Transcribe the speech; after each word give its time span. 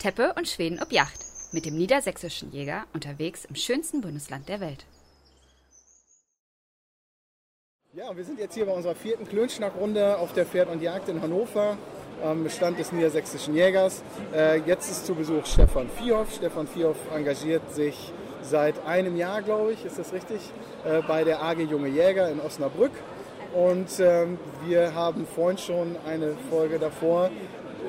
Teppe 0.00 0.32
und 0.34 0.48
Schweden 0.48 0.80
ob 0.82 0.92
Yacht 0.92 1.26
mit 1.52 1.66
dem 1.66 1.76
niedersächsischen 1.76 2.50
Jäger 2.52 2.84
unterwegs 2.94 3.44
im 3.44 3.54
schönsten 3.54 4.00
Bundesland 4.00 4.48
der 4.48 4.58
Welt. 4.58 4.86
Ja, 7.92 8.16
wir 8.16 8.24
sind 8.24 8.38
jetzt 8.38 8.54
hier 8.54 8.64
bei 8.64 8.72
unserer 8.72 8.94
vierten 8.94 9.28
Klönschnackrunde 9.28 10.16
auf 10.16 10.32
der 10.32 10.46
Pferd 10.46 10.70
und 10.70 10.80
Jagd 10.80 11.10
in 11.10 11.20
Hannover 11.20 11.76
am 12.24 12.44
Bestand 12.44 12.78
des 12.78 12.92
niedersächsischen 12.92 13.54
Jägers. 13.54 14.02
Äh, 14.32 14.60
jetzt 14.60 14.90
ist 14.90 15.04
zu 15.04 15.14
Besuch 15.14 15.44
Stefan 15.44 15.90
Viehhoff. 15.90 16.34
Stefan 16.34 16.66
Viehhoff 16.66 16.96
engagiert 17.14 17.70
sich 17.74 18.10
seit 18.40 18.82
einem 18.86 19.18
Jahr, 19.18 19.42
glaube 19.42 19.72
ich, 19.72 19.84
ist 19.84 19.98
das 19.98 20.14
richtig, 20.14 20.40
äh, 20.86 21.02
bei 21.02 21.24
der 21.24 21.42
AG 21.42 21.58
Junge 21.58 21.88
Jäger 21.88 22.30
in 22.30 22.40
Osnabrück. 22.40 22.92
Und 23.52 24.00
ähm, 24.00 24.38
wir 24.64 24.94
haben 24.94 25.26
vorhin 25.26 25.58
schon 25.58 25.96
eine 26.06 26.36
Folge 26.48 26.78
davor 26.78 27.30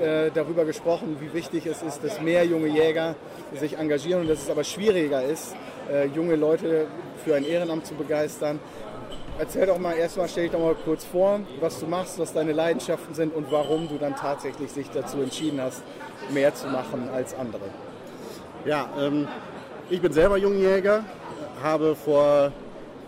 äh, 0.02 0.32
darüber 0.34 0.66
gesprochen, 0.66 1.18
wie 1.20 1.34
wichtig 1.34 1.66
es 1.66 1.82
ist, 1.82 2.04
dass 2.04 2.20
mehr 2.22 2.46
junge 2.46 2.68
Jäger 2.68 3.16
sich 3.54 3.78
engagieren 3.78 4.22
und 4.22 4.30
dass 4.30 4.44
es 4.44 4.50
aber 4.50 4.64
schwieriger 4.64 5.24
ist, 5.24 5.55
äh, 5.91 6.08
junge 6.08 6.36
Leute 6.36 6.88
für 7.24 7.36
ein 7.36 7.46
Ehrenamt 7.46 7.86
zu 7.86 7.94
begeistern. 7.94 8.60
Erzähl 9.40 9.66
doch 9.66 9.80
mal 9.80 9.94
erstmal, 9.94 10.27
stell 10.27 10.44
dich 10.44 10.52
doch 10.52 10.60
mal 10.60 10.76
kurz 10.76 11.05
vor, 11.05 11.40
was 11.60 11.80
du 11.80 11.88
machst, 11.88 12.20
was 12.20 12.34
deine 12.34 12.52
Leidenschaften 12.52 13.16
sind 13.16 13.34
und 13.34 13.52
warum 13.52 13.88
du 13.88 13.98
dann 13.98 14.16
tatsächlich 14.16 14.72
sich 14.72 14.90
dazu 14.90 15.22
entschieden 15.22 15.62
hast, 15.62 15.84
mehr 16.32 16.54
zu 16.54 16.68
machen 16.68 17.10
als 17.13 17.34
andere. 17.34 17.63
Ja, 18.66 18.90
ähm, 18.99 19.27
ich 19.90 20.02
bin 20.02 20.13
selber 20.13 20.38
Jungjäger, 20.38 21.04
habe 21.63 21.96
vor 21.96 22.52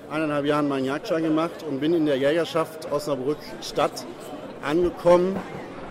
eineinhalb 0.10 0.46
Jahren 0.46 0.68
meinen 0.68 0.86
Jagdschein 0.86 1.24
gemacht 1.24 1.64
und 1.68 1.80
bin 1.80 1.94
in 1.94 2.06
der 2.06 2.18
Jägerschaft 2.18 2.92
Osnabrück 2.92 3.38
Stadt 3.62 4.06
angekommen, 4.64 5.36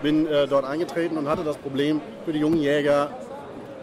bin 0.03 0.27
äh, 0.27 0.47
dort 0.47 0.65
eingetreten 0.65 1.17
und 1.17 1.27
hatte 1.27 1.43
das 1.43 1.57
Problem, 1.57 2.01
für 2.25 2.33
die 2.33 2.39
jungen 2.39 2.57
Jäger 2.57 3.09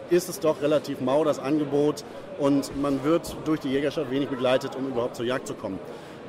ist 0.09 0.29
es 0.29 0.39
doch 0.39 0.61
relativ 0.61 1.01
mau, 1.01 1.23
das 1.25 1.39
Angebot, 1.39 2.05
und 2.37 2.79
man 2.81 3.03
wird 3.03 3.35
durch 3.45 3.59
die 3.59 3.69
Jägerschaft 3.69 4.09
wenig 4.09 4.29
begleitet, 4.29 4.75
um 4.75 4.87
überhaupt 4.87 5.15
zur 5.15 5.25
Jagd 5.25 5.47
zu 5.47 5.53
kommen. 5.53 5.79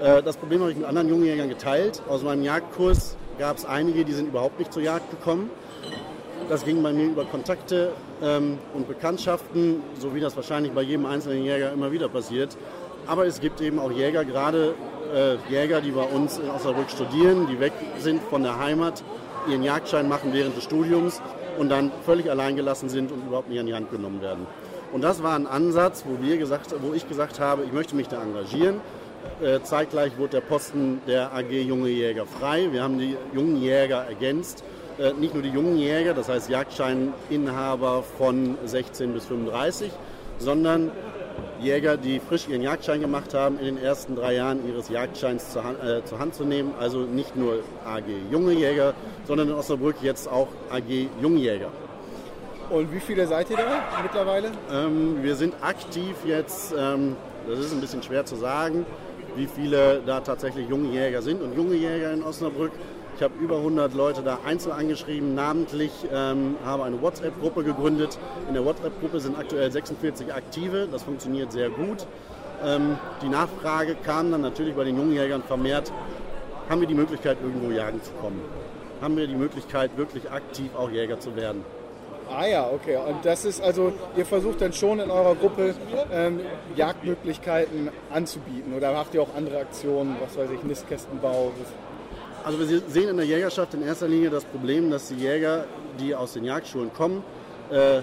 Äh, 0.03 0.23
das 0.23 0.37
Problem 0.37 0.61
habe 0.61 0.73
ich 0.73 0.77
mit 0.77 0.87
anderen 0.87 1.09
jungen 1.09 1.25
Jägern 1.25 1.49
geteilt. 1.49 2.03
Aus 2.09 2.23
meinem 2.23 2.43
Jagdkurs 2.43 3.17
gab 3.39 3.57
es 3.57 3.65
einige, 3.65 4.05
die 4.05 4.13
sind 4.13 4.29
überhaupt 4.29 4.59
nicht 4.59 4.73
zur 4.73 4.83
Jagd 4.83 5.11
gekommen. 5.11 5.51
Das 6.49 6.65
ging 6.65 6.83
bei 6.83 6.93
mir 6.93 7.05
über 7.05 7.25
Kontakte 7.25 7.93
ähm, 8.23 8.59
und 8.75 8.89
Bekanntschaften, 8.89 9.83
so 9.99 10.15
wie 10.15 10.21
das 10.21 10.37
wahrscheinlich 10.37 10.73
bei 10.73 10.83
jedem 10.83 11.07
einzelnen 11.07 11.45
Jäger 11.45 11.73
immer 11.73 11.93
wieder 11.93 12.09
passiert. 12.09 12.57
Aber 13.07 13.27
es 13.27 13.41
gibt 13.41 13.61
eben 13.61 13.79
auch 13.79 13.91
Jäger, 13.91 14.25
gerade 14.25 14.75
äh, 15.15 15.37
Jäger, 15.51 15.81
die 15.81 15.93
bei 15.93 16.05
uns 16.05 16.39
in 16.39 16.51
Osnabrück 16.51 16.91
studieren, 16.91 17.47
die 17.47 17.59
weg 17.61 17.73
sind 17.99 18.23
von 18.23 18.43
der 18.43 18.59
Heimat, 18.59 19.03
ihren 19.49 19.63
Jagdschein 19.63 20.09
machen 20.09 20.33
während 20.33 20.57
des 20.57 20.65
Studiums 20.65 21.21
und 21.59 21.69
dann 21.69 21.91
völlig 22.05 22.31
alleingelassen 22.31 22.89
sind 22.89 23.13
und 23.13 23.27
überhaupt 23.27 23.49
nicht 23.49 23.61
an 23.61 23.67
die 23.67 23.75
Hand 23.75 23.91
genommen 23.91 24.21
werden. 24.21 24.47
Und 24.93 25.03
das 25.03 25.23
war 25.23 25.35
ein 25.35 25.47
Ansatz, 25.47 26.05
wo, 26.07 26.23
wir 26.25 26.37
gesagt, 26.37 26.75
wo 26.83 26.93
ich 26.93 27.09
gesagt 27.09 27.41
habe, 27.41 27.65
ich 27.65 27.73
möchte 27.73 27.97
mich 27.97 28.09
da 28.09 28.23
engagieren. 28.23 28.81
Äh, 29.43 29.61
zeitgleich 29.63 30.19
wurde 30.19 30.33
der 30.33 30.41
Posten 30.43 31.01
der 31.07 31.33
AG 31.33 31.51
Junge 31.51 31.89
Jäger 31.89 32.27
frei. 32.27 32.69
Wir 32.71 32.83
haben 32.83 32.99
die 32.99 33.17
jungen 33.33 33.57
Jäger 33.61 34.05
ergänzt. 34.09 34.65
Äh, 34.99 35.13
nicht 35.15 35.33
nur 35.33 35.43
die 35.43 35.49
jungen 35.49 35.79
Jäger, 35.79 36.13
das 36.13 36.29
heißt 36.29 36.51
Jagdscheininhaber 36.51 38.03
von 38.19 38.59
16 38.65 39.15
bis 39.15 39.25
35, 39.25 39.91
sondern 40.39 40.91
Jäger, 41.63 41.97
die 41.97 42.21
frisch 42.21 42.49
ihren 42.49 42.63
Jagdschein 42.63 43.01
gemacht 43.01 43.35
haben, 43.35 43.59
in 43.59 43.65
den 43.65 43.79
ersten 43.79 44.17
drei 44.17 44.35
Jahren 44.35 44.67
ihres 44.69 44.89
Jagdscheins 44.89 45.53
zur 45.53 45.65
Hand, 45.65 45.83
äh, 45.83 46.05
zur 46.05 46.19
Hand 46.19 46.35
zu 46.35 46.45
nehmen. 46.45 46.75
Also 46.79 47.01
nicht 47.01 47.37
nur 47.37 47.61
AG 47.85 48.05
Junge 48.31 48.53
Jäger, 48.53 48.95
sondern 49.27 49.49
in 49.49 49.55
Osnabrück 49.55 49.97
jetzt 50.03 50.29
auch 50.29 50.49
AG 50.71 51.09
Jungjäger. 51.21 51.71
Und 52.71 52.93
wie 52.93 53.01
viele 53.01 53.27
seid 53.27 53.51
ihr 53.51 53.57
da 53.57 53.83
mittlerweile? 54.03 54.51
Ähm, 54.73 55.23
wir 55.23 55.35
sind 55.37 55.55
aktiv 55.61 56.17
jetzt, 56.25 56.75
ähm, 56.77 57.17
das 57.49 57.59
ist 57.59 57.73
ein 57.73 57.81
bisschen 57.81 58.03
schwer 58.03 58.25
zu 58.25 58.37
sagen, 58.37 58.87
wie 59.37 59.47
viele 59.47 60.01
da 60.07 60.21
tatsächlich 60.21 60.69
junge 60.69 60.89
Jäger 60.89 61.23
sind 61.23 61.43
und 61.43 61.55
junge 61.55 61.75
Jäger 61.75 62.13
in 62.13 62.23
Osnabrück. 62.23 62.73
Ich 63.17 63.23
habe 63.23 63.35
über 63.41 63.57
100 63.57 63.95
Leute 63.95 64.23
da 64.23 64.39
einzeln 64.45 64.73
angeschrieben, 64.73 65.35
namentlich 65.35 65.93
ähm, 66.13 66.57
habe 66.65 66.85
eine 66.85 67.01
WhatsApp-Gruppe 67.03 67.63
gegründet. 67.63 68.19
In 68.49 68.55
der 68.55 68.65
WhatsApp-Gruppe 68.65 69.21
sind 69.21 69.39
aktuell 69.39 69.71
46 69.71 70.33
Aktive, 70.33 70.89
das 70.91 71.03
funktioniert 71.03 71.53
sehr 71.53 71.69
gut. 71.69 72.07
Ähm, 72.65 72.99
die 73.23 73.29
Nachfrage 73.29 73.97
kam 73.97 74.31
dann 74.31 74.41
natürlich 74.41 74.75
bei 74.75 74.85
den 74.85 74.97
jungen 74.97 75.13
Jägern 75.13 75.43
vermehrt, 75.43 75.93
haben 76.69 76.81
wir 76.81 76.89
die 76.89 76.95
Möglichkeit, 76.95 77.37
irgendwo 77.43 77.71
jagen 77.71 78.03
zu 78.03 78.13
kommen? 78.13 78.41
Haben 79.01 79.17
wir 79.17 79.27
die 79.27 79.35
Möglichkeit, 79.35 79.97
wirklich 79.97 80.31
aktiv 80.31 80.71
auch 80.75 80.91
Jäger 80.91 81.21
zu 81.21 81.37
werden? 81.37 81.65
Ah 82.31 82.47
ja, 82.47 82.71
okay. 82.71 82.97
Und 82.97 83.25
das 83.25 83.45
ist 83.45 83.61
also, 83.61 83.93
ihr 84.17 84.25
versucht 84.25 84.63
dann 84.63 84.73
schon 84.73 85.01
in 85.01 85.11
eurer 85.11 85.35
Gruppe 85.35 85.75
ähm, 86.11 86.41
Jagdmöglichkeiten 86.77 87.91
anzubieten 88.11 88.73
oder 88.75 88.93
macht 88.93 89.13
ihr 89.15 89.23
auch 89.23 89.35
andere 89.37 89.59
Aktionen, 89.59 90.17
was 90.21 90.39
weiß 90.39 90.51
ich, 90.51 90.63
Nistkästenbau? 90.63 91.53
Also 92.45 92.59
wir 92.59 92.83
sehen 92.89 93.09
in 93.09 93.17
der 93.17 93.27
Jägerschaft 93.27 93.73
in 93.75 93.83
erster 93.83 94.09
Linie 94.09 94.31
das 94.31 94.45
Problem, 94.45 94.91
dass 94.91 95.09
die 95.09 95.15
Jäger, 95.15 95.65
die 96.01 96.15
aus 96.15 96.33
den 96.33 96.45
Jagdschulen 96.45 96.93
kommen, 96.93 97.23
äh, 97.71 98.01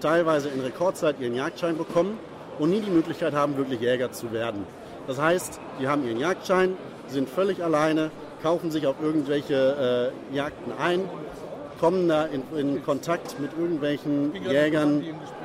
teilweise 0.00 0.48
in 0.48 0.60
Rekordzeit 0.60 1.18
ihren 1.18 1.34
Jagdschein 1.34 1.76
bekommen 1.76 2.18
und 2.60 2.70
nie 2.70 2.80
die 2.80 2.90
Möglichkeit 2.90 3.34
haben, 3.34 3.56
wirklich 3.56 3.80
Jäger 3.80 4.12
zu 4.12 4.32
werden. 4.32 4.64
Das 5.08 5.20
heißt, 5.20 5.60
die 5.80 5.88
haben 5.88 6.06
ihren 6.06 6.20
Jagdschein, 6.20 6.76
sind 7.08 7.28
völlig 7.28 7.64
alleine, 7.64 8.12
kaufen 8.42 8.70
sich 8.70 8.86
auf 8.86 8.96
irgendwelche 9.02 10.12
äh, 10.32 10.36
Jagden 10.36 10.72
ein, 10.78 11.00
kommen 11.80 12.08
da 12.08 12.26
in, 12.26 12.42
in, 12.56 12.84
Kontakt 12.84 13.40
mit 13.40 13.50
irgendwelchen 13.58 14.34
Jägern, 14.44 15.02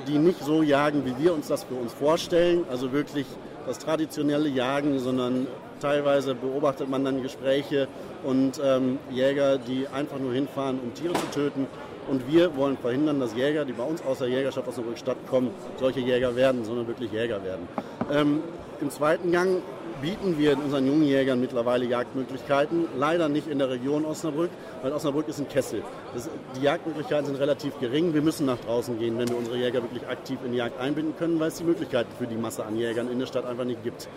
die 0.08 0.20
nicht 0.20 0.44
so 0.44 0.62
jagen, 0.62 1.04
wie 1.06 1.24
wir 1.24 1.34
uns 1.34 1.48
das 1.48 1.64
für 1.64 1.76
uns 1.76 1.94
vorstellen. 1.94 2.66
Also 2.70 2.92
wirklich 2.92 3.26
das 3.66 3.80
traditionelle 3.80 4.50
Jagen, 4.50 5.00
sondern 5.00 5.48
teilweise 5.80 6.36
beobachtet 6.36 6.90
man 6.90 7.04
dann 7.04 7.22
Gespräche 7.22 7.88
und 8.24 8.60
ähm, 8.64 9.00
Jäger, 9.12 9.58
die 9.58 9.88
einfach 9.88 10.20
nur 10.20 10.34
hinfahren, 10.34 10.80
um 10.80 10.94
Tiere 10.94 11.14
zu 11.14 11.28
töten. 11.32 11.68
Und 12.08 12.32
wir 12.32 12.56
wollen 12.56 12.78
verhindern, 12.78 13.20
dass 13.20 13.34
Jäger, 13.36 13.66
die 13.66 13.74
bei 13.74 13.84
uns 13.84 14.04
aus 14.06 14.20
der 14.20 14.28
Jägerschaft 14.28 14.68
aus 14.68 14.76
der 14.76 14.86
Rückstadt 14.86 15.18
kommen, 15.28 15.50
solche 15.80 16.00
Jäger 16.00 16.36
werden, 16.36 16.64
sondern 16.64 16.88
wirklich 16.88 17.12
Jäger 17.12 17.44
werden. 17.44 17.68
Ähm, 18.12 18.44
Im 18.80 18.92
zweiten 18.92 19.32
Gang 19.32 19.62
bieten 20.02 20.38
wir 20.38 20.58
unseren 20.58 20.86
jungen 20.86 21.04
Jägern 21.04 21.40
mittlerweile 21.40 21.86
Jagdmöglichkeiten. 21.86 22.88
Leider 22.98 23.30
nicht 23.30 23.48
in 23.48 23.60
der 23.60 23.70
Region 23.70 24.06
Osnabrück, 24.06 24.50
weil 24.82 24.92
Osnabrück 24.92 25.28
ist 25.28 25.40
ein 25.40 25.48
Kessel. 25.48 25.82
Das, 26.14 26.30
die 26.56 26.64
Jagdmöglichkeiten 26.64 27.26
sind 27.26 27.40
relativ 27.40 27.80
gering. 27.80 28.14
Wir 28.14 28.22
müssen 28.22 28.46
nach 28.46 28.60
draußen 28.60 29.00
gehen, 29.00 29.18
wenn 29.18 29.30
wir 29.30 29.38
unsere 29.38 29.58
Jäger 29.58 29.82
wirklich 29.82 30.08
aktiv 30.08 30.38
in 30.46 30.52
die 30.52 30.58
Jagd 30.58 30.80
einbinden 30.80 31.16
können, 31.18 31.40
weil 31.40 31.48
es 31.48 31.56
die 31.56 31.64
Möglichkeiten 31.64 32.12
für 32.18 32.28
die 32.28 32.36
Masse 32.36 32.66
an 32.66 32.78
Jägern 32.78 33.10
in 33.12 33.20
der 33.20 33.26
Stadt 33.26 33.46
einfach 33.46 33.66
nicht 33.66 33.84
gibt. 33.84 34.08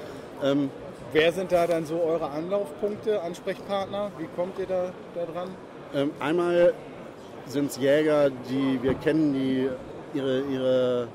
Ähm, 0.43 0.71
Wer 1.13 1.33
sind 1.33 1.53
da 1.53 1.67
dann 1.67 1.87
so 1.87 2.03
eure 2.03 2.31
Anlaufpunkte, 2.31 3.23
Ansprechpartner? 3.23 4.11
Wie 4.19 4.29
kommt 4.37 4.59
ihr 4.59 4.67
da, 4.67 4.93
da 5.15 5.25
dran? 5.25 5.49
Ähm, 5.95 6.11
einmal 6.21 6.75
sind 7.47 7.71
es 7.71 7.79
Jäger, 7.79 8.29
die 8.31 8.79
wir 8.83 8.93
kennen, 8.95 9.33
die 9.33 9.71
ihre, 10.13 10.41
ihre 10.41 11.09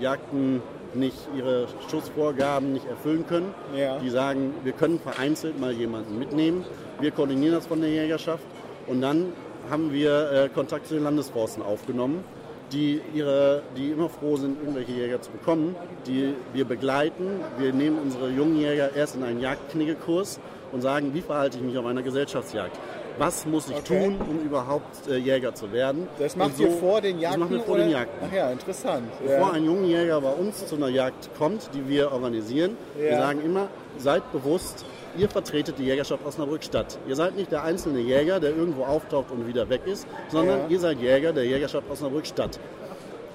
Jagden 0.00 0.62
nicht 0.92 1.16
ihre 1.36 1.66
Schussvorgaben 1.88 2.72
nicht 2.72 2.86
erfüllen 2.86 3.26
können. 3.26 3.54
Ja. 3.74 3.98
Die 3.98 4.10
sagen, 4.10 4.54
wir 4.64 4.72
können 4.72 4.98
vereinzelt 4.98 5.58
mal 5.58 5.72
jemanden 5.72 6.18
mitnehmen. 6.18 6.64
Wir 6.98 7.10
koordinieren 7.10 7.54
das 7.54 7.66
von 7.66 7.80
der 7.80 7.90
Jägerschaft 7.90 8.44
und 8.86 9.00
dann 9.00 9.32
haben 9.70 9.92
wir 9.92 10.32
äh, 10.32 10.48
Kontakt 10.48 10.88
zu 10.88 10.94
den 10.94 11.04
Landesforsten 11.04 11.62
aufgenommen, 11.62 12.24
die, 12.72 13.00
ihre, 13.14 13.62
die 13.76 13.90
immer 13.90 14.08
froh 14.08 14.36
sind, 14.36 14.60
irgendwelche 14.60 14.92
Jäger 14.92 15.20
zu 15.20 15.30
bekommen, 15.30 15.74
die 16.06 16.34
wir 16.52 16.64
begleiten. 16.64 17.40
Wir 17.58 17.72
nehmen 17.72 17.98
unsere 17.98 18.30
jungen 18.30 18.56
Jäger 18.58 18.94
erst 18.94 19.16
in 19.16 19.22
einen 19.22 19.40
Jagdkniggekurs 19.40 20.40
und 20.72 20.82
sagen, 20.82 21.14
wie 21.14 21.20
verhalte 21.20 21.58
ich 21.58 21.64
mich 21.64 21.76
auf 21.76 21.86
einer 21.86 22.02
Gesellschaftsjagd 22.02 22.78
was 23.20 23.44
muss 23.44 23.68
ich 23.68 23.76
okay. 23.76 24.04
tun, 24.06 24.16
um 24.28 24.38
überhaupt 24.40 25.06
äh, 25.06 25.16
Jäger 25.18 25.54
zu 25.54 25.70
werden. 25.72 26.08
Das 26.18 26.36
macht 26.36 26.56
so, 26.56 26.64
ihr 26.64 26.70
vor 26.70 27.02
den 27.02 27.20
Jagden? 27.20 27.40
Das 27.40 27.50
machen 27.50 27.58
wir 27.58 27.64
vor 27.66 27.76
den 27.76 27.90
Jagden. 27.90 28.18
Ach 28.26 28.34
ja, 28.34 28.50
interessant. 28.50 29.04
Bevor 29.20 29.48
ja. 29.48 29.52
ein 29.52 29.64
junger 29.64 29.86
Jäger 29.86 30.20
bei 30.22 30.32
uns 30.32 30.66
zu 30.66 30.76
einer 30.76 30.88
Jagd 30.88 31.28
kommt, 31.36 31.68
die 31.74 31.86
wir 31.86 32.12
organisieren, 32.12 32.78
ja. 32.96 33.10
wir 33.10 33.18
sagen 33.18 33.42
immer, 33.44 33.68
seid 33.98 34.32
bewusst, 34.32 34.86
ihr 35.16 35.28
vertretet 35.28 35.78
die 35.78 35.84
Jägerschaft 35.84 36.24
Osnabrück-Stadt. 36.24 36.98
Ihr 37.08 37.16
seid 37.16 37.36
nicht 37.36 37.52
der 37.52 37.62
einzelne 37.62 38.00
Jäger, 38.00 38.40
der 38.40 38.50
irgendwo 38.50 38.84
auftaucht 38.84 39.30
und 39.30 39.46
wieder 39.46 39.68
weg 39.68 39.82
ist, 39.86 40.06
sondern 40.28 40.60
ja. 40.60 40.66
ihr 40.68 40.80
seid 40.80 41.00
Jäger 41.00 41.32
der 41.32 41.44
Jägerschaft 41.44 41.90
Osnabrück-Stadt. 41.90 42.58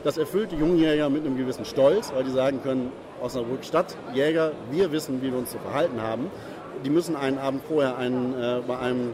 Das 0.03 0.17
erfüllt 0.17 0.51
die 0.51 0.57
jungen 0.57 0.77
Jäger 0.77 1.09
mit 1.09 1.25
einem 1.25 1.37
gewissen 1.37 1.65
Stolz, 1.65 2.11
weil 2.13 2.23
die 2.23 2.31
sagen 2.31 2.61
können, 2.61 2.91
Osnabrück-Stadt, 3.21 3.95
Jäger, 4.13 4.51
wir 4.71 4.91
wissen, 4.91 5.21
wie 5.21 5.31
wir 5.31 5.37
uns 5.37 5.51
zu 5.51 5.57
verhalten 5.57 6.01
haben. 6.01 6.29
Die 6.83 6.89
müssen 6.89 7.15
einen 7.15 7.39
Abend 7.39 7.63
vorher 7.67 7.97
einen, 7.97 8.33
äh, 8.33 8.61
bei 8.67 8.77
einem 8.77 9.13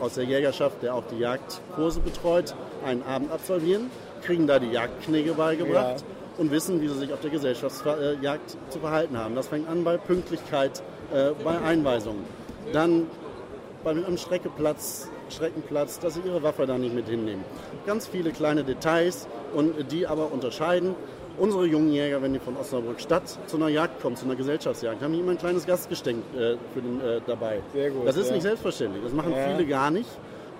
aus 0.00 0.14
der 0.14 0.24
Jägerschaft, 0.24 0.82
der 0.82 0.94
auch 0.94 1.04
die 1.10 1.18
Jagdkurse 1.18 2.00
betreut, 2.00 2.54
einen 2.84 3.02
Abend 3.02 3.32
absolvieren, 3.32 3.90
kriegen 4.22 4.46
da 4.46 4.58
die 4.58 4.70
Jagdknigge 4.70 5.32
beigebracht 5.32 6.00
ja. 6.00 6.06
und 6.38 6.50
wissen, 6.50 6.80
wie 6.80 6.88
sie 6.88 6.98
sich 6.98 7.12
auf 7.12 7.20
der 7.20 7.30
Gesellschaftsjagd 7.30 8.56
zu 8.68 8.78
verhalten 8.78 9.18
haben. 9.18 9.34
Das 9.34 9.48
fängt 9.48 9.68
an 9.68 9.84
bei 9.84 9.96
Pünktlichkeit, 9.96 10.82
äh, 11.12 11.30
bei 11.42 11.58
Einweisungen. 11.60 12.24
Dann 12.72 13.06
beim 13.82 14.16
Streckeplatz, 14.16 15.10
Streckenplatz, 15.28 15.98
dass 15.98 16.14
sie 16.14 16.20
ihre 16.24 16.42
Waffe 16.42 16.66
da 16.66 16.78
nicht 16.78 16.94
mit 16.94 17.08
hinnehmen. 17.08 17.44
Ganz 17.86 18.06
viele 18.06 18.30
kleine 18.30 18.64
Details, 18.64 19.28
und 19.54 19.92
die 19.92 20.06
aber 20.06 20.32
unterscheiden. 20.32 20.94
Unsere 21.36 21.66
jungen 21.66 21.92
Jäger, 21.92 22.22
wenn 22.22 22.32
die 22.32 22.38
von 22.38 22.56
Osnabrück 22.56 23.00
Stadt 23.00 23.22
zu 23.46 23.56
einer 23.56 23.68
Jagd 23.68 24.00
kommen, 24.00 24.14
zu 24.14 24.24
einer 24.24 24.36
Gesellschaftsjagd, 24.36 25.02
haben 25.02 25.12
die 25.12 25.18
immer 25.18 25.32
ein 25.32 25.38
kleines 25.38 25.66
Gastgeschenk 25.66 26.22
äh, 26.34 26.56
für 26.72 26.80
den, 26.80 27.00
äh, 27.00 27.20
dabei. 27.26 27.60
Sehr 27.72 27.90
gut, 27.90 28.06
das 28.06 28.16
ist 28.16 28.28
ja. 28.28 28.34
nicht 28.34 28.42
selbstverständlich. 28.42 29.02
Das 29.02 29.12
machen 29.12 29.32
Ja. 29.32 29.48
viele 29.48 29.68
gar 29.68 29.90
nicht. 29.90 30.08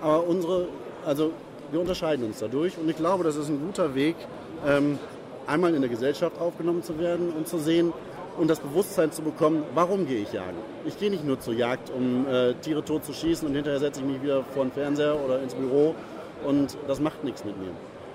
Aber 0.01 0.27
unsere, 0.27 0.67
also 1.05 1.31
wir 1.71 1.79
unterscheiden 1.79 2.25
uns 2.25 2.39
dadurch. 2.39 2.77
Und 2.77 2.89
ich 2.89 2.97
glaube, 2.97 3.23
das 3.23 3.37
ist 3.37 3.47
ein 3.47 3.61
guter 3.65 3.95
Weg, 3.95 4.15
ähm, 4.67 4.99
einmal 5.47 5.73
in 5.73 5.81
der 5.81 5.89
Gesellschaft 5.89 6.39
aufgenommen 6.41 6.83
zu 6.83 6.99
werden 6.99 7.31
und 7.31 7.47
zu 7.47 7.57
sehen 7.57 7.93
und 8.37 8.49
das 8.49 8.59
Bewusstsein 8.59 9.11
zu 9.11 9.21
bekommen, 9.21 9.63
warum 9.73 10.07
gehe 10.07 10.21
ich 10.21 10.33
jagen. 10.33 10.57
Ich 10.85 10.99
gehe 10.99 11.09
nicht 11.09 11.23
nur 11.23 11.39
zur 11.39 11.53
Jagd, 11.53 11.89
um 11.89 12.27
äh, 12.27 12.53
Tiere 12.55 12.83
tot 12.83 13.05
zu 13.05 13.13
schießen 13.13 13.47
und 13.47 13.55
hinterher 13.55 13.79
setze 13.79 14.01
ich 14.01 14.05
mich 14.05 14.21
wieder 14.21 14.43
vor 14.43 14.65
den 14.65 14.71
Fernseher 14.71 15.17
oder 15.23 15.41
ins 15.41 15.53
Büro 15.53 15.95
und 16.45 16.77
das 16.87 16.99
macht 16.99 17.23
nichts 17.23 17.43
mit 17.45 17.57
mir. 17.57 17.71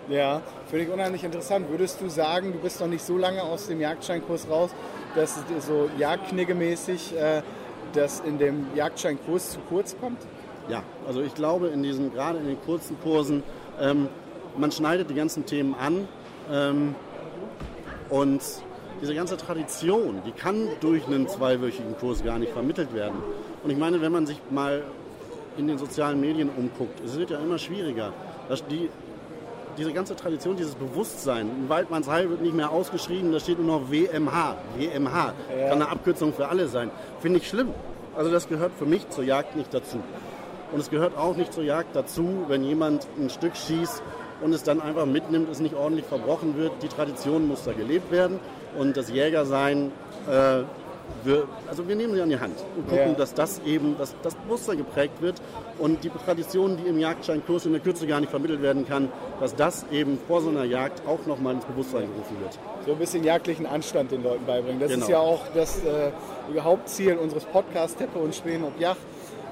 Ja, 0.09 0.43
finde 0.67 0.87
ich 0.87 0.91
unheimlich 0.91 1.23
interessant. 1.23 1.71
Würdest 1.71 2.01
du 2.01 2.09
sagen, 2.09 2.53
du 2.53 2.59
bist 2.59 2.81
noch 2.81 2.89
nicht 2.89 3.05
so 3.05 3.17
lange 3.17 3.43
aus 3.43 3.69
dem 3.69 3.81
Jagdscheinkurs 3.81 4.49
raus, 4.51 4.71
dass 5.15 5.37
so 5.61 5.89
jagdkniggemäßig 5.99 7.17
äh, 7.17 7.43
das 7.93 8.21
in 8.21 8.39
dem 8.39 8.67
Jagdscheinkurs 8.75 9.53
zu 9.53 9.61
kurz 9.69 9.97
kommt? 10.01 10.19
Ja, 10.69 10.83
also 11.07 11.23
ich 11.23 11.35
glaube, 11.35 11.69
in 11.69 11.83
diesen, 11.83 12.13
gerade 12.13 12.39
in 12.39 12.47
den 12.47 12.61
kurzen 12.63 12.97
Kursen, 13.01 13.43
ähm, 13.81 14.09
man 14.57 14.73
schneidet 14.73 15.11
die 15.11 15.15
ganzen 15.15 15.47
Themen 15.47 15.75
an 15.75 16.09
ähm, 16.51 16.95
und 18.09 18.43
diese 19.01 19.15
ganze 19.15 19.37
Tradition, 19.37 20.21
die 20.27 20.33
kann 20.33 20.69
durch 20.81 21.07
einen 21.07 21.29
zweiwöchigen 21.29 21.97
Kurs 21.99 22.23
gar 22.23 22.39
nicht 22.39 22.53
vermittelt 22.53 22.95
werden. 22.95 23.19
Und 23.65 23.71
ich 23.71 23.79
meine, 23.79 24.01
wenn 24.01 24.13
man 24.13 24.27
sich 24.27 24.39
mal 24.51 24.83
in 25.57 25.67
den 25.67 25.79
sozialen 25.79 26.21
Medien 26.21 26.51
umguckt, 26.57 27.01
es 27.05 27.19
wird 27.19 27.31
ja 27.31 27.39
immer 27.39 27.59
schwieriger. 27.59 28.13
dass 28.49 28.67
die, 28.67 28.91
diese 29.79 29.93
ganze 29.93 30.17
Tradition, 30.17 30.57
dieses 30.57 30.75
Bewusstsein, 30.75 31.49
in 31.49 31.69
Waldmannsheil 31.69 32.29
wird 32.29 32.43
nicht 32.43 32.55
mehr 32.55 32.71
ausgeschrieben, 32.71 33.33
da 33.33 33.39
steht 33.39 33.59
nur 33.61 33.81
noch 33.81 33.91
WMH. 33.91 34.57
WMH 34.77 35.35
kann 35.49 35.71
eine 35.71 35.89
Abkürzung 35.89 36.33
für 36.33 36.49
alle 36.49 36.67
sein. 36.67 36.91
Finde 37.21 37.39
ich 37.39 37.49
schlimm. 37.49 37.69
Also 38.17 38.31
das 38.31 38.49
gehört 38.49 38.73
für 38.77 38.87
mich 38.87 39.09
zur 39.11 39.25
Jagd 39.25 39.57
nicht 39.57 39.73
dazu. 39.73 39.99
Und 40.73 40.81
es 40.81 40.91
gehört 40.91 41.17
auch 41.17 41.37
nicht 41.37 41.53
zur 41.53 41.65
Jagd 41.65 41.95
dazu, 41.95 42.45
wenn 42.49 42.65
jemand 42.65 43.07
ein 43.19 43.31
Stück 43.31 43.57
schießt 43.57 44.03
und 44.43 44.53
es 44.53 44.63
dann 44.63 44.81
einfach 44.81 45.07
mitnimmt, 45.07 45.49
es 45.49 45.61
nicht 45.61 45.75
ordentlich 45.75 46.07
verbrochen 46.07 46.57
wird. 46.57 46.73
Die 46.83 46.89
Tradition 46.89 47.47
muss 47.47 47.65
da 47.65 47.73
gelebt 47.73 48.11
werden 48.11 48.41
und 48.79 48.97
das 48.97 49.11
Jägersein, 49.11 49.93
äh, 50.29 50.63
wir, 51.25 51.47
also 51.69 51.87
wir 51.89 51.97
nehmen 51.97 52.15
sie 52.15 52.21
an 52.23 52.29
die 52.31 52.39
Hand 52.39 52.55
und 52.77 52.89
gucken, 52.89 53.09
Ja. 53.11 53.15
dass 53.15 53.35
das 53.35 53.61
eben, 53.67 53.99
dass 53.99 54.15
das 54.23 54.35
Bewusstsein 54.37 54.79
geprägt 54.79 55.21
wird 55.21 55.43
und 55.79 56.03
die 56.05 56.09
Tradition, 56.25 56.77
die 56.77 56.89
im 56.89 56.99
Jagdscheinkurs 56.99 57.67
in 57.67 57.73
der 57.73 57.81
Kürze 57.81 58.07
gar 58.07 58.21
nicht 58.21 58.31
vermittelt 58.31 58.63
werden 58.63 58.87
kann, 58.87 59.09
dass 59.41 59.55
das 59.57 59.85
eben 59.91 60.19
vor 60.29 60.41
so 60.41 60.51
einer 60.51 60.65
Jagd 60.65 61.03
auch 61.07 61.27
nochmal 61.27 61.55
ins 61.55 61.65
Bewusstsein 61.65 62.03
gerufen 62.13 62.37
wird. 62.41 62.59
So 62.87 62.93
ein 62.93 62.99
bisschen 62.99 63.25
jagdlichen 63.25 63.67
Anstand 63.67 64.13
den 64.13 64.23
Leuten 64.23 64.47
beibringen. 64.47 64.79
Das 64.81 64.91
Genau. 64.93 65.03
ist 65.05 65.11
ja 65.11 65.19
auch 65.19 65.41
das 65.55 65.79
äh, 65.85 66.13
Hauptziel 66.61 67.17
unseres 67.17 67.45
Podcasts 67.45 67.97
Teppe 67.97 68.19
und 68.19 68.35
Spähen 68.35 68.63
und 68.65 68.79
Yacht. 68.79 68.99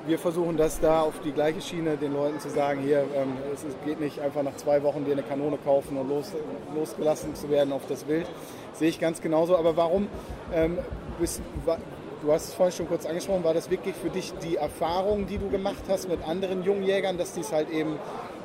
Wir 0.09 0.19
versuchen 0.19 0.57
das 0.57 0.81
da 0.81 1.03
auf 1.03 1.21
die 1.23 1.33
gleiche 1.33 1.61
Schiene 1.61 1.99
den 1.99 2.15
Leuten 2.15 2.41
zu 2.41 2.49
sagen, 2.49 2.81
hier, 2.81 3.01
ähm, 3.15 3.35
es 3.53 3.63
ist- 3.63 3.77
geht 3.85 4.01
nicht 4.01 4.19
einfach 4.21 4.43
nach 4.43 4.57
zwei 4.57 4.83
Wochen 4.83 5.05
dir 5.05 5.13
eine 5.13 5.23
Kanone 5.23 5.59
kaufen 5.63 5.99
und 5.99 6.09
los, 6.09 6.33
losgelassen 6.75 7.35
zu 7.35 7.51
werden 7.51 7.75
auf 7.75 7.83
das 7.87 8.09
Wild. 8.09 8.27
Sehe 8.73 8.89
ich 8.89 8.99
ganz 8.99 9.21
genauso. 9.21 9.55
Aber 9.55 9.77
warum, 9.77 10.09
ähm, 10.55 10.79
bist, 11.21 11.43
wa, 11.67 11.77
du 12.23 12.33
hast 12.33 12.49
es 12.49 12.55
vorhin 12.55 12.75
schon 12.75 12.89
kurz 12.89 13.05
angesprochen, 13.05 13.45
war 13.45 13.53
das 13.53 13.71
wirklich 13.71 13.95
für 13.97 14.09
dich 14.09 14.33
die 14.43 14.57
Erfahrung, 14.57 15.27
die 15.27 15.37
du 15.37 15.51
gemacht 15.51 15.83
hast 15.91 16.09
mit 16.09 16.27
anderen 16.27 16.65
jungen 16.65 16.85
Jägern, 16.85 17.19
dass 17.19 17.35
die 17.35 17.41
es 17.41 17.53
halt 17.53 17.69
eben 17.69 17.99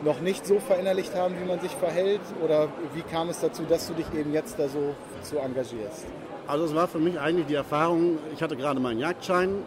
noch 0.04 0.20
nicht 0.20 0.46
so 0.46 0.60
verinnerlicht 0.60 1.16
haben, 1.16 1.34
wie 1.42 1.48
man 1.48 1.62
sich 1.62 1.72
verhält? 1.72 2.20
Oder 2.44 2.68
wie 2.94 3.04
kam 3.04 3.30
es 3.30 3.40
dazu, 3.40 3.64
dass 3.70 3.88
du 3.88 3.94
dich 3.94 4.08
eben 4.14 4.34
jetzt 4.34 4.60
da 4.60 4.68
so 4.68 4.96
zu 5.22 5.38
engagierst? 5.38 6.08
Also 6.46 6.66
es 6.66 6.76
war 6.76 6.90
für 6.90 7.00
mich 7.00 7.18
eigentlich 7.18 7.46
die 7.46 7.56
Erfahrung, 7.56 8.18
ich 8.34 8.44
hatte 8.44 8.58
gerade 8.58 8.82
meinen 8.82 9.00
Jagdschein, 9.00 9.64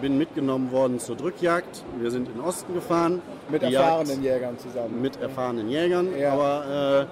bin 0.00 0.18
mitgenommen 0.18 0.70
worden 0.72 0.98
zur 0.98 1.16
Drückjagd. 1.16 1.84
Wir 1.98 2.10
sind 2.10 2.28
in 2.28 2.34
den 2.34 2.42
Osten 2.42 2.74
gefahren. 2.74 3.22
Mit 3.48 3.62
erfahrenen 3.62 4.22
Jagd 4.22 4.40
Jägern 4.40 4.58
zusammen. 4.58 5.00
mit 5.00 5.20
erfahrenen 5.20 5.68
Jägern. 5.68 6.18
Ja. 6.18 6.32
Aber, 6.32 7.06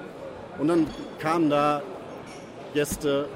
äh, 0.59 0.61
und 0.61 0.69
dann 0.69 0.87
kamen 1.19 1.51
da 1.51 1.83
Gäste, 2.75 3.29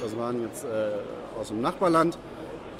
das 0.00 0.16
waren 0.16 0.42
jetzt 0.42 0.64
äh, 0.64 1.38
aus 1.40 1.48
dem 1.48 1.60
Nachbarland, 1.60 2.18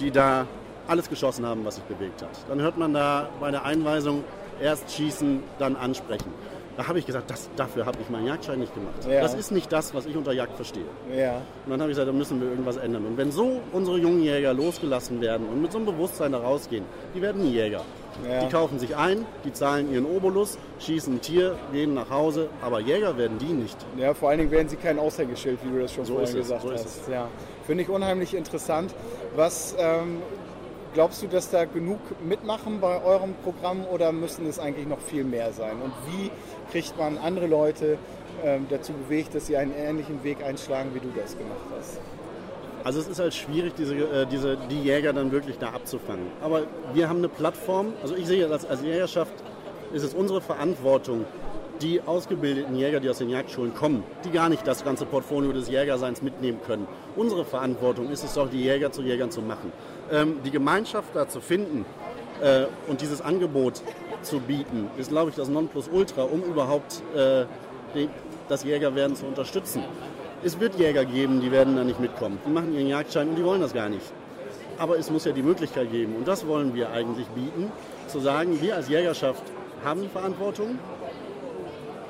die 0.00 0.10
da 0.10 0.46
alles 0.86 1.08
geschossen 1.08 1.46
haben, 1.46 1.64
was 1.64 1.76
sich 1.76 1.84
bewegt 1.84 2.22
hat. 2.22 2.30
Dann 2.48 2.60
hört 2.60 2.76
man 2.76 2.92
da 2.92 3.28
bei 3.40 3.50
der 3.50 3.64
Einweisung 3.64 4.24
erst 4.60 4.90
schießen, 4.90 5.42
dann 5.58 5.76
ansprechen. 5.76 6.32
Da 6.76 6.88
habe 6.88 6.98
ich 6.98 7.06
gesagt, 7.06 7.30
das, 7.30 7.50
dafür 7.56 7.84
habe 7.84 7.98
ich 8.00 8.08
meinen 8.08 8.26
Jagdschein 8.26 8.58
nicht 8.58 8.74
gemacht. 8.74 8.94
Ja. 9.08 9.20
Das 9.20 9.34
ist 9.34 9.50
nicht 9.50 9.70
das, 9.70 9.94
was 9.94 10.06
ich 10.06 10.16
unter 10.16 10.32
Jagd 10.32 10.56
verstehe. 10.56 10.84
Ja. 11.14 11.34
Und 11.64 11.70
dann 11.70 11.80
habe 11.80 11.90
ich 11.90 11.96
gesagt, 11.96 12.08
da 12.08 12.12
müssen 12.12 12.40
wir 12.40 12.48
irgendwas 12.48 12.76
ändern. 12.76 13.04
Und 13.04 13.16
wenn 13.18 13.30
so 13.30 13.60
unsere 13.72 13.98
jungen 13.98 14.22
Jäger 14.22 14.54
losgelassen 14.54 15.20
werden 15.20 15.46
und 15.48 15.60
mit 15.60 15.70
so 15.70 15.78
einem 15.78 15.86
Bewusstsein 15.86 16.32
da 16.32 16.38
rausgehen, 16.38 16.84
die 17.14 17.20
werden 17.20 17.42
nie 17.42 17.50
Jäger. 17.50 17.82
Ja. 18.28 18.40
Die 18.40 18.48
kaufen 18.48 18.78
sich 18.78 18.96
ein, 18.96 19.26
die 19.44 19.52
zahlen 19.52 19.92
ihren 19.92 20.06
Obolus, 20.06 20.58
schießen 20.80 21.14
ein 21.14 21.20
Tier, 21.20 21.56
gehen 21.72 21.94
nach 21.94 22.10
Hause, 22.10 22.48
aber 22.62 22.80
Jäger 22.80 23.16
werden 23.16 23.38
die 23.38 23.52
nicht. 23.52 23.76
Ja, 23.98 24.14
vor 24.14 24.30
allen 24.30 24.38
Dingen 24.38 24.50
werden 24.50 24.68
sie 24.68 24.76
kein 24.76 24.98
Aushängeschild, 24.98 25.58
wie 25.64 25.70
du 25.70 25.80
das 25.80 25.92
schon 25.92 26.04
So 26.04 26.14
vorhin 26.14 26.34
gesagt 26.36 26.62
so 26.62 26.72
hast. 26.72 27.08
Ja. 27.10 27.28
Finde 27.66 27.82
ich 27.84 27.88
unheimlich 27.88 28.34
interessant. 28.34 28.94
Was 29.34 29.74
ähm, 29.78 30.20
glaubst 30.94 31.22
du, 31.22 31.26
dass 31.26 31.50
da 31.50 31.64
genug 31.64 32.00
mitmachen 32.26 32.80
bei 32.80 33.02
eurem 33.02 33.34
Programm 33.42 33.84
oder 33.86 34.12
müssen 34.12 34.46
es 34.46 34.58
eigentlich 34.58 34.86
noch 34.86 35.00
viel 35.00 35.24
mehr 35.24 35.52
sein? 35.52 35.76
Und 35.82 35.92
wie 36.06 36.30
kriegt 36.70 36.96
man 36.98 37.18
andere 37.18 37.46
Leute 37.46 37.98
ähm, 38.44 38.66
dazu 38.70 38.92
bewegt, 38.92 39.34
dass 39.34 39.46
sie 39.46 39.56
einen 39.56 39.74
ähnlichen 39.74 40.22
Weg 40.24 40.42
einschlagen, 40.42 40.90
wie 40.94 41.00
du 41.00 41.12
das 41.16 41.36
gemacht 41.36 41.66
hast? 41.78 41.98
Also 42.84 43.00
es 43.00 43.06
ist 43.06 43.20
halt 43.20 43.32
schwierig, 43.34 43.74
diese, 43.76 43.94
äh, 43.94 44.26
diese, 44.26 44.58
die 44.70 44.82
Jäger 44.82 45.12
dann 45.12 45.30
wirklich 45.30 45.58
da 45.58 45.68
abzufangen. 45.68 46.26
Aber 46.42 46.62
wir 46.94 47.08
haben 47.08 47.18
eine 47.18 47.28
Plattform, 47.28 47.92
also 48.02 48.16
ich 48.16 48.26
sehe 48.26 48.48
das 48.48 48.64
als 48.64 48.82
Jägerschaft, 48.82 49.32
ist 49.92 50.02
es 50.02 50.14
unsere 50.14 50.40
Verantwortung, 50.40 51.24
die 51.80 52.00
ausgebildeten 52.00 52.76
Jäger, 52.76 53.00
die 53.00 53.08
aus 53.08 53.18
den 53.18 53.28
Jagdschulen 53.28 53.74
kommen, 53.74 54.04
die 54.24 54.30
gar 54.30 54.48
nicht 54.48 54.66
das 54.66 54.84
ganze 54.84 55.04
Portfolio 55.04 55.52
des 55.52 55.68
Jägerseins 55.68 56.22
mitnehmen 56.22 56.60
können. 56.64 56.86
Unsere 57.16 57.44
Verantwortung 57.44 58.10
ist 58.10 58.24
es 58.24 58.34
doch, 58.34 58.48
die 58.48 58.62
Jäger 58.62 58.92
zu 58.92 59.02
Jägern 59.02 59.30
zu 59.30 59.42
machen. 59.42 59.72
Ähm, 60.10 60.40
die 60.44 60.50
Gemeinschaft 60.50 61.14
da 61.14 61.28
zu 61.28 61.40
finden 61.40 61.84
äh, 62.42 62.64
und 62.88 63.00
dieses 63.00 63.20
Angebot 63.20 63.82
zu 64.22 64.40
bieten, 64.40 64.90
ist, 64.96 65.10
glaube 65.10 65.30
ich, 65.30 65.36
das 65.36 65.48
Nonplusultra, 65.48 66.22
um 66.22 66.42
überhaupt 66.42 67.02
äh, 67.14 67.44
das 68.48 68.64
Jägerwerden 68.64 69.16
zu 69.16 69.26
unterstützen. 69.26 69.82
Es 70.44 70.58
wird 70.58 70.78
Jäger 70.78 71.04
geben, 71.04 71.40
die 71.40 71.52
werden 71.52 71.76
da 71.76 71.84
nicht 71.84 72.00
mitkommen. 72.00 72.38
Die 72.46 72.50
machen 72.50 72.74
ihren 72.74 72.88
Jagdschein 72.88 73.28
und 73.28 73.36
die 73.36 73.44
wollen 73.44 73.60
das 73.60 73.72
gar 73.72 73.88
nicht. 73.88 74.04
Aber 74.78 74.98
es 74.98 75.10
muss 75.10 75.24
ja 75.24 75.32
die 75.32 75.42
Möglichkeit 75.42 75.90
geben, 75.92 76.16
und 76.16 76.26
das 76.26 76.46
wollen 76.46 76.74
wir 76.74 76.90
eigentlich 76.90 77.26
bieten, 77.28 77.70
zu 78.08 78.18
sagen, 78.18 78.60
wir 78.60 78.76
als 78.76 78.88
Jägerschaft 78.88 79.42
haben 79.84 80.02
die 80.02 80.08
Verantwortung 80.08 80.78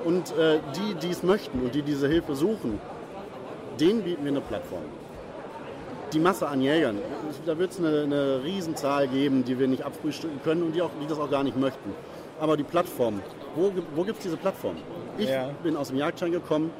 und 0.04 0.36
äh, 0.38 0.60
die, 0.76 0.94
die 0.94 1.10
es 1.10 1.22
möchten 1.22 1.60
und 1.60 1.74
die 1.74 1.82
diese 1.82 2.08
Hilfe 2.08 2.34
suchen, 2.34 2.80
denen 3.78 4.02
bieten 4.02 4.24
wir 4.24 4.30
eine 4.30 4.40
Plattform. 4.40 4.82
Die 6.12 6.18
Masse 6.18 6.46
an 6.46 6.60
Jägern, 6.60 6.98
da 7.46 7.56
wird 7.58 7.70
es 7.72 7.78
eine, 7.78 8.02
eine 8.02 8.40
Riesenzahl 8.44 9.08
geben, 9.08 9.44
die 9.44 9.58
wir 9.58 9.66
nicht 9.66 9.82
abfrühstücken 9.84 10.40
können 10.42 10.62
und 10.62 10.72
die, 10.74 10.82
auch, 10.82 10.90
die 11.00 11.06
das 11.06 11.18
auch 11.18 11.30
gar 11.30 11.42
nicht 11.42 11.56
möchten. 11.58 11.94
Aber 12.38 12.56
die 12.56 12.64
Plattform, 12.64 13.22
wo, 13.54 13.72
wo 13.94 14.04
gibt 14.04 14.18
es 14.18 14.24
diese 14.24 14.36
Plattform? 14.36 14.76
Ich 15.16 15.28
Ja. 15.30 15.50
bin 15.62 15.76
aus 15.76 15.88
dem 15.88 15.96
Jagdschein 15.96 16.32
gekommen 16.32 16.70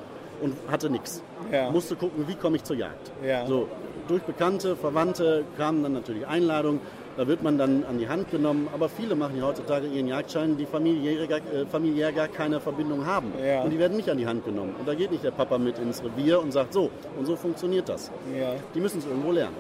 und 0.43 0.55
hatte 0.71 0.91
nichts. 0.91 1.23
Ja. 1.51 1.71
Musste 1.71 1.97
gucken, 1.97 2.27
wie 2.29 2.35
komme 2.35 2.57
ich 2.57 2.65
zur 2.65 2.77
Jagd. 2.77 3.11
Ja. 3.25 3.47
So, 3.47 3.69
durch 4.09 4.23
Bekannte, 4.23 4.77
Verwandte 4.77 5.45
kamen 5.57 5.83
dann 5.83 5.93
natürlich 5.95 6.27
Einladungen. 6.27 6.81
Da 7.17 7.27
wird 7.27 7.43
man 7.43 7.59
dann 7.59 7.85
an 7.85 7.99
die 7.99 8.09
Hand 8.09 8.31
genommen. 8.31 8.69
Aber 8.73 8.89
viele 8.89 9.15
machen 9.15 9.37
ja 9.37 9.45
heutzutage 9.45 9.87
ihren 9.87 10.09
Jagdschein, 10.09 10.57
die 10.57 10.65
familiär, 10.67 11.27
gar- 11.27 11.39
äh, 11.39 11.67
familiär 11.71 12.13
gar 12.13 12.29
keine 12.29 12.59
Verbindung 12.61 13.05
haben. 13.05 13.33
Ja. 13.45 13.63
Und 13.63 13.71
die 13.71 13.79
werden 13.79 13.97
nicht 13.97 14.09
an 14.09 14.17
die 14.19 14.27
Hand 14.27 14.45
genommen. 14.45 14.75
Und 14.79 14.89
da 14.89 14.95
geht 14.95 15.11
nicht 15.11 15.23
der 15.25 15.31
Papa 15.33 15.59
mit 15.59 15.79
ins 15.79 16.03
Revier 16.03 16.41
und 16.41 16.53
sagt, 16.53 16.73
so, 16.73 16.91
und 17.19 17.27
so 17.27 17.37
funktioniert 17.37 17.89
das. 17.89 18.11
Ja. 18.35 18.55
Die 18.75 18.81
müssen 18.81 18.99
es 19.01 19.07
irgendwo 19.07 19.33
lernen. 19.33 19.57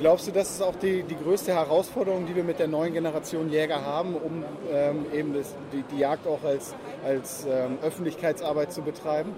Glaubst 0.00 0.26
du, 0.26 0.32
das 0.32 0.50
ist 0.50 0.62
auch 0.62 0.74
die, 0.74 1.04
die 1.04 1.14
größte 1.16 1.52
Herausforderung, 1.52 2.26
die 2.26 2.34
wir 2.34 2.42
mit 2.42 2.58
der 2.58 2.66
neuen 2.66 2.92
Generation 2.92 3.48
Jäger 3.52 3.84
haben, 3.84 4.14
um 4.16 4.42
ähm, 4.72 5.06
eben 5.14 5.32
das, 5.32 5.54
die, 5.72 5.84
die 5.94 6.00
Jagd 6.00 6.26
auch 6.26 6.42
als, 6.42 6.74
als 7.04 7.46
ähm, 7.48 7.78
Öffentlichkeitsarbeit 7.84 8.72
zu 8.72 8.82
betreiben? 8.82 9.30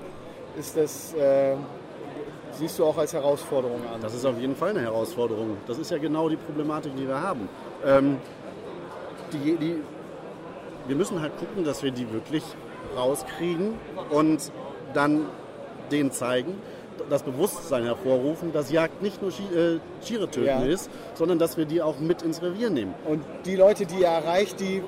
Ist 0.58 0.74
das, 0.78 1.12
äh, 1.12 1.52
siehst 2.58 2.78
du 2.78 2.84
auch 2.84 2.98
als 2.98 3.12
Herausforderung 3.12 3.80
an? 3.92 4.00
Das 4.00 4.14
ist 4.14 4.24
auf 4.24 4.38
jeden 4.38 4.56
Fall 4.56 4.70
eine 4.70 4.80
Herausforderung. 4.80 5.56
Das 5.66 5.78
ist 5.78 5.90
ja 5.90 5.98
genau 5.98 6.28
die 6.28 6.36
Problematik, 6.36 6.94
die 6.96 7.06
wir 7.06 7.20
haben. 7.20 7.48
Ähm, 7.86 8.18
die, 9.32 9.56
die, 9.56 9.76
wir 10.86 10.96
müssen 10.96 11.20
halt 11.20 11.36
gucken, 11.38 11.64
dass 11.64 11.82
wir 11.82 11.90
die 11.90 12.10
wirklich 12.12 12.42
rauskriegen 12.96 13.74
und 14.10 14.50
dann 14.94 15.26
denen 15.92 16.12
zeigen, 16.12 16.54
das 17.08 17.22
Bewusstsein 17.22 17.84
hervorrufen, 17.84 18.52
dass 18.52 18.70
Jagd 18.72 19.02
nicht 19.02 19.22
nur 19.22 19.30
äh, 19.30 19.78
Tiere 20.04 20.28
töten 20.28 20.46
Ja. 20.46 20.62
ist, 20.62 20.90
sondern 21.14 21.38
dass 21.38 21.56
wir 21.56 21.64
die 21.64 21.80
auch 21.80 21.98
mit 22.00 22.22
ins 22.22 22.42
Revier 22.42 22.70
nehmen. 22.70 22.94
Und 23.06 23.22
die 23.44 23.56
Leute, 23.56 23.86
die 23.86 24.00
ihr 24.00 24.08
erreicht, 24.08 24.60
die 24.60 24.82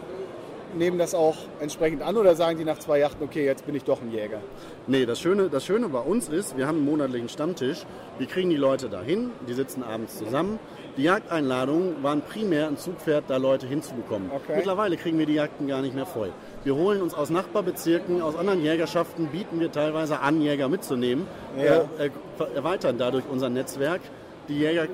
nehmen 0.74 0.98
das 0.98 1.14
auch 1.14 1.36
entsprechend 1.60 2.02
an 2.02 2.16
oder 2.16 2.34
sagen 2.34 2.58
die 2.58 2.64
nach 2.64 2.78
zwei 2.78 2.98
Yachten, 2.98 3.22
okay, 3.24 3.44
jetzt 3.44 3.66
bin 3.66 3.74
ich 3.74 3.84
doch 3.84 4.00
ein 4.00 4.10
Jäger? 4.10 4.40
Nee, 4.86 5.06
das 5.06 5.20
Schöne, 5.20 5.48
das 5.48 5.64
Schöne 5.64 5.88
bei 5.88 6.00
uns 6.00 6.28
ist, 6.28 6.56
wir 6.56 6.66
haben 6.66 6.78
einen 6.78 6.86
monatlichen 6.86 7.28
Stammtisch. 7.28 7.84
Wir 8.18 8.26
kriegen 8.26 8.50
die 8.50 8.56
Leute 8.56 8.88
dahin, 8.88 9.30
die 9.48 9.54
sitzen 9.54 9.82
abends 9.82 10.18
zusammen. 10.18 10.58
Die 10.96 11.04
Jagdeinladungen 11.04 12.02
waren 12.02 12.20
primär 12.20 12.66
ein 12.66 12.76
Zugpferd, 12.76 13.24
da 13.28 13.36
Leute 13.36 13.66
hinzubekommen. 13.66 14.30
Okay. 14.34 14.54
Mittlerweile 14.56 14.96
kriegen 14.96 15.18
wir 15.18 15.26
die 15.26 15.34
Jagden 15.34 15.66
gar 15.68 15.80
nicht 15.82 15.94
mehr 15.94 16.06
voll. 16.06 16.32
Wir 16.64 16.74
holen 16.74 17.00
uns 17.00 17.14
aus 17.14 17.30
Nachbarbezirken, 17.30 18.20
aus 18.22 18.36
anderen 18.36 18.62
Jägerschaften, 18.62 19.28
bieten 19.28 19.60
wir 19.60 19.70
teilweise 19.72 20.20
an, 20.20 20.40
Jäger 20.42 20.68
mitzunehmen, 20.68 21.26
Ja. 21.56 21.88
äh, 21.98 22.10
erweitern 22.54 22.96
dadurch 22.98 23.24
unser 23.30 23.48
Netzwerk. 23.48 24.00
Die 24.48 24.58
Jäger, 24.58 24.88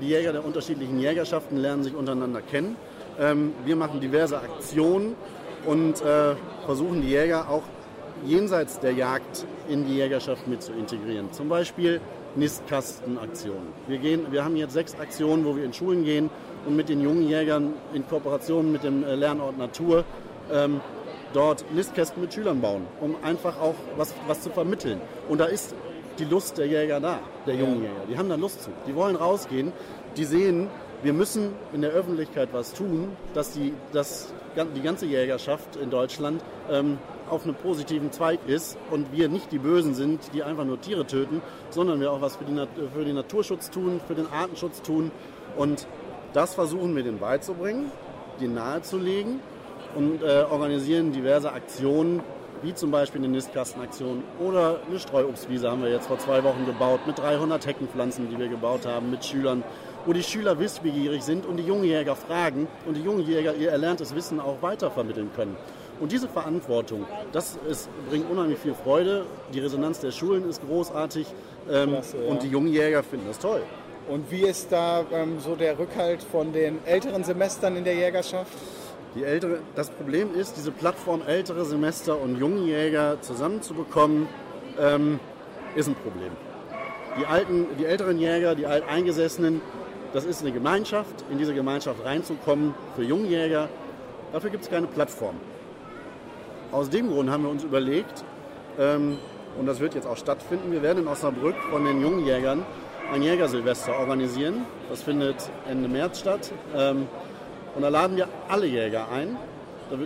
die 0.00 0.06
Jäger 0.06 0.32
der 0.32 0.44
unterschiedlichen 0.44 1.00
Jägerschaften 1.00 1.56
lernen 1.58 1.82
sich 1.82 1.94
untereinander 1.96 2.40
kennen. 2.40 2.76
Ähm, 3.20 3.52
wir 3.64 3.76
machen 3.76 4.00
diverse 4.00 4.38
Aktionen 4.38 5.14
und 5.66 6.02
äh, 6.02 6.34
versuchen 6.64 7.02
die 7.02 7.08
Jäger 7.08 7.48
auch 7.48 7.62
jenseits 8.24 8.80
der 8.80 8.92
Jagd 8.92 9.46
in 9.68 9.86
die 9.86 9.96
Jägerschaft 9.96 10.46
mit 10.46 10.62
zu 10.62 10.72
integrieren. 10.72 11.32
Zum 11.32 11.48
Beispiel 11.48 12.00
Nistkastenaktionen. 12.36 13.68
Wir, 13.86 13.98
gehen, 13.98 14.26
wir 14.30 14.44
haben 14.44 14.56
jetzt 14.56 14.72
sechs 14.72 14.98
Aktionen, 14.98 15.44
wo 15.44 15.56
wir 15.56 15.64
in 15.64 15.72
Schulen 15.72 16.04
gehen 16.04 16.30
und 16.66 16.76
mit 16.76 16.88
den 16.88 17.00
jungen 17.00 17.28
Jägern 17.28 17.74
in 17.92 18.06
Kooperation 18.08 18.72
mit 18.72 18.82
dem 18.82 19.04
äh, 19.04 19.14
Lernort 19.14 19.58
Natur 19.58 20.04
ähm, 20.52 20.80
dort 21.32 21.64
Nistkästen 21.72 22.22
mit 22.22 22.32
Schülern 22.32 22.60
bauen, 22.60 22.86
um 23.00 23.16
einfach 23.22 23.60
auch 23.60 23.74
was, 23.96 24.14
was 24.26 24.40
zu 24.42 24.50
vermitteln. 24.50 25.00
Und 25.28 25.38
da 25.38 25.46
ist 25.46 25.74
die 26.18 26.24
Lust 26.24 26.58
der 26.58 26.66
Jäger 26.66 27.00
da, 27.00 27.18
der 27.46 27.54
jungen 27.56 27.82
Jäger. 27.82 28.04
Die 28.08 28.16
haben 28.16 28.28
da 28.28 28.36
Lust 28.36 28.62
zu. 28.62 28.70
Die 28.86 28.94
wollen 28.94 29.16
rausgehen, 29.16 29.72
die 30.16 30.24
sehen, 30.24 30.68
wir 31.04 31.12
müssen 31.12 31.52
in 31.74 31.82
der 31.82 31.90
Öffentlichkeit 31.90 32.48
was 32.52 32.72
tun, 32.72 33.14
dass 33.34 33.52
die, 33.52 33.74
dass 33.92 34.32
die 34.74 34.80
ganze 34.80 35.04
Jägerschaft 35.04 35.76
in 35.76 35.90
Deutschland 35.90 36.42
ähm, 36.70 36.98
auf 37.28 37.44
einem 37.44 37.54
positiven 37.54 38.10
Zweig 38.10 38.40
ist 38.46 38.78
und 38.90 39.12
wir 39.12 39.28
nicht 39.28 39.52
die 39.52 39.58
Bösen 39.58 39.94
sind, 39.94 40.20
die 40.32 40.42
einfach 40.42 40.64
nur 40.64 40.80
Tiere 40.80 41.06
töten, 41.06 41.42
sondern 41.68 42.00
wir 42.00 42.10
auch 42.10 42.22
was 42.22 42.36
für, 42.36 42.44
die 42.44 42.58
für 42.94 43.04
den 43.04 43.16
Naturschutz 43.16 43.70
tun, 43.70 44.00
für 44.06 44.14
den 44.14 44.26
Artenschutz 44.32 44.80
tun. 44.80 45.10
Und 45.58 45.86
das 46.32 46.54
versuchen 46.54 46.96
wir 46.96 47.02
denen 47.02 47.18
beizubringen, 47.18 47.92
denen 48.40 48.54
nahezulegen 48.54 49.40
und 49.94 50.22
äh, 50.22 50.44
organisieren 50.50 51.12
diverse 51.12 51.52
Aktionen, 51.52 52.22
wie 52.62 52.74
zum 52.74 52.90
Beispiel 52.90 53.20
eine 53.20 53.28
Nistkastenaktion 53.28 54.24
oder 54.40 54.78
eine 54.88 54.98
Streuobstwiese 54.98 55.70
haben 55.70 55.82
wir 55.82 55.90
jetzt 55.90 56.06
vor 56.06 56.18
zwei 56.18 56.42
Wochen 56.44 56.64
gebaut 56.64 57.00
mit 57.06 57.18
300 57.18 57.66
Heckenpflanzen, 57.66 58.30
die 58.30 58.38
wir 58.38 58.48
gebaut 58.48 58.86
haben 58.86 59.10
mit 59.10 59.22
Schülern, 59.22 59.62
wo 60.06 60.12
die 60.12 60.22
Schüler 60.22 60.58
wissbegierig 60.58 61.22
sind 61.22 61.46
und 61.46 61.56
die 61.56 61.64
jungen 61.64 61.84
Jäger 61.84 62.16
fragen 62.16 62.68
und 62.86 62.96
die 62.96 63.02
jungen 63.02 63.26
Jäger 63.26 63.54
ihr 63.54 63.70
erlerntes 63.70 64.14
Wissen 64.14 64.40
auch 64.40 64.60
weitervermitteln 64.60 65.30
können. 65.34 65.56
Und 66.00 66.10
diese 66.12 66.28
Verantwortung, 66.28 67.06
das 67.32 67.56
ist, 67.68 67.88
bringt 68.08 68.28
unheimlich 68.28 68.58
viel 68.58 68.74
Freude. 68.74 69.26
Die 69.52 69.60
Resonanz 69.60 70.00
der 70.00 70.10
Schulen 70.10 70.48
ist 70.48 70.60
großartig 70.66 71.26
ähm, 71.70 71.90
Klasse, 71.90 72.16
ja. 72.18 72.30
und 72.30 72.42
die 72.42 72.48
jungen 72.48 72.72
Jäger 72.72 73.02
finden 73.02 73.26
das 73.28 73.38
toll. 73.38 73.62
Und 74.08 74.30
wie 74.30 74.42
ist 74.42 74.70
da 74.70 75.04
ähm, 75.12 75.38
so 75.40 75.54
der 75.54 75.78
Rückhalt 75.78 76.22
von 76.22 76.52
den 76.52 76.84
älteren 76.84 77.24
Semestern 77.24 77.76
in 77.76 77.84
der 77.84 77.94
Jägerschaft? 77.94 78.52
Die 79.14 79.22
ältere, 79.22 79.60
das 79.76 79.90
Problem 79.90 80.34
ist, 80.34 80.56
diese 80.56 80.72
Plattform 80.72 81.22
ältere 81.26 81.64
Semester 81.64 82.20
und 82.20 82.38
junge 82.38 82.62
Jäger 82.62 83.20
zusammenzubekommen, 83.20 84.26
ähm, 84.78 85.20
ist 85.76 85.86
ein 85.86 85.94
Problem. 85.94 86.32
Die, 87.18 87.26
alten, 87.26 87.68
die 87.78 87.86
älteren 87.86 88.18
Jäger, 88.18 88.56
die 88.56 88.66
Alteingesessenen, 88.66 89.60
das 90.14 90.24
ist 90.24 90.40
eine 90.40 90.52
Gemeinschaft. 90.52 91.24
In 91.30 91.38
diese 91.38 91.52
Gemeinschaft 91.52 92.02
reinzukommen 92.04 92.74
für 92.96 93.02
Jungjäger, 93.02 93.68
dafür 94.32 94.48
gibt 94.48 94.64
es 94.64 94.70
keine 94.70 94.86
Plattform. 94.86 95.34
Aus 96.72 96.88
dem 96.88 97.10
Grund 97.10 97.30
haben 97.30 97.42
wir 97.42 97.50
uns 97.50 97.64
überlegt, 97.64 98.24
ähm, 98.78 99.18
und 99.58 99.66
das 99.66 99.80
wird 99.80 99.94
jetzt 99.94 100.06
auch 100.06 100.16
stattfinden, 100.16 100.72
wir 100.72 100.82
werden 100.82 101.02
in 101.02 101.08
Osnabrück 101.08 101.56
von 101.70 101.84
den 101.84 102.00
Jungjägern 102.00 102.64
ein 103.12 103.22
Jägersilvester 103.22 103.98
organisieren. 103.98 104.64
Das 104.88 105.02
findet 105.02 105.36
Ende 105.68 105.88
März 105.88 106.20
statt. 106.20 106.52
Ähm, 106.74 107.06
und 107.74 107.82
da 107.82 107.88
laden 107.88 108.16
wir 108.16 108.28
alle 108.48 108.66
Jäger 108.66 109.08
ein. 109.10 109.36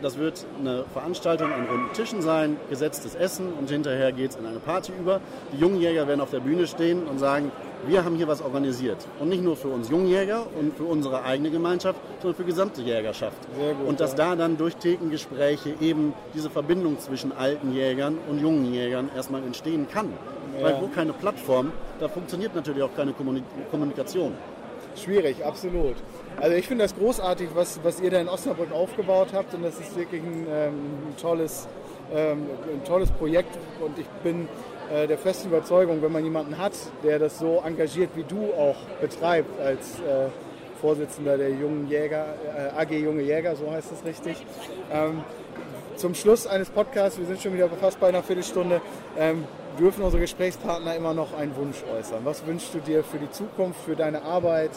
Das 0.03 0.19
wird 0.19 0.45
eine 0.59 0.85
Veranstaltung 0.93 1.53
an 1.53 1.67
runden 1.67 1.93
Tischen 1.95 2.21
sein, 2.21 2.57
gesetztes 2.69 3.15
Essen 3.15 3.53
und 3.53 3.71
hinterher 3.71 4.11
geht 4.13 4.33
es 4.33 4.37
in 4.37 4.45
eine 4.45 4.59
Party 4.59 4.93
über. 4.99 5.21
Die 5.53 5.59
jungen 5.59 5.81
Jäger 5.81 6.09
werden 6.09 6.21
auf 6.21 6.31
der 6.31 6.41
Bühne 6.41 6.67
stehen 6.67 7.07
und 7.07 7.19
sagen, 7.19 7.53
wir 7.87 8.05
haben 8.05 8.17
hier 8.17 8.29
was 8.29 8.43
organisiert. 8.43 9.07
Und 9.21 9.29
nicht 9.29 9.43
nur 9.43 9.57
für 9.57 9.69
uns 9.69 9.89
Jungjäger 9.89 10.47
und 10.59 10.77
für 10.77 10.85
unsere 10.85 11.23
eigene 11.23 11.51
Gemeinschaft, 11.51 12.01
sondern 12.21 12.37
für 12.37 12.43
die 12.43 12.51
gesamte 12.51 12.83
Jägerschaft. 12.83 13.39
Gut, 13.57 13.89
und 13.89 14.01
dass 14.01 14.13
ja. 14.13 14.17
da 14.17 14.37
dann 14.37 14.57
durch 14.57 14.77
Thekengespräche 14.77 15.75
eben 15.81 16.13
diese 16.35 16.51
Verbindung 16.51 16.99
zwischen 16.99 17.33
alten 17.33 17.73
Jägern 17.73 18.19
und 18.29 18.41
jungen 18.41 18.73
Jägern 18.73 19.11
erstmal 19.15 19.43
entstehen 19.43 19.87
kann. 19.89 20.13
Weil 20.61 20.81
wo 20.81 20.89
keine 20.89 21.13
Plattform, 21.13 21.73
da 22.01 22.09
funktioniert 22.09 22.55
natürlich 22.55 22.83
auch 22.83 22.95
keine 22.97 23.13
Kommuni- 23.13 23.45
Kommunikation. 23.71 24.35
Schwierig, 24.97 25.45
absolut. 25.45 25.95
Also 26.41 26.57
ich 26.57 26.67
finde 26.67 26.85
das 26.85 26.97
großartig, 26.97 27.51
was, 27.55 27.81
was 27.85 28.01
ihr 28.01 28.11
da 28.11 28.21
in 28.21 28.29
Osnabrück 28.29 28.73
aufgebaut 28.73 29.29
habt 29.33 29.55
und 29.55 29.63
das 29.63 29.79
ist 29.79 29.97
wirklich 29.97 30.23
ein, 30.23 30.47
ähm, 30.51 30.75
ein, 31.09 31.17
tolles, 31.21 31.69
ähm, 32.13 32.47
ein 32.73 32.85
tolles 32.85 33.11
Projekt 33.13 33.57
und 33.81 33.99
ich 33.99 34.07
bin 34.25 34.49
äh, 34.93 35.07
der 35.07 35.19
festen 35.19 35.49
Überzeugung, 35.49 36.03
wenn 36.03 36.13
man 36.13 36.25
jemanden 36.25 36.59
hat, 36.59 36.73
der 37.03 37.19
das 37.19 37.39
so 37.39 37.63
engagiert 37.65 38.11
wie 38.15 38.25
du 38.25 38.53
auch 38.55 38.77
betreibt 39.01 39.61
als 39.61 39.99
äh, 40.01 40.29
Vorsitzender 40.81 41.37
der 41.37 41.51
jungen 41.51 41.89
Jäger, 41.89 42.27
äh, 42.57 42.81
AG 42.81 42.93
Junge 42.93 43.23
Jäger, 43.23 43.57
so 43.57 43.71
heißt 43.71 43.91
es 43.93 44.05
richtig. 44.05 44.37
Ähm, 44.93 45.23
zum 45.97 46.15
Schluss 46.15 46.47
eines 46.47 46.71
Podcasts, 46.71 47.19
wir 47.19 47.27
sind 47.27 47.43
schon 47.43 47.55
wieder 47.55 47.69
fast 47.69 47.99
bei 47.99 48.09
einer 48.09 48.23
Viertelstunde, 48.23 48.81
ähm, 49.19 49.45
dürfen 49.79 50.03
unsere 50.05 50.21
Gesprächspartner 50.21 50.95
immer 50.95 51.13
noch 51.15 51.37
einen 51.37 51.57
Wunsch 51.57 51.83
äußern. 51.93 52.21
Was 52.25 52.47
wünschst 52.47 52.73
du 52.75 52.79
dir 52.79 53.03
für 53.03 53.19
die 53.19 53.31
Zukunft, 53.31 53.81
für 53.81 53.97
deine 53.97 54.23
Arbeit 54.23 54.71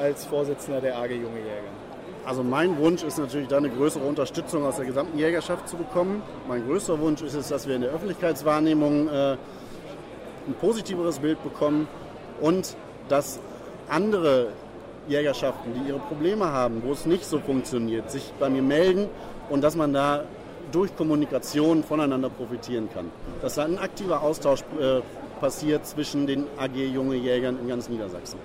als 0.00 0.24
Vorsitzender 0.26 0.80
der 0.80 0.96
AG 0.98 1.10
Junge 1.10 1.38
Jäger? 1.38 1.87
Also 2.24 2.42
mein 2.42 2.78
Wunsch 2.78 3.02
ist 3.02 3.18
natürlich 3.18 3.48
da 3.48 3.56
eine 3.56 3.70
größere 3.70 4.04
Unterstützung 4.04 4.64
aus 4.64 4.76
der 4.76 4.84
gesamten 4.84 5.18
Jägerschaft 5.18 5.68
zu 5.68 5.76
bekommen. 5.76 6.22
Mein 6.46 6.66
größter 6.66 6.98
Wunsch 7.00 7.22
ist 7.22 7.34
es, 7.34 7.48
dass 7.48 7.66
wir 7.66 7.76
in 7.76 7.82
der 7.82 7.90
Öffentlichkeitswahrnehmung 7.90 9.08
äh, 9.08 9.32
ein 9.32 10.54
positiveres 10.60 11.18
Bild 11.18 11.42
bekommen 11.42 11.88
und 12.40 12.76
dass 13.08 13.40
andere 13.88 14.48
Jägerschaften, 15.08 15.72
die 15.74 15.88
ihre 15.88 15.98
Probleme 15.98 16.46
haben, 16.52 16.82
wo 16.84 16.92
es 16.92 17.06
nicht 17.06 17.24
so 17.24 17.38
funktioniert, 17.38 18.10
sich 18.10 18.32
bei 18.38 18.50
mir 18.50 18.62
melden 18.62 19.08
und 19.48 19.62
dass 19.62 19.74
man 19.74 19.92
da 19.92 20.24
durch 20.70 20.94
Kommunikation 20.96 21.82
voneinander 21.82 22.28
profitieren 22.28 22.88
kann. 22.92 23.10
Dass 23.40 23.54
da 23.54 23.64
ein 23.64 23.78
aktiver 23.78 24.22
Austausch 24.22 24.60
äh, 24.78 25.00
passiert 25.40 25.86
zwischen 25.86 26.26
den 26.26 26.46
AG 26.58 26.74
Junge 26.74 27.16
Jägern 27.16 27.58
in 27.58 27.68
ganz 27.68 27.88
Niedersachsen. 27.88 28.38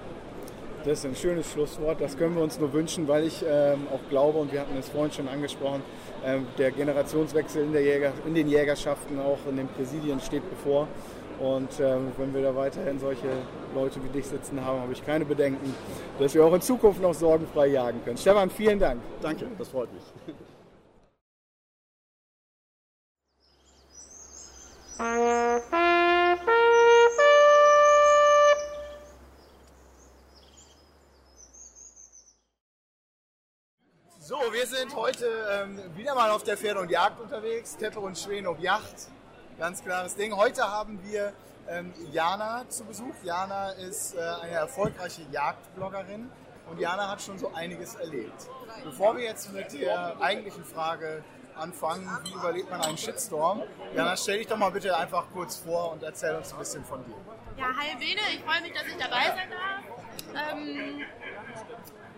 Das 0.85 0.99
ist 0.99 1.05
ein 1.05 1.15
schönes 1.15 1.49
Schlusswort, 1.49 2.01
das 2.01 2.17
können 2.17 2.35
wir 2.35 2.43
uns 2.43 2.59
nur 2.59 2.73
wünschen, 2.73 3.07
weil 3.07 3.25
ich 3.25 3.41
ähm, 3.47 3.87
auch 3.93 4.09
glaube, 4.09 4.39
und 4.39 4.51
wir 4.51 4.59
hatten 4.59 4.77
es 4.77 4.89
vorhin 4.89 5.13
schon 5.13 5.29
angesprochen, 5.29 5.81
ähm, 6.25 6.45
der 6.57 6.71
Generationswechsel 6.71 7.63
in, 7.63 7.71
der 7.71 7.83
Jäger, 7.83 8.11
in 8.27 8.35
den 8.35 8.49
Jägerschaften, 8.49 9.17
auch 9.21 9.37
in 9.49 9.55
den 9.55 9.69
Präsidien 9.69 10.19
steht 10.19 10.43
bevor. 10.49 10.89
Und 11.39 11.79
ähm, 11.79 12.11
wenn 12.17 12.33
wir 12.33 12.41
da 12.41 12.53
weiterhin 12.53 12.99
solche 12.99 13.29
Leute 13.73 14.03
wie 14.03 14.09
dich 14.09 14.25
sitzen 14.25 14.63
haben, 14.63 14.81
habe 14.81 14.91
ich 14.91 15.05
keine 15.05 15.23
Bedenken, 15.23 15.73
dass 16.19 16.33
wir 16.35 16.43
auch 16.43 16.53
in 16.53 16.61
Zukunft 16.61 17.01
noch 17.01 17.13
sorgenfrei 17.13 17.67
jagen 17.67 18.03
können. 18.03 18.17
Stefan, 18.17 18.49
vielen 18.49 18.79
Dank. 18.79 19.01
Danke, 19.21 19.45
das 19.57 19.69
freut 19.69 19.89
mich. 19.93 20.03
So, 34.33 34.51
wir 34.51 34.65
sind 34.65 34.95
heute 34.95 35.27
ähm, 35.51 35.79
wieder 35.95 36.15
mal 36.15 36.31
auf 36.31 36.43
der 36.43 36.57
Pferde 36.57 36.79
und 36.79 36.89
Jagd 36.89 37.19
unterwegs. 37.19 37.77
Teppe 37.77 37.99
und 37.99 38.17
Schwen 38.17 38.47
auf 38.47 38.57
Yacht. 38.57 38.95
Ganz 39.59 39.83
klares 39.83 40.15
Ding. 40.15 40.35
Heute 40.35 40.67
haben 40.67 40.99
wir 41.03 41.33
ähm, 41.69 41.93
Jana 42.11 42.67
zu 42.67 42.83
Besuch. 42.83 43.13
Jana 43.23 43.69
ist 43.73 44.15
äh, 44.15 44.21
eine 44.41 44.53
erfolgreiche 44.53 45.21
Jagdbloggerin 45.31 46.31
und 46.67 46.79
Jana 46.79 47.11
hat 47.11 47.21
schon 47.21 47.37
so 47.37 47.53
einiges 47.53 47.93
erlebt. 47.93 48.47
Bevor 48.83 49.15
wir 49.15 49.23
jetzt 49.23 49.53
mit 49.53 49.71
der 49.79 50.19
eigentlichen 50.19 50.65
Frage 50.65 51.23
anfangen, 51.53 52.09
wie 52.23 52.33
überlebt 52.33 52.71
man 52.71 52.81
einen 52.81 52.97
Shitstorm, 52.97 53.61
Jana, 53.95 54.17
stell 54.17 54.39
dich 54.39 54.47
doch 54.47 54.57
mal 54.57 54.71
bitte 54.71 54.97
einfach 54.97 55.25
kurz 55.31 55.57
vor 55.57 55.91
und 55.91 56.01
erzähl 56.01 56.33
uns 56.33 56.51
ein 56.53 56.57
bisschen 56.57 56.83
von 56.83 57.05
dir. 57.05 57.13
Ja, 57.55 57.65
hi 57.65 57.95
Bene, 57.99 58.21
ich 58.33 58.41
freue 58.43 58.61
mich, 58.61 58.73
dass 58.73 58.87
ich 58.87 58.97
dabei 58.97 59.25
sein 59.25 59.51
darf. 59.51 60.53
Ähm, 60.53 61.03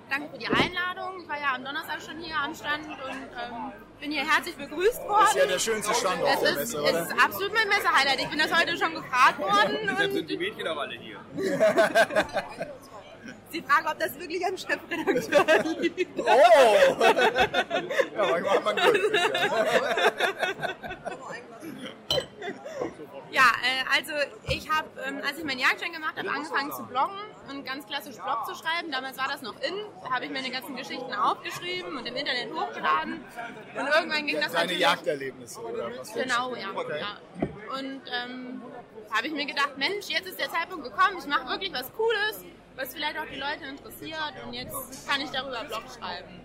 danke 0.09 0.29
für 0.29 0.37
die 0.37 0.47
Einladung. 0.47 1.21
Ich 1.21 1.27
war 1.27 1.39
ja 1.39 1.55
am 1.55 1.63
Donnerstag 1.63 2.01
schon 2.01 2.17
hier 2.19 2.35
am 2.35 2.53
Stand 2.53 2.87
und 2.87 2.97
ähm, 2.97 3.71
bin 3.99 4.11
hier 4.11 4.29
herzlich 4.29 4.55
begrüßt 4.55 5.07
worden. 5.07 5.21
Das 5.21 5.35
ist 5.35 5.41
ja 5.41 5.47
der 5.47 5.59
schönste 5.59 5.93
Stand 5.93 6.21
auf 6.21 6.33
es 6.33 6.39
der 6.39 6.49
ist, 6.49 6.57
Messe, 6.57 6.77
es 6.77 6.83
oder? 6.83 7.01
ist 7.01 7.11
absolut 7.23 7.53
mein 7.53 7.67
Messehighlight. 7.67 8.19
Ich 8.19 8.29
bin 8.29 8.39
das 8.39 8.53
heute 8.53 8.77
schon 8.77 8.93
gefragt 8.93 9.39
worden. 9.39 9.77
Deshalb 9.89 10.11
sind 10.11 10.29
die 10.29 10.37
Mädchen 10.37 10.67
auch 10.67 10.77
alle 10.77 10.95
hier. 10.95 11.19
sie 13.51 13.61
fragen, 13.61 13.87
ob 13.87 13.99
das 13.99 14.19
wirklich 14.19 14.45
am 14.45 14.57
Chefredakteur 14.57 15.63
liegt. 15.79 16.19
Oh! 16.19 16.25
ja, 18.15 18.25
manchmal 18.31 18.55
hat 18.55 18.65
man 18.65 18.75
Glück. 18.75 19.11
Ja, 23.35 23.51
äh, 23.61 23.97
also 23.97 24.13
ich 24.47 24.69
habe, 24.69 24.87
ähm, 25.05 25.19
als 25.27 25.37
ich 25.37 25.43
meinen 25.43 25.59
Jagdschein 25.59 25.91
gemacht 25.91 26.15
habe, 26.17 26.29
angefangen 26.29 26.71
zu 26.71 26.83
bloggen 26.83 27.19
und 27.49 27.65
ganz 27.65 27.85
klassisch 27.85 28.15
Blog 28.15 28.45
zu 28.45 28.55
schreiben. 28.55 28.89
Damals 28.93 29.17
war 29.17 29.27
das 29.27 29.41
noch 29.41 29.55
in. 29.61 29.75
Da 30.01 30.11
habe 30.11 30.23
ich 30.23 30.31
meine 30.31 30.49
ganzen 30.49 30.73
Geschichten 30.77 31.13
aufgeschrieben 31.13 31.97
und 31.97 32.05
im 32.05 32.15
Internet 32.15 32.53
hochgeladen. 32.53 33.25
Und 33.77 33.87
irgendwann 33.87 34.25
ging 34.25 34.39
das 34.39 34.53
Deine 34.53 34.63
natürlich... 34.63 34.79
Jagderlebnisse 34.79 35.59
oder 35.59 35.99
was? 35.99 36.13
Genau, 36.13 36.55
ja. 36.55 36.69
Okay. 36.73 37.01
ja. 37.01 37.77
Und 37.77 38.01
ähm, 38.07 38.61
habe 39.11 39.27
ich 39.27 39.33
mir 39.33 39.45
gedacht, 39.45 39.77
Mensch, 39.77 40.07
jetzt 40.07 40.27
ist 40.27 40.39
der 40.39 40.49
Zeitpunkt 40.49 40.85
gekommen, 40.85 41.17
ich 41.19 41.25
mache 41.25 41.49
wirklich 41.49 41.73
was 41.73 41.91
Cooles, 41.91 42.45
was 42.77 42.93
vielleicht 42.93 43.19
auch 43.19 43.27
die 43.29 43.39
Leute 43.39 43.65
interessiert 43.65 44.33
und 44.45 44.53
jetzt 44.53 45.09
kann 45.09 45.19
ich 45.19 45.29
darüber 45.31 45.61
Blog 45.65 45.83
schreiben. 45.99 46.39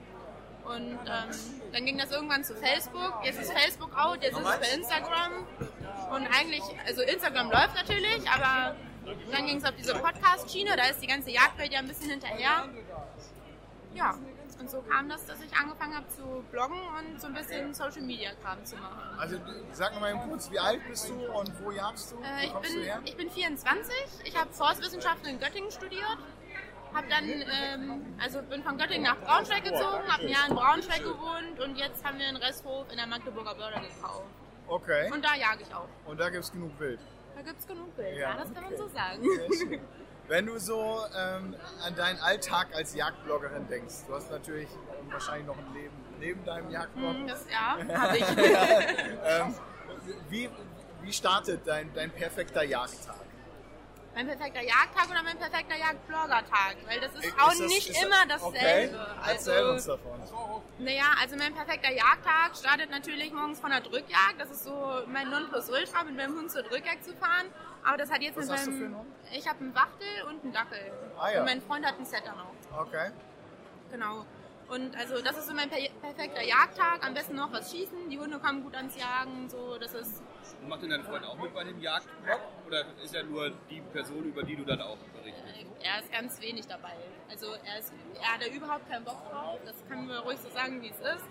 Und 0.65 0.99
ähm, 1.07 1.31
dann 1.73 1.85
ging 1.85 1.99
das 1.99 2.11
irgendwann 2.11 2.45
zu 2.45 2.55
Facebook, 2.55 3.15
jetzt 3.25 3.41
ist 3.41 3.53
Facebook 3.53 3.97
out, 3.97 4.23
jetzt 4.23 4.39
ist 4.39 4.47
es 4.47 4.59
bei 4.59 4.77
Instagram. 4.77 5.47
Und 6.11 6.27
eigentlich, 6.27 6.63
also 6.87 7.03
Instagram 7.03 7.51
läuft 7.51 7.75
natürlich, 7.75 8.29
aber 8.29 8.75
dann 9.31 9.47
ging 9.47 9.59
es 9.59 9.65
auf 9.65 9.75
diese 9.77 9.95
Podcast-Schiene, 9.95 10.77
da 10.77 10.85
ist 10.85 11.01
die 11.01 11.07
ganze 11.07 11.31
Jagdwelt 11.31 11.73
ja 11.73 11.79
ein 11.79 11.89
bisschen 11.89 12.11
hinterher. 12.11 12.69
Ja, 13.95 14.15
und 14.61 14.71
so 14.71 14.83
kam 14.83 15.09
das, 15.09 15.25
dass 15.25 15.39
ich 15.41 15.57
angefangen 15.57 15.97
habe 15.97 16.07
zu 16.09 16.45
bloggen 16.51 16.79
und 16.99 17.21
so 17.21 17.29
ein 17.29 17.35
bisschen 17.35 17.73
Social 17.73 18.03
Media 18.03 18.31
Kram 18.43 18.63
zu 18.65 18.77
machen. 18.77 19.19
Also 19.19 19.39
sag 19.73 19.99
mal 19.99 20.13
kurz, 20.29 20.51
wie 20.51 20.59
alt 20.59 20.87
bist 20.87 21.09
du 21.09 21.15
und 21.33 21.51
wo 21.65 21.71
jagst 21.71 22.13
du? 22.13 22.17
Äh, 22.17 22.47
ich, 22.47 22.53
du 22.53 22.61
bin, 22.61 22.83
her? 22.83 23.01
ich 23.05 23.17
bin 23.17 23.31
24, 23.31 23.95
ich 24.25 24.37
habe 24.37 24.53
Forstwissenschaften 24.53 25.29
in 25.29 25.41
Göttingen 25.41 25.71
studiert, 25.71 26.19
habe 26.93 27.07
dann, 27.09 27.25
ähm, 27.25 28.17
also 28.21 28.43
bin 28.43 28.63
von 28.63 28.77
Göttingen 28.77 29.05
nach 29.05 29.19
Braunschweig 29.19 29.65
gezogen, 29.65 30.07
habe 30.07 30.25
ein 30.25 30.29
Jahr 30.29 30.49
in 30.49 30.55
Braunschweig 30.55 31.03
gewohnt 31.05 31.59
und 31.59 31.77
jetzt 31.77 32.05
haben 32.05 32.19
wir 32.19 32.27
einen 32.27 32.37
Resthof 32.37 32.91
in 32.91 32.99
der 32.99 33.07
Magdeburger 33.07 33.55
Börde 33.55 33.81
gekauft. 33.81 34.27
Okay. 34.71 35.11
Und 35.13 35.25
da 35.25 35.35
jage 35.35 35.63
ich 35.63 35.75
auch. 35.75 35.89
Und 36.07 36.19
da 36.21 36.31
gibt 36.31 36.45
es 36.45 36.53
genug 36.53 36.79
Wild. 36.79 37.01
Da 37.35 37.43
gibt 37.43 37.59
es 37.59 37.67
genug 37.67 37.95
Bild, 37.97 38.17
Ja, 38.17 38.31
ja, 38.31 38.37
das 38.37 38.55
kann 38.55 38.63
man 38.63 38.73
okay. 38.73 38.77
so 38.83 38.89
sagen. 38.89 39.81
Wenn 40.29 40.47
du 40.47 40.59
so 40.61 41.01
ähm, 41.19 41.57
an 41.85 41.95
deinen 41.97 42.21
Alltag 42.21 42.69
als 42.75 42.95
Jagdbloggerin 42.95 43.67
denkst, 43.67 43.95
du 44.07 44.15
hast 44.15 44.31
natürlich 44.31 44.69
ähm, 44.71 45.11
wahrscheinlich 45.11 45.47
noch 45.47 45.59
ein 45.59 45.75
Leben 45.75 45.95
neben 46.21 46.45
deinem 46.45 46.71
Jagdblog. 46.71 47.15
Hm, 47.17 47.27
Das, 47.27 47.47
ja, 47.51 47.79
habe 48.01 48.17
ich. 48.19 48.25
ähm, 49.25 49.55
wie, 50.29 50.49
wie 51.03 51.13
startet 51.13 51.67
dein, 51.67 51.93
dein 51.95 52.11
perfekter 52.13 52.63
Jagdtag? 52.63 53.17
Mein 54.15 54.27
perfekter 54.27 54.61
Jagdtag 54.63 55.09
oder 55.11 55.23
mein 55.23 55.39
perfekter 55.39 55.77
Jagdbloggertag, 55.77 56.77
weil 56.87 57.01
das 57.01 57.15
ist 57.15 57.25
Ist 57.27 57.35
auch 57.41 57.49
das- 57.49 57.59
nicht 57.61 57.89
ist 57.89 57.97
das- 57.97 58.03
immer 58.03 58.27
dasselbe. 58.27 58.57
Okay. 59.19 59.31
Erzähl 59.33 59.65
uns 59.71 59.85
davon. 59.87 60.21
Naja, 60.79 61.05
also 61.21 61.37
mein 61.37 61.55
perfekter 61.55 61.91
Jagdtag 61.93 62.57
startet 62.59 62.91
natürlich 62.91 63.33
morgens 63.33 63.61
von 63.61 63.71
der 63.71 63.81
Drückjagd. 63.81 64.35
Das 64.39 64.51
ist 64.51 64.65
so 64.65 65.03
mein 65.07 65.31
Nonplusultra, 65.31 66.05
mit 66.05 66.17
meinem 66.17 66.37
Hund 66.37 66.51
zur 66.51 66.63
Drückjagd 66.63 67.05
zu 67.05 67.15
fahren. 67.15 67.47
Aber 67.85 67.97
das 67.97 68.11
hat 68.11 68.21
jetzt 68.21 68.37
Was 68.37 68.47
mit 68.47 68.55
hast 68.57 68.67
du 68.67 68.71
meinem... 68.73 68.81
für 68.81 68.87
einen 68.87 68.97
Hund? 68.99 69.09
Ich 69.33 69.49
habe 69.49 69.59
einen 69.61 69.75
Wachtel 69.75 70.23
und 70.29 70.43
einen 70.43 70.53
Dackel. 70.53 70.93
Ah, 71.19 71.31
ja. 71.31 71.39
Und 71.41 71.47
mein 71.47 71.63
Freund 71.63 71.87
hat 71.87 71.95
einen 71.97 72.05
Setter 72.07 72.35
noch. 72.35 72.81
Okay. 72.81 73.11
Genau. 73.91 74.27
Und 74.69 74.97
also 74.97 75.21
das 75.23 75.37
ist 75.39 75.47
so 75.49 75.55
mein 75.55 75.69
per 75.71 75.79
perfekter 76.01 76.43
Jagdtag. 76.43 77.05
Am 77.07 77.15
besten 77.15 77.35
noch 77.37 77.53
was 77.53 77.71
schießen. 77.71 78.09
Die 78.11 78.19
Hunde 78.19 78.39
kommen 78.39 78.63
gut 78.63 78.75
ans 78.77 78.97
Jagen. 78.99 79.49
So, 79.49 79.79
das 79.79 79.95
ist... 79.95 80.23
Und 80.61 80.69
macht 80.69 80.83
denn 80.83 80.91
dein 80.91 81.05
Freund 81.05 81.25
auch 81.25 81.39
mit 81.39 81.55
bei 81.55 81.65
dem 81.65 81.81
Jagdblog? 81.81 82.41
Oder 82.67 82.85
ist 83.03 83.15
er 83.15 83.25
nur 83.25 83.51
die 83.71 83.81
Person, 83.93 84.25
über 84.25 84.43
die 84.43 84.57
du 84.57 84.65
dann 84.65 84.81
auch 84.81 84.99
berichtest? 85.15 85.67
Er 85.83 86.01
ist 86.01 86.13
ganz 86.13 86.41
wenig 86.41 86.67
dabei. 86.67 86.93
Also 87.31 87.47
er, 87.65 87.79
ist, 87.79 87.93
er 88.21 88.35
hat 88.35 88.43
da 88.43 88.47
überhaupt 88.47 88.89
keinen 88.89 89.05
Bock 89.05 89.31
drauf. 89.31 89.59
Das 89.65 89.75
können 89.89 90.09
wir 90.09 90.19
ruhig 90.19 90.39
so 90.39 90.51
sagen, 90.51 90.83
wie 90.83 90.89
es 90.89 91.01
ist. 91.01 91.25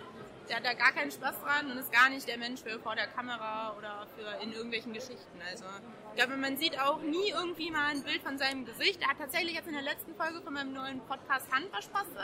Der 0.49 0.57
hat 0.57 0.65
da 0.65 0.73
gar 0.73 0.91
keinen 0.91 1.11
Spaß 1.11 1.39
dran 1.41 1.71
und 1.71 1.77
ist 1.77 1.91
gar 1.91 2.09
nicht 2.09 2.27
der 2.27 2.39
Mensch 2.39 2.61
für 2.61 2.79
vor 2.79 2.95
der 2.95 3.05
Kamera 3.07 3.75
oder 3.77 4.07
für 4.17 4.43
in 4.43 4.51
irgendwelchen 4.51 4.93
Geschichten. 4.93 5.39
Also 5.47 5.65
ich 6.09 6.15
glaube, 6.15 6.37
man 6.37 6.57
sieht 6.57 6.79
auch 6.79 6.99
nie 7.01 7.29
irgendwie 7.29 7.69
mal 7.69 7.91
ein 7.91 8.01
Bild 8.03 8.23
von 8.23 8.37
seinem 8.39 8.65
Gesicht. 8.65 8.99
Er 9.01 9.09
hat 9.09 9.19
tatsächlich 9.19 9.53
jetzt 9.53 9.67
in 9.67 9.73
der 9.73 9.83
letzten 9.83 10.15
Folge 10.15 10.41
von 10.41 10.53
meinem 10.53 10.73
neuen 10.73 11.01
Podcast 11.01 11.45
Handwaschpaste 11.51 12.19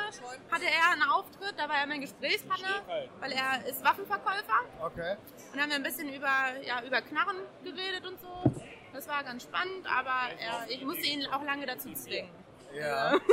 hatte 0.52 0.66
er 0.66 0.92
einen 0.92 1.04
Auftritt. 1.04 1.54
Da 1.58 1.70
war 1.70 1.78
er 1.78 1.86
mein 1.86 2.02
Gesprächspartner, 2.02 2.82
weil 3.20 3.32
er 3.32 3.66
ist 3.70 3.84
Waffenverkäufer. 3.84 4.60
Okay. 4.82 5.18
Und 5.54 5.62
haben 5.62 5.70
wir 5.70 5.76
ein 5.76 5.84
bisschen 5.84 6.12
über, 6.12 6.58
ja, 6.66 6.82
über 6.84 7.02
Knarren 7.02 7.38
geredet 7.64 8.08
und 8.08 8.20
so. 8.20 8.52
Das 8.92 9.08
war 9.08 9.24
ganz 9.24 9.44
spannend, 9.44 9.86
aber 9.86 10.32
er, 10.40 10.70
ich 10.70 10.84
musste 10.84 11.06
ihn 11.06 11.26
auch 11.28 11.44
lange 11.44 11.66
dazu 11.66 11.94
zwingen. 11.94 12.30
Ja. 12.74 13.14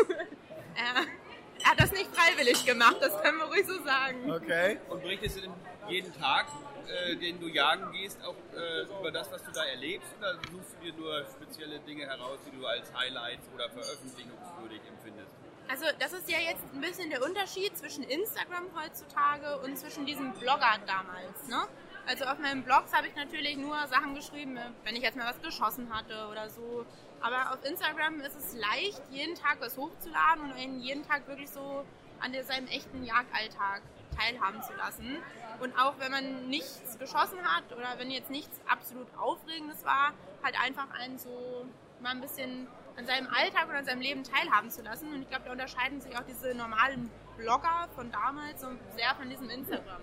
Er, 1.62 1.70
hat 1.70 1.80
das 1.80 1.92
nicht 1.92 2.08
freiwillig 2.14 2.64
gemacht, 2.64 2.96
das 3.00 3.20
können 3.22 3.38
wir 3.38 3.46
ruhig 3.46 3.66
so 3.66 3.82
sagen. 3.84 4.30
Okay. 4.30 4.78
Und 4.88 5.02
berichtest 5.02 5.36
du 5.36 5.40
denn 5.42 5.52
jeden 5.88 6.12
Tag, 6.18 6.46
äh, 6.88 7.16
den 7.16 7.40
du 7.40 7.48
jagen 7.48 7.92
gehst, 7.92 8.18
auch 8.24 8.36
äh, 8.54 8.82
über 9.00 9.10
das, 9.10 9.30
was 9.30 9.42
du 9.44 9.52
da 9.52 9.64
erlebst? 9.64 10.08
Oder 10.18 10.34
suchst 10.50 10.76
du 10.80 10.84
dir 10.84 10.92
nur 10.94 11.24
spezielle 11.24 11.78
Dinge 11.80 12.06
heraus, 12.06 12.38
die 12.46 12.56
du 12.56 12.66
als 12.66 12.92
Highlights 12.94 13.48
oder 13.54 13.68
veröffentlichungswürdig 13.70 14.80
empfindest? 14.88 15.30
Also 15.68 15.86
das 15.98 16.12
ist 16.12 16.28
ja 16.30 16.38
jetzt 16.38 16.62
ein 16.74 16.80
bisschen 16.80 17.10
der 17.10 17.22
Unterschied 17.22 17.76
zwischen 17.76 18.04
Instagram 18.04 18.66
heutzutage 18.76 19.58
und 19.64 19.78
zwischen 19.78 20.04
diesem 20.04 20.32
Blogger 20.32 20.78
damals. 20.86 21.48
Ne? 21.48 21.66
Also 22.06 22.24
auf 22.24 22.38
meinen 22.38 22.62
Blogs 22.62 22.92
habe 22.92 23.06
ich 23.06 23.14
natürlich 23.14 23.56
nur 23.56 23.76
Sachen 23.86 24.14
geschrieben, 24.14 24.58
wenn 24.84 24.96
ich 24.96 25.02
jetzt 25.02 25.16
mal 25.16 25.26
was 25.26 25.40
geschossen 25.40 25.94
hatte 25.94 26.26
oder 26.30 26.50
so. 26.50 26.84
Aber 27.22 27.52
auf 27.52 27.64
Instagram 27.64 28.20
ist 28.20 28.36
es 28.36 28.54
leicht, 28.54 29.00
jeden 29.10 29.34
Tag 29.34 29.58
was 29.60 29.76
hochzuladen 29.76 30.44
und 30.44 30.52
einen 30.52 30.80
jeden 30.80 31.06
Tag 31.06 31.26
wirklich 31.28 31.50
so 31.50 31.84
an 32.20 32.32
seinem 32.44 32.66
echten 32.68 33.04
Jagdalltag 33.04 33.82
teilhaben 34.16 34.62
zu 34.62 34.72
lassen. 34.74 35.18
Und 35.60 35.76
auch 35.78 35.94
wenn 35.98 36.10
man 36.10 36.48
nichts 36.48 36.98
geschossen 36.98 37.38
hat 37.44 37.64
oder 37.72 37.98
wenn 37.98 38.10
jetzt 38.10 38.30
nichts 38.30 38.60
absolut 38.68 39.06
Aufregendes 39.16 39.84
war, 39.84 40.12
halt 40.42 40.60
einfach 40.62 40.86
einen 40.98 41.18
so 41.18 41.64
mal 42.00 42.10
ein 42.10 42.20
bisschen 42.20 42.66
an 42.96 43.06
seinem 43.06 43.28
Alltag 43.28 43.68
und 43.68 43.76
an 43.76 43.84
seinem 43.84 44.00
Leben 44.02 44.24
teilhaben 44.24 44.70
zu 44.70 44.82
lassen. 44.82 45.12
Und 45.14 45.22
ich 45.22 45.28
glaube, 45.28 45.44
da 45.46 45.52
unterscheiden 45.52 46.00
sich 46.00 46.16
auch 46.16 46.24
diese 46.24 46.54
normalen 46.54 47.10
Blogger 47.36 47.88
von 47.94 48.10
damals 48.10 48.60
so 48.60 48.68
sehr 48.96 49.14
von 49.14 49.30
diesem 49.30 49.48
Instagram. 49.48 50.00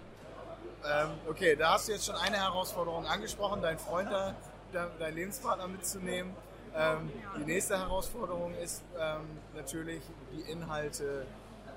Ähm, 0.86 1.10
okay, 1.28 1.56
da 1.56 1.74
hast 1.74 1.88
du 1.88 1.92
jetzt 1.92 2.06
schon 2.06 2.16
eine 2.16 2.38
Herausforderung 2.38 3.06
angesprochen, 3.06 3.62
deinen 3.62 3.80
Freund 3.80 4.10
da, 4.12 4.34
de- 4.74 4.90
deinen 4.98 5.16
Lebenspartner 5.16 5.68
mitzunehmen. 5.68 6.34
Ähm, 6.76 7.12
die 7.38 7.46
nächste 7.46 7.78
Herausforderung 7.78 8.54
ist 8.56 8.84
ähm, 8.98 9.22
natürlich, 9.56 10.02
die 10.32 10.52
Inhalte 10.52 11.26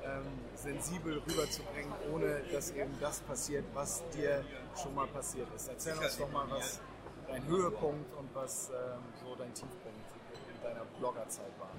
ähm, 0.05 0.23
sensibel 0.55 1.23
rüberzubringen, 1.27 1.93
ohne 2.13 2.43
dass 2.53 2.71
eben 2.73 2.93
das 3.01 3.21
passiert, 3.21 3.65
was 3.75 4.03
dir 4.11 4.45
schon 4.81 4.95
mal 4.95 5.07
passiert 5.07 5.49
ist. 5.55 5.69
Erzähl 5.69 5.97
uns 5.97 6.17
doch 6.17 6.31
mal, 6.31 6.47
was 6.51 6.81
dein 7.29 7.47
Höhepunkt 7.47 8.13
und 8.19 8.35
was 8.35 8.71
ähm, 8.71 9.01
so 9.25 9.35
dein 9.37 9.53
Tiefpunkt 9.55 9.87
in 10.55 10.63
deiner 10.63 10.85
Bloggerzeit 10.99 11.53
war. 11.59 11.71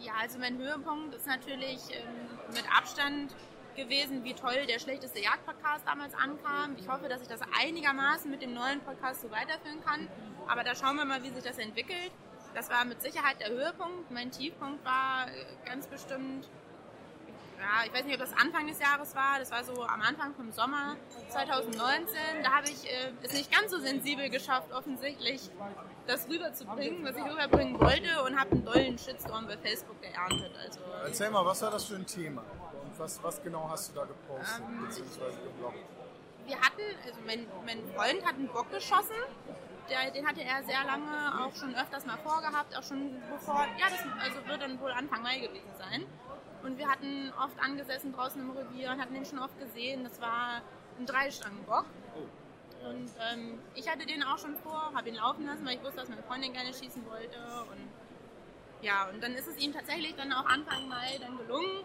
Ja, 0.00 0.12
also 0.20 0.38
mein 0.38 0.58
Höhepunkt 0.58 1.14
ist 1.14 1.26
natürlich 1.26 1.80
ähm, 1.90 2.54
mit 2.54 2.64
Abstand 2.76 3.34
gewesen, 3.74 4.24
wie 4.24 4.34
toll 4.34 4.66
der 4.68 4.78
schlechteste 4.78 5.20
Jagdpodcast 5.20 5.86
damals 5.86 6.14
ankam. 6.14 6.76
Ich 6.78 6.88
hoffe, 6.88 7.08
dass 7.08 7.22
ich 7.22 7.28
das 7.28 7.40
einigermaßen 7.60 8.30
mit 8.30 8.42
dem 8.42 8.52
neuen 8.52 8.80
Podcast 8.80 9.22
so 9.22 9.30
weiterführen 9.30 9.82
kann. 9.84 10.08
Aber 10.48 10.64
da 10.64 10.74
schauen 10.74 10.96
wir 10.96 11.04
mal, 11.04 11.22
wie 11.22 11.30
sich 11.30 11.44
das 11.44 11.58
entwickelt. 11.58 12.10
Das 12.54 12.70
war 12.70 12.84
mit 12.84 13.00
Sicherheit 13.02 13.40
der 13.40 13.50
Höhepunkt. 13.50 14.10
Mein 14.10 14.30
Tiefpunkt 14.30 14.84
war 14.84 15.26
äh, 15.28 15.44
ganz 15.68 15.86
bestimmt, 15.86 16.48
ja, 17.58 17.86
ich 17.86 17.92
weiß 17.92 18.04
nicht, 18.04 18.14
ob 18.14 18.20
das 18.20 18.32
Anfang 18.36 18.66
des 18.66 18.78
Jahres 18.80 19.14
war. 19.14 19.38
Das 19.38 19.50
war 19.50 19.64
so 19.64 19.84
am 19.84 20.00
Anfang 20.00 20.34
vom 20.34 20.50
Sommer 20.52 20.96
2019. 21.28 22.16
Da 22.42 22.50
habe 22.52 22.68
ich 22.68 22.84
äh, 22.90 23.12
es 23.22 23.32
nicht 23.32 23.52
ganz 23.52 23.70
so 23.70 23.78
sensibel 23.78 24.28
geschafft, 24.30 24.72
offensichtlich 24.72 25.50
das 26.06 26.28
rüberzubringen, 26.28 27.04
was 27.04 27.16
ich 27.16 27.24
rüberbringen 27.24 27.78
wollte 27.78 28.22
und 28.24 28.38
habe 28.38 28.52
einen 28.52 28.64
dollen 28.64 28.98
Shitstorm 28.98 29.46
bei 29.46 29.56
Facebook 29.58 30.00
geerntet. 30.00 30.52
Also 30.64 30.80
Erzähl 31.04 31.30
mal, 31.30 31.44
was 31.44 31.60
war 31.62 31.70
das 31.70 31.84
für 31.84 31.96
ein 31.96 32.06
Thema? 32.06 32.42
Und 32.82 32.98
was, 32.98 33.22
was 33.22 33.42
genau 33.42 33.68
hast 33.68 33.90
du 33.90 33.94
da 33.96 34.04
gepostet 34.04 34.64
bzw. 34.88 35.42
gebloggt? 35.44 35.78
wir 36.48 36.58
hatten, 36.58 36.82
also 37.04 37.20
mein, 37.26 37.46
mein 37.66 37.78
Freund 37.94 38.24
hat 38.24 38.34
einen 38.34 38.48
Bock 38.48 38.70
geschossen. 38.70 39.20
Der, 39.90 40.10
den 40.10 40.26
hatte 40.26 40.42
er 40.42 40.62
sehr 40.64 40.84
lange 40.84 41.44
auch 41.44 41.54
schon 41.54 41.74
öfters 41.74 42.04
mal 42.04 42.18
vorgehabt, 42.18 42.76
auch 42.76 42.82
schon 42.82 43.20
bevor, 43.30 43.66
ja, 43.78 43.86
das 43.88 44.00
also 44.22 44.46
wird 44.46 44.62
dann 44.62 44.78
wohl 44.80 44.92
Anfang 44.92 45.22
Mai 45.22 45.38
gewesen 45.38 45.72
sein. 45.78 46.04
Und 46.62 46.76
wir 46.76 46.88
hatten 46.88 47.32
oft 47.42 47.58
angesessen 47.60 48.12
draußen 48.12 48.40
im 48.40 48.50
Revier 48.50 48.90
und 48.90 49.00
hatten 49.00 49.14
den 49.14 49.24
schon 49.24 49.38
oft 49.38 49.58
gesehen. 49.58 50.04
Das 50.04 50.20
war 50.20 50.60
ein 50.98 51.06
Dreistangenbock. 51.06 51.86
Und 52.84 53.10
ähm, 53.32 53.58
ich 53.74 53.88
hatte 53.90 54.06
den 54.06 54.22
auch 54.22 54.38
schon 54.38 54.56
vor, 54.56 54.92
habe 54.94 55.08
ihn 55.08 55.16
laufen 55.16 55.46
lassen, 55.46 55.64
weil 55.64 55.76
ich 55.76 55.82
wusste, 55.82 55.96
dass 56.00 56.08
meine 56.08 56.22
Freundin 56.22 56.52
gerne 56.52 56.72
schießen 56.72 57.04
wollte. 57.06 57.38
Und 57.72 57.88
ja, 58.82 59.08
und 59.08 59.22
dann 59.22 59.34
ist 59.34 59.48
es 59.48 59.56
ihm 59.58 59.72
tatsächlich 59.72 60.14
dann 60.14 60.32
auch 60.32 60.46
Anfang 60.46 60.88
Mai 60.88 61.18
dann 61.20 61.36
gelungen, 61.38 61.84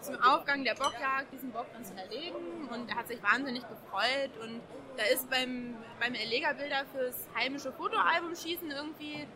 zum 0.00 0.20
Aufgang 0.22 0.64
der 0.64 0.74
Bockjagd 0.74 1.32
diesen 1.32 1.50
Bock 1.52 1.66
dann 1.72 1.84
zu 1.84 1.94
erlegen 1.96 2.68
und 2.70 2.90
er 2.90 2.96
hat 2.96 3.08
sich 3.08 3.22
wahnsinnig 3.22 3.62
gefreut 3.68 4.30
und 4.42 4.60
da 4.96 5.04
ist 5.04 5.28
beim, 5.30 5.76
beim 6.00 6.14
Erlegerbilder 6.14 6.84
fürs 6.92 7.26
heimische 7.36 7.72
Fotoalbum 7.72 8.34
schießen 8.34 8.70
irgendwie, 8.70 9.26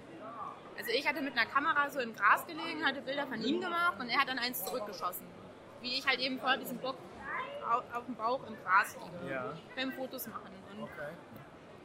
also 0.79 0.91
ich 0.91 1.07
hatte 1.07 1.21
mit 1.23 1.37
einer 1.37 1.47
Kamera 1.51 1.89
so 1.91 2.01
im 2.01 2.15
Gras 2.15 2.47
gelegen, 2.47 2.85
hatte 2.85 3.03
Bilder 3.03 3.27
von 3.27 3.43
ihm 3.43 3.61
gemacht 3.61 3.95
und 3.99 4.09
er 4.09 4.21
hat 4.21 4.29
dann 4.29 4.39
eins 4.39 4.65
zurückgeschossen. 4.65 5.27
Wie 5.81 5.95
ich 5.99 6.07
halt 6.07 6.21
eben 6.21 6.39
vor 6.41 6.57
diesem 6.57 6.79
Bock 6.79 6.97
au- 7.65 7.97
auf 7.99 8.05
dem 8.07 8.15
Bauch 8.15 8.41
im 8.47 8.57
Gras 8.63 8.97
liegen 8.97 9.29
Ja. 9.31 9.53
beim 9.77 9.93
Fotos 9.93 10.27
machen. 10.29 10.51
Und 10.73 10.83
Okay. 10.85 11.13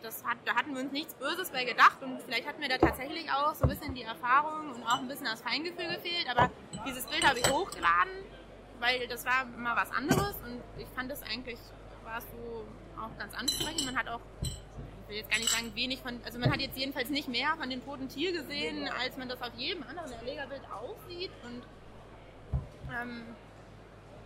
das 0.02 0.24
hat, 0.24 0.38
da 0.46 0.56
hatten 0.56 0.74
wir 0.74 0.82
uns 0.82 0.92
nichts 0.92 1.14
Böses 1.16 1.50
bei 1.52 1.66
gedacht 1.66 2.02
und 2.02 2.22
vielleicht 2.22 2.48
hat 2.48 2.60
mir 2.60 2.70
da 2.70 2.78
tatsächlich 2.78 3.32
auch 3.32 3.54
so 3.56 3.64
ein 3.64 3.70
bisschen 3.70 3.94
die 3.96 4.04
Erfahrung 4.04 4.72
und 4.72 4.84
auch 4.86 5.00
ein 5.00 5.08
bisschen 5.08 5.26
das 5.26 5.42
Feingefühl 5.42 5.88
gefehlt, 5.96 6.28
aber 6.30 6.50
dieses 6.86 7.06
Bild 7.08 7.28
habe 7.28 7.40
ich 7.40 7.48
hochgeladen, 7.52 8.12
weil 8.80 9.08
das 9.08 9.26
war 9.26 9.46
mal 9.46 9.76
was 9.76 9.92
anderes 9.92 10.36
und 10.46 10.62
ich 10.78 10.88
fand 10.96 11.12
es 11.12 11.22
eigentlich, 11.24 11.60
war 12.04 12.18
es 12.20 12.26
so 12.26 12.66
auch 13.02 13.18
ganz 13.18 13.34
ansprechend. 13.34 13.86
Man 13.86 13.98
hat 13.98 14.08
auch, 14.08 14.22
ich 14.42 14.58
will 15.08 15.18
jetzt 15.18 15.30
gar 15.30 15.40
nicht 15.40 15.50
sagen 15.50 15.76
wenig 15.76 16.00
von, 16.02 16.20
also 16.24 16.40
man 16.40 16.52
hat 16.52 16.60
jetzt 16.60 16.78
jedenfalls 16.78 17.10
nicht 17.10 17.28
mehr 17.28 17.56
von 17.60 17.70
dem 17.70 17.84
toten 17.84 18.08
Tier 18.10 18.32
gesehen, 18.32 18.90
als 19.02 19.18
man 19.18 19.30
das 19.30 19.42
auf 19.42 19.54
jedem 19.56 19.84
anderen 19.84 20.12
Erlegerbild 20.12 20.62
auch 20.72 20.96
sieht 21.08 21.32
und 21.44 21.64
ähm, 22.94 23.24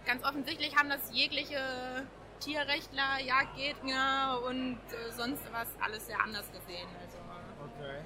ganz 0.06 0.24
offensichtlich 0.24 0.76
haben 0.76 0.90
das 0.90 1.02
jegliche 1.12 2.06
Tierrechtler, 2.40 3.20
Jagdgegner 3.24 4.40
und 4.48 4.78
äh, 4.90 5.12
sonst 5.12 5.44
was 5.52 5.68
alles 5.80 6.08
sehr 6.08 6.20
anders 6.22 6.52
gesehen. 6.52 6.88
Also, 7.02 7.18
Okay. 7.64 8.00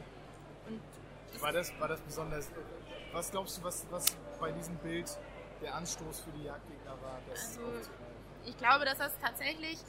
das, 1.31 1.41
War 1.41 1.51
das, 1.53 1.79
war 1.79 1.87
das 1.87 2.01
besonders. 2.01 2.51
Was 3.13 3.31
glaubst 3.31 3.57
du, 3.57 3.63
was, 3.63 3.85
was 3.89 4.05
bei 4.39 4.51
diesem 4.51 4.75
Bild 4.77 5.09
der 5.61 5.75
Anstoß 5.75 6.21
für 6.21 6.31
die 6.31 6.43
Jagdgegner 6.43 6.91
war? 7.01 7.19
Das 7.29 7.57
Also, 7.57 7.61
ich 8.45 8.57
glaube, 8.57 8.85
dass 8.85 8.97
das 8.97 9.17
tatsächlich, 9.19 9.79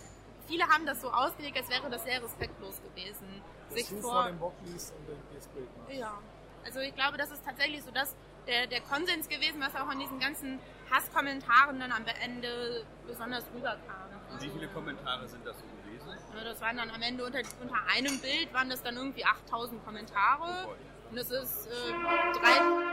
viele 0.47 0.67
haben 0.69 0.87
das 0.87 1.01
so 1.01 1.11
ausgelegt, 1.11 1.57
als 1.57 1.69
wäre 1.69 1.91
das 1.91 2.05
sehr 2.05 2.23
respektlos 2.23 2.81
gewesen. 2.83 3.43
Dass 3.71 3.89
du 3.89 4.01
vor 4.01 4.27
dem 4.27 4.39
Bock 4.39 4.55
liest 4.65 4.95
und 4.97 5.09
dann 5.09 5.19
das 5.35 5.49
Bild 5.49 5.69
machst. 5.77 5.93
Ja, 5.93 6.19
also 6.65 6.81
ich 6.81 6.95
glaube, 6.95 7.17
das 7.17 7.31
ist 7.31 7.45
tatsächlich 7.45 7.83
so 7.83 7.91
das, 7.91 8.15
der, 8.47 8.67
der 8.67 8.81
Konsens 8.81 9.29
gewesen, 9.29 9.61
was 9.61 9.75
auch 9.75 9.89
an 9.89 9.99
diesen 9.99 10.19
ganzen 10.21 10.59
Hasskommentaren 10.91 11.79
dann 11.81 11.93
am 11.93 12.05
Ende 12.23 12.85
besonders 13.07 13.45
rüberkam. 13.55 14.07
Wie 14.39 14.51
viele 14.51 14.69
Kommentare 14.69 15.27
sind 15.29 15.47
das 15.47 15.57
so 15.59 15.65
gewesen? 15.83 16.09
Ja, 16.37 16.45
Das 16.45 16.61
waren 16.61 16.77
dann 16.77 16.91
am 16.91 17.03
Ende 17.03 17.25
unter, 17.25 17.41
unter 17.63 17.77
einem 17.95 18.19
Bild 18.21 18.53
waren 18.53 18.69
das 18.69 18.83
dann 18.83 18.97
irgendwie 18.97 19.25
8000 19.25 19.85
Kommentare. 19.85 20.69
Und 21.11 21.17
das 21.17 21.31
ist 21.31 21.67
äh, 21.67 21.71
drei. 22.33 22.86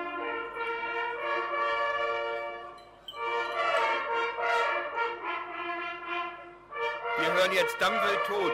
Wir 7.23 7.33
hören 7.33 7.53
jetzt 7.53 7.79
Dammwild 7.79 8.19
tot. 8.27 8.51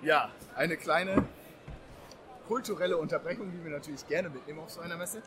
Ja, 0.00 0.30
eine 0.56 0.78
kleine 0.78 1.26
kulturelle 2.46 2.96
Unterbrechung, 2.96 3.50
die 3.52 3.62
wir 3.64 3.70
natürlich 3.70 4.06
gerne 4.06 4.28
mitnehmen 4.30 4.60
auf 4.60 4.70
so 4.70 4.80
einer 4.80 4.96
Messe. 4.96 5.22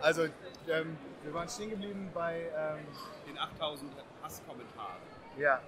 Also, 0.00 0.24
ähm, 0.68 0.96
wir 1.22 1.34
waren 1.34 1.48
stehen 1.48 1.70
geblieben 1.70 2.10
bei. 2.12 2.50
Ähm, 2.56 2.86
Den 3.26 3.38
8000 3.38 3.92
Hasskommentaren. 4.22 5.00
ja, 5.38 5.60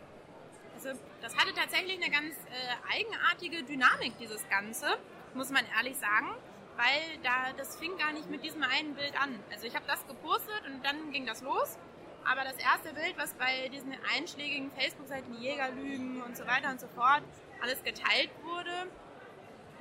Also 0.74 0.98
das 1.22 1.36
hatte 1.36 1.54
tatsächlich 1.54 2.02
eine 2.02 2.10
ganz 2.10 2.34
äh, 2.34 2.96
eigenartige 2.98 3.62
Dynamik, 3.62 4.18
dieses 4.18 4.48
Ganze, 4.48 4.86
muss 5.34 5.50
man 5.50 5.64
ehrlich 5.76 5.96
sagen. 5.96 6.30
Weil 6.76 7.18
da, 7.22 7.52
das 7.56 7.76
fing 7.76 7.96
gar 7.96 8.12
nicht 8.12 8.28
mit 8.28 8.42
diesem 8.42 8.62
einen 8.64 8.96
Bild 8.96 9.14
an. 9.20 9.38
Also 9.52 9.66
ich 9.66 9.76
habe 9.76 9.84
das 9.86 10.04
gepostet 10.08 10.62
und 10.66 10.84
dann 10.84 11.12
ging 11.12 11.24
das 11.24 11.40
los. 11.42 11.78
Aber 12.24 12.42
das 12.42 12.56
erste 12.56 12.92
Bild, 12.92 13.14
was 13.16 13.32
bei 13.34 13.68
diesen 13.68 13.94
einschlägigen 14.16 14.72
Facebook-Seiten 14.72 15.34
Jägerlügen 15.34 16.20
und 16.22 16.36
so 16.36 16.44
weiter 16.46 16.70
und 16.70 16.80
so 16.80 16.88
fort 16.88 17.22
alles 17.62 17.82
geteilt 17.84 18.30
wurde, 18.42 18.72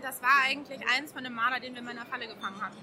das 0.01 0.21
war 0.21 0.29
eigentlich 0.45 0.79
eins 0.95 1.11
von 1.11 1.23
dem 1.23 1.33
Maler, 1.33 1.59
den 1.59 1.73
wir 1.73 1.79
in 1.79 1.85
meiner 1.85 2.05
Falle 2.05 2.27
gefangen 2.27 2.61
hatten. 2.61 2.77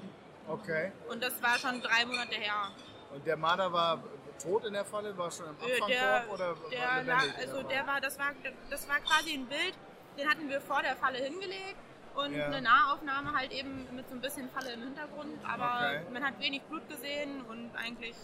okay. 0.48 0.92
Und 1.08 1.22
das 1.22 1.42
war 1.42 1.58
schon 1.58 1.80
drei 1.80 2.04
Monate 2.06 2.34
her. 2.36 2.70
Und 3.12 3.26
der 3.26 3.36
Marder 3.36 3.72
war 3.72 4.02
tot 4.42 4.64
in 4.64 4.72
der 4.72 4.84
Falle, 4.84 5.16
war 5.18 5.30
schon 5.30 5.46
im 5.46 5.56
Äh, 5.56 5.74
Abfangkorb 5.74 5.88
der, 5.88 6.32
oder 6.32 6.56
der, 6.70 6.80
war 6.80 7.02
lebendig? 7.02 7.34
also 7.38 7.62
der 7.64 7.86
war, 7.86 8.00
das 8.00 8.18
war, 8.18 8.30
das 8.70 8.88
war 8.88 8.98
quasi 9.00 9.34
ein 9.34 9.46
Bild, 9.46 9.74
den 10.18 10.28
hatten 10.28 10.48
wir 10.48 10.60
vor 10.60 10.80
der 10.82 10.96
Falle 10.96 11.18
hingelegt 11.18 11.76
und 12.14 12.34
Ja. 12.34 12.46
eine 12.46 12.62
Nahaufnahme 12.62 13.32
halt 13.36 13.52
eben 13.52 13.86
mit 13.94 14.08
so 14.08 14.14
ein 14.14 14.20
bisschen 14.20 14.48
Falle 14.50 14.72
im 14.72 14.82
Hintergrund, 14.82 15.38
aber 15.44 15.90
Okay. 15.90 16.02
man 16.12 16.24
hat 16.24 16.38
wenig 16.40 16.62
Blut 16.62 16.88
gesehen 16.88 17.42
und 17.42 17.70
eigentlich, 17.76 18.14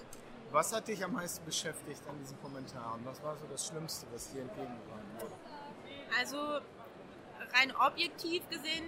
Was 0.53 0.73
hat 0.73 0.87
dich 0.89 1.05
am 1.05 1.13
meisten 1.13 1.45
beschäftigt 1.45 2.01
an 2.09 2.17
diesen 2.21 2.41
Kommentaren? 2.41 3.01
Was 3.05 3.23
war 3.23 3.37
so 3.37 3.45
das 3.51 3.67
Schlimmste, 3.67 4.07
was 4.13 4.31
dir 4.33 4.43
entgegengebracht 4.43 5.03
wurde? 5.21 5.35
also 6.19 6.61
rein 7.57 7.75
objektiv 7.77 8.49
gesehen 8.49 8.85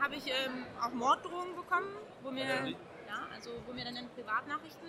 habe 0.00 0.16
ich 0.16 0.26
ähm, 0.26 0.66
auch 0.80 0.92
Morddrohungen 0.92 1.56
bekommen, 1.56 1.96
wo 2.22 2.30
mir, 2.30 2.44
ja, 2.44 3.28
also 3.34 3.50
wo 3.66 3.72
mir 3.72 3.84
dann 3.84 3.96
in 3.96 4.08
Privatnachrichten 4.10 4.88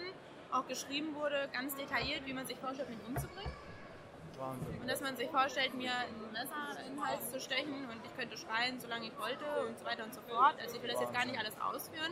auch 0.51 0.67
geschrieben 0.67 1.15
wurde, 1.15 1.49
ganz 1.53 1.75
detailliert, 1.75 2.25
wie 2.25 2.33
man 2.33 2.45
sich 2.45 2.57
vorstellt, 2.57 2.89
mich 2.89 2.99
umzubringen. 3.07 3.51
Wahnsinn. 4.37 4.81
Und 4.81 4.89
dass 4.89 5.01
man 5.01 5.15
sich 5.15 5.29
vorstellt, 5.29 5.73
mir 5.75 5.91
ein 5.91 6.31
Messer 6.31 6.85
in 6.87 6.95
den 6.95 7.05
Hals 7.05 7.31
zu 7.31 7.39
stechen 7.39 7.89
und 7.89 8.01
ich 8.03 8.15
könnte 8.17 8.37
schreien, 8.37 8.79
solange 8.79 9.07
ich 9.07 9.17
wollte 9.17 9.45
und 9.67 9.77
so 9.77 9.85
weiter 9.85 10.03
und 10.03 10.13
so 10.13 10.21
fort. 10.21 10.55
Also 10.59 10.75
ich 10.75 10.81
will 10.81 10.89
das 10.89 10.99
jetzt 10.99 11.13
gar 11.13 11.25
nicht 11.25 11.37
alles 11.37 11.53
ausführen. 11.61 12.11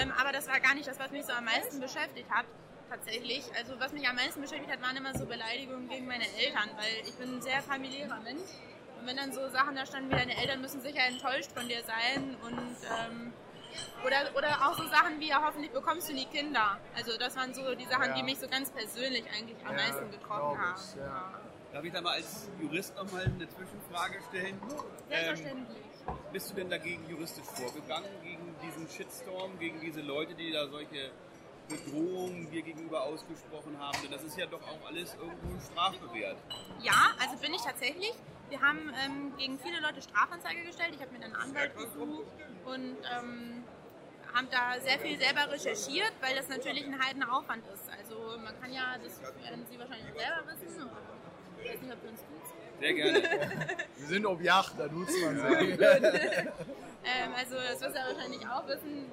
Ähm, 0.00 0.12
aber 0.18 0.32
das 0.32 0.46
war 0.48 0.60
gar 0.60 0.74
nicht 0.74 0.86
das, 0.86 0.98
was 0.98 1.10
mich 1.10 1.24
so 1.24 1.32
am 1.32 1.44
meisten 1.44 1.80
beschäftigt 1.80 2.30
hat, 2.30 2.46
tatsächlich. 2.88 3.44
Also 3.56 3.78
was 3.80 3.92
mich 3.92 4.06
am 4.08 4.16
meisten 4.16 4.40
beschäftigt 4.40 4.70
hat, 4.70 4.82
waren 4.82 4.96
immer 4.96 5.16
so 5.16 5.26
Beleidigungen 5.26 5.88
gegen 5.88 6.06
meine 6.06 6.26
Eltern, 6.38 6.70
weil 6.76 7.08
ich 7.08 7.14
bin 7.14 7.36
ein 7.36 7.42
sehr 7.42 7.62
familiärer 7.62 8.20
Mensch. 8.20 8.50
Und 9.00 9.06
wenn 9.06 9.16
dann 9.16 9.32
so 9.32 9.48
Sachen 9.48 9.74
da 9.76 9.86
standen 9.86 10.10
wie 10.10 10.16
deine 10.16 10.36
Eltern 10.36 10.60
müssen 10.60 10.80
sicher 10.80 11.04
enttäuscht 11.06 11.52
von 11.52 11.68
dir 11.68 11.82
sein 11.84 12.36
und 12.44 12.58
ähm, 12.58 13.32
oder, 14.04 14.16
oder 14.36 14.48
auch 14.68 14.74
so 14.76 14.86
Sachen 14.88 15.20
wie 15.20 15.28
ja, 15.28 15.42
hoffentlich 15.44 15.70
bekommst 15.70 16.08
du 16.08 16.14
nie 16.14 16.26
Kinder. 16.26 16.78
Also 16.96 17.16
das 17.18 17.36
waren 17.36 17.54
so 17.54 17.74
die 17.74 17.84
Sachen, 17.84 18.06
Ja. 18.08 18.14
die 18.14 18.22
mich 18.22 18.38
so 18.38 18.48
ganz 18.48 18.70
persönlich 18.70 19.24
eigentlich 19.30 19.56
am 19.64 19.76
Ja, 19.76 19.84
meisten 19.84 20.10
getroffen 20.10 20.58
haben. 20.58 20.74
ich, 20.76 20.96
ja. 20.96 21.40
Darf 21.72 21.84
ich 21.84 21.92
da 21.92 22.00
mal 22.00 22.14
als 22.14 22.48
Jurist 22.60 22.96
nochmal 22.96 23.24
eine 23.24 23.46
Zwischenfrage 23.48 24.20
stellen? 24.30 24.58
Ähm, 24.62 24.78
Selbstverständlich. 25.10 25.76
bist 26.32 26.50
du 26.50 26.54
denn 26.54 26.70
dagegen 26.70 27.06
juristisch 27.10 27.44
vorgegangen, 27.44 28.08
gegen 28.22 28.54
diesen 28.64 28.88
Shitstorm, 28.88 29.58
gegen 29.58 29.78
diese 29.80 30.00
Leute, 30.00 30.34
die 30.34 30.50
da 30.50 30.66
solche 30.68 31.10
Bedrohungen 31.68 32.50
dir 32.50 32.62
gegenüber 32.62 33.02
ausgesprochen 33.02 33.76
haben? 33.78 33.98
Denn 34.02 34.10
das 34.10 34.22
ist 34.24 34.38
ja 34.38 34.46
doch 34.46 34.62
auch 34.62 34.86
alles 34.88 35.14
irgendwo 35.14 35.60
strafbewehrt. 35.60 36.38
Ja, 36.80 37.10
also 37.20 37.36
bin 37.36 37.52
ich 37.52 37.60
tatsächlich. 37.60 38.14
Wir 38.48 38.60
haben 38.62 38.92
ähm, 39.04 39.36
gegen 39.36 39.58
viele 39.58 39.80
Leute 39.80 40.00
Strafanzeige 40.00 40.62
gestellt. 40.64 40.94
Ich 40.94 41.00
habe 41.00 41.12
mir 41.12 41.24
einen 41.24 41.36
Anwalt 41.36 41.76
gesucht 41.76 42.26
und 42.64 42.96
ähm, 43.12 43.64
haben 44.34 44.48
da 44.50 44.80
sehr 44.80 44.98
viel 44.98 45.18
selber 45.18 45.50
recherchiert, 45.52 46.12
weil 46.20 46.34
das 46.36 46.48
natürlich 46.48 46.84
ein 46.84 46.98
Heidenaufwand 46.98 47.64
ist. 47.74 47.84
Also 47.90 48.38
man 48.38 48.58
kann 48.60 48.72
ja, 48.72 48.96
das 49.02 49.20
werden 49.42 49.66
Sie 49.70 49.78
wahrscheinlich 49.78 50.14
selber 50.14 50.42
wissen, 50.46 50.80
aber 50.80 50.98
ich 51.62 51.70
weiß 51.70 51.82
nicht, 51.82 51.92
ob 51.92 52.02
wir 52.02 52.10
uns 52.10 52.20
duzen. 52.20 52.58
Sehr 52.80 52.94
gerne. 52.94 53.22
Wir 53.96 54.06
sind 54.06 54.26
ob 54.26 54.40
Yacht, 54.40 54.74
da 54.78 54.86
duzt 54.86 55.14
man 55.22 55.36
sich. 55.40 55.78
Ähm, 55.80 57.34
also 57.36 57.56
das 57.56 57.80
wirst 57.80 57.94
du 57.94 57.98
ja 57.98 58.06
wahrscheinlich 58.06 58.46
auch 58.46 58.66
wissen, 58.68 59.10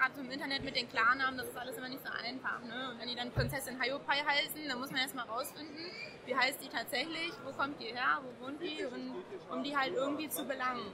gerade 0.00 0.14
so 0.14 0.20
im 0.22 0.30
Internet 0.30 0.64
mit 0.64 0.74
den 0.74 0.88
Klarnamen, 0.88 1.36
das 1.36 1.48
ist 1.48 1.56
alles 1.56 1.76
immer 1.76 1.88
nicht 1.88 2.02
so 2.02 2.10
einfach. 2.10 2.60
Ne? 2.62 2.90
Und 2.90 3.00
wenn 3.00 3.08
die 3.08 3.14
dann 3.14 3.30
Prinzessin 3.32 3.78
Hayopai 3.78 4.16
heißen, 4.16 4.66
dann 4.66 4.78
muss 4.80 4.90
man 4.90 5.00
erstmal 5.00 5.26
rausfinden, 5.26 5.84
wie 6.24 6.34
heißt 6.34 6.62
die 6.62 6.68
tatsächlich, 6.68 7.32
wo 7.44 7.52
kommt 7.52 7.78
die 7.80 7.92
her, 7.92 8.20
wo 8.22 8.46
wohnt 8.46 8.62
die 8.62 8.84
und 8.84 9.14
um 9.50 9.62
die 9.62 9.76
halt 9.76 9.94
irgendwie 9.94 10.28
zu 10.28 10.44
belangen. 10.46 10.86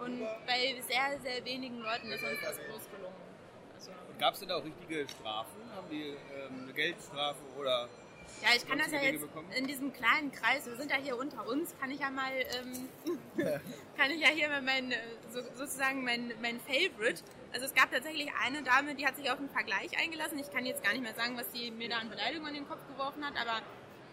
Und 0.00 0.20
bei 0.46 0.82
sehr, 0.88 1.20
sehr 1.20 1.44
wenigen 1.44 1.78
Leuten 1.78 2.10
ist 2.10 2.24
uns 2.24 2.40
das 2.42 2.56
bloß 2.58 2.90
gelungen. 2.90 3.14
Also, 3.74 3.92
Gab 4.18 4.34
es 4.34 4.40
denn 4.40 4.48
da 4.48 4.56
auch 4.56 4.64
richtige 4.64 5.08
Strafen? 5.08 5.60
Haben 5.76 5.88
die 5.90 6.16
ähm, 6.34 6.64
eine 6.64 6.72
Geldstrafe 6.72 7.38
oder 7.58 7.88
ja, 8.42 8.48
ich 8.56 8.66
kann 8.66 8.78
das 8.78 8.92
ja 8.92 9.00
jetzt 9.00 9.26
in 9.56 9.66
diesem 9.66 9.92
kleinen 9.92 10.30
Kreis, 10.30 10.64
wir 10.64 10.76
sind 10.76 10.90
ja 10.90 10.96
hier 10.96 11.18
unter 11.18 11.46
uns, 11.48 11.74
kann 11.78 11.90
ich 11.90 11.98
ja 11.98 12.10
mal, 12.10 12.32
ähm, 12.32 12.88
kann 13.96 14.10
ich 14.10 14.20
ja 14.20 14.28
hier 14.28 14.48
mal 14.48 14.62
mein, 14.62 14.92
äh, 14.92 14.96
so, 15.30 15.42
sozusagen 15.54 16.04
mein, 16.04 16.32
mein 16.40 16.60
Favorite. 16.60 17.22
Also 17.52 17.66
es 17.66 17.74
gab 17.74 17.90
tatsächlich 17.90 18.28
eine 18.44 18.62
Dame, 18.62 18.94
die 18.94 19.06
hat 19.06 19.16
sich 19.16 19.30
auf 19.30 19.38
einen 19.38 19.50
Vergleich 19.50 19.98
eingelassen. 20.00 20.38
Ich 20.38 20.50
kann 20.52 20.64
jetzt 20.64 20.84
gar 20.84 20.92
nicht 20.92 21.02
mehr 21.02 21.14
sagen, 21.14 21.36
was 21.36 21.48
die 21.50 21.70
mir 21.70 21.88
da 21.88 21.98
an 21.98 22.08
Beleidigung 22.08 22.46
an 22.46 22.54
den 22.54 22.68
Kopf 22.68 22.86
geworfen 22.86 23.24
hat, 23.24 23.34
aber 23.36 23.60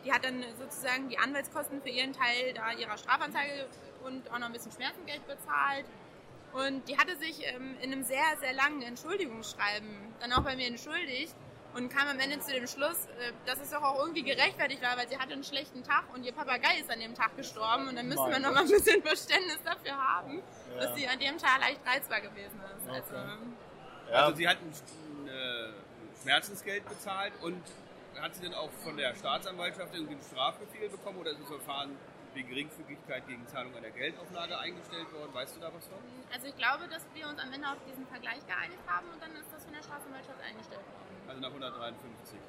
die 0.04 0.12
hat 0.12 0.26
dann 0.26 0.43
sozusagen 0.58 1.10
die 1.10 1.19
Anwaltskosten 1.19 1.82
für 1.82 1.89
ihren 1.89 2.13
Teil 2.13 2.54
da 2.54 2.71
ihrer 2.71 2.97
Strafanzeige 2.97 3.67
und 4.04 4.32
auch 4.32 4.39
noch 4.39 4.47
ein 4.47 4.54
bisschen 4.54 4.71
Schmerzengeld 4.71 5.26
bezahlt. 5.28 5.86
Und 6.54 6.88
die 6.88 6.97
hatte 6.97 7.15
sich 7.17 7.45
ähm, 7.45 7.76
in 7.82 7.91
einem 7.91 8.04
sehr, 8.04 8.38
sehr 8.39 8.54
langen 8.54 8.82
Entschuldigungsschreiben 8.82 10.15
dann 10.19 10.34
auch 10.34 10.43
bei 10.43 10.56
mir 10.56 10.67
entschuldigt 10.67 11.36
und 11.77 11.89
kam 11.89 12.07
am 12.07 12.19
Ende 12.19 12.39
zu 12.39 12.51
dem 12.51 12.65
Schluss, 12.67 13.05
äh, 13.19 13.31
dass 13.45 13.59
es 13.59 13.69
doch 13.69 13.83
auch 13.83 13.99
irgendwie 13.99 14.23
gerechtfertigt 14.23 14.81
war, 14.81 14.97
weil 14.97 15.07
sie 15.07 15.17
hatte 15.17 15.33
einen 15.33 15.43
schlechten 15.43 15.83
Tag 15.83 16.05
und 16.13 16.23
ihr 16.23 16.33
Papagei 16.33 16.79
ist 16.81 16.89
an 16.91 16.99
dem 16.99 17.13
Tag 17.13 17.37
gestorben 17.37 17.87
und 17.87 17.95
dann 17.95 18.07
müssen 18.07 18.29
wir 18.29 18.39
noch 18.39 18.51
mal 18.51 18.61
ein 18.63 18.67
bisschen 18.67 19.01
Verständnis 19.03 19.59
dafür 19.63 19.95
haben, 19.95 20.41
Ja. 20.73 20.81
dass 20.81 20.95
sie 20.95 21.07
an 21.07 21.19
dem 21.19 21.37
Tag 21.37 21.59
leicht 21.59 21.79
reizbar 21.85 22.21
gewesen 22.21 22.59
ist. 22.77 22.89
Also, 22.89 23.13
Ja. 23.15 23.37
Also 24.25 24.35
sie 24.37 24.47
hat 24.47 24.57
ein, 24.57 24.71
ein 24.71 25.27
äh, 25.27 26.21
Schmerzensgeld 26.21 26.87
bezahlt 26.89 27.33
und 27.41 27.61
hat 28.19 28.33
sie 28.35 28.41
denn 28.41 28.55
auch 28.55 28.71
von 28.83 28.97
der 28.97 29.13
Staatsanwaltschaft 29.15 29.93
irgendwie 29.93 30.15
ein 30.15 30.21
Strafbefehl 30.21 30.89
bekommen 30.89 31.19
oder 31.19 31.31
ist 31.31 31.41
das 31.41 31.47
Verfahren 31.49 31.95
wegen 32.33 32.49
Geringfügigkeit 32.49 33.27
gegen 33.27 33.45
Zahlung 33.47 33.75
einer 33.75 33.91
Geldauflage 33.91 34.57
eingestellt 34.57 35.11
worden? 35.13 35.31
Weißt 35.33 35.55
du 35.55 35.59
da 35.59 35.71
was 35.73 35.85
von? 35.85 35.97
also 36.33 36.47
ich 36.47 36.57
glaube, 36.57 36.87
dass 36.87 37.05
wir 37.13 37.27
uns 37.27 37.39
am 37.39 37.53
Ende 37.53 37.67
auf 37.67 37.77
diesen 37.87 38.07
Vergleich 38.07 38.45
geeinigt 38.47 38.81
haben 38.87 39.07
und 39.13 39.21
dann 39.21 39.31
ist 39.35 39.51
das 39.53 39.63
von 39.63 39.73
der 39.73 39.83
Staatsanwaltschaft 39.83 40.41
eingestellt 40.41 40.81
worden. 40.81 41.06
Also 41.27 41.41
nach 41.41 41.49
153. 41.49 42.39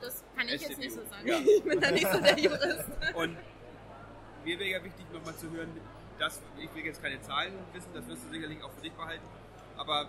Das 0.00 0.24
kann 0.36 0.48
ich 0.48 0.62
jetzt 0.62 0.78
nicht 0.78 0.92
so 0.92 1.02
sagen. 1.04 1.26
Ja. 1.26 1.38
Ich 1.56 1.62
bin 1.64 1.80
da 1.80 1.90
nicht 1.90 2.06
so 2.10 2.20
der 2.20 2.38
Jurist. 2.38 2.84
Und 3.14 3.36
mir 4.44 4.58
wäre 4.58 4.70
ja 4.70 4.84
wichtig, 4.84 5.04
nochmal 5.12 5.34
zu 5.34 5.50
hören, 5.50 5.68
dass, 6.18 6.40
ich 6.58 6.72
will 6.74 6.84
jetzt 6.84 7.02
keine 7.02 7.20
Zahlen 7.22 7.52
wissen, 7.72 7.88
das 7.94 8.06
wirst 8.06 8.24
du 8.24 8.28
sicherlich 8.30 8.62
auch 8.62 8.70
für 8.72 8.80
dich 8.82 8.92
behalten, 8.92 9.24
aber 9.76 10.08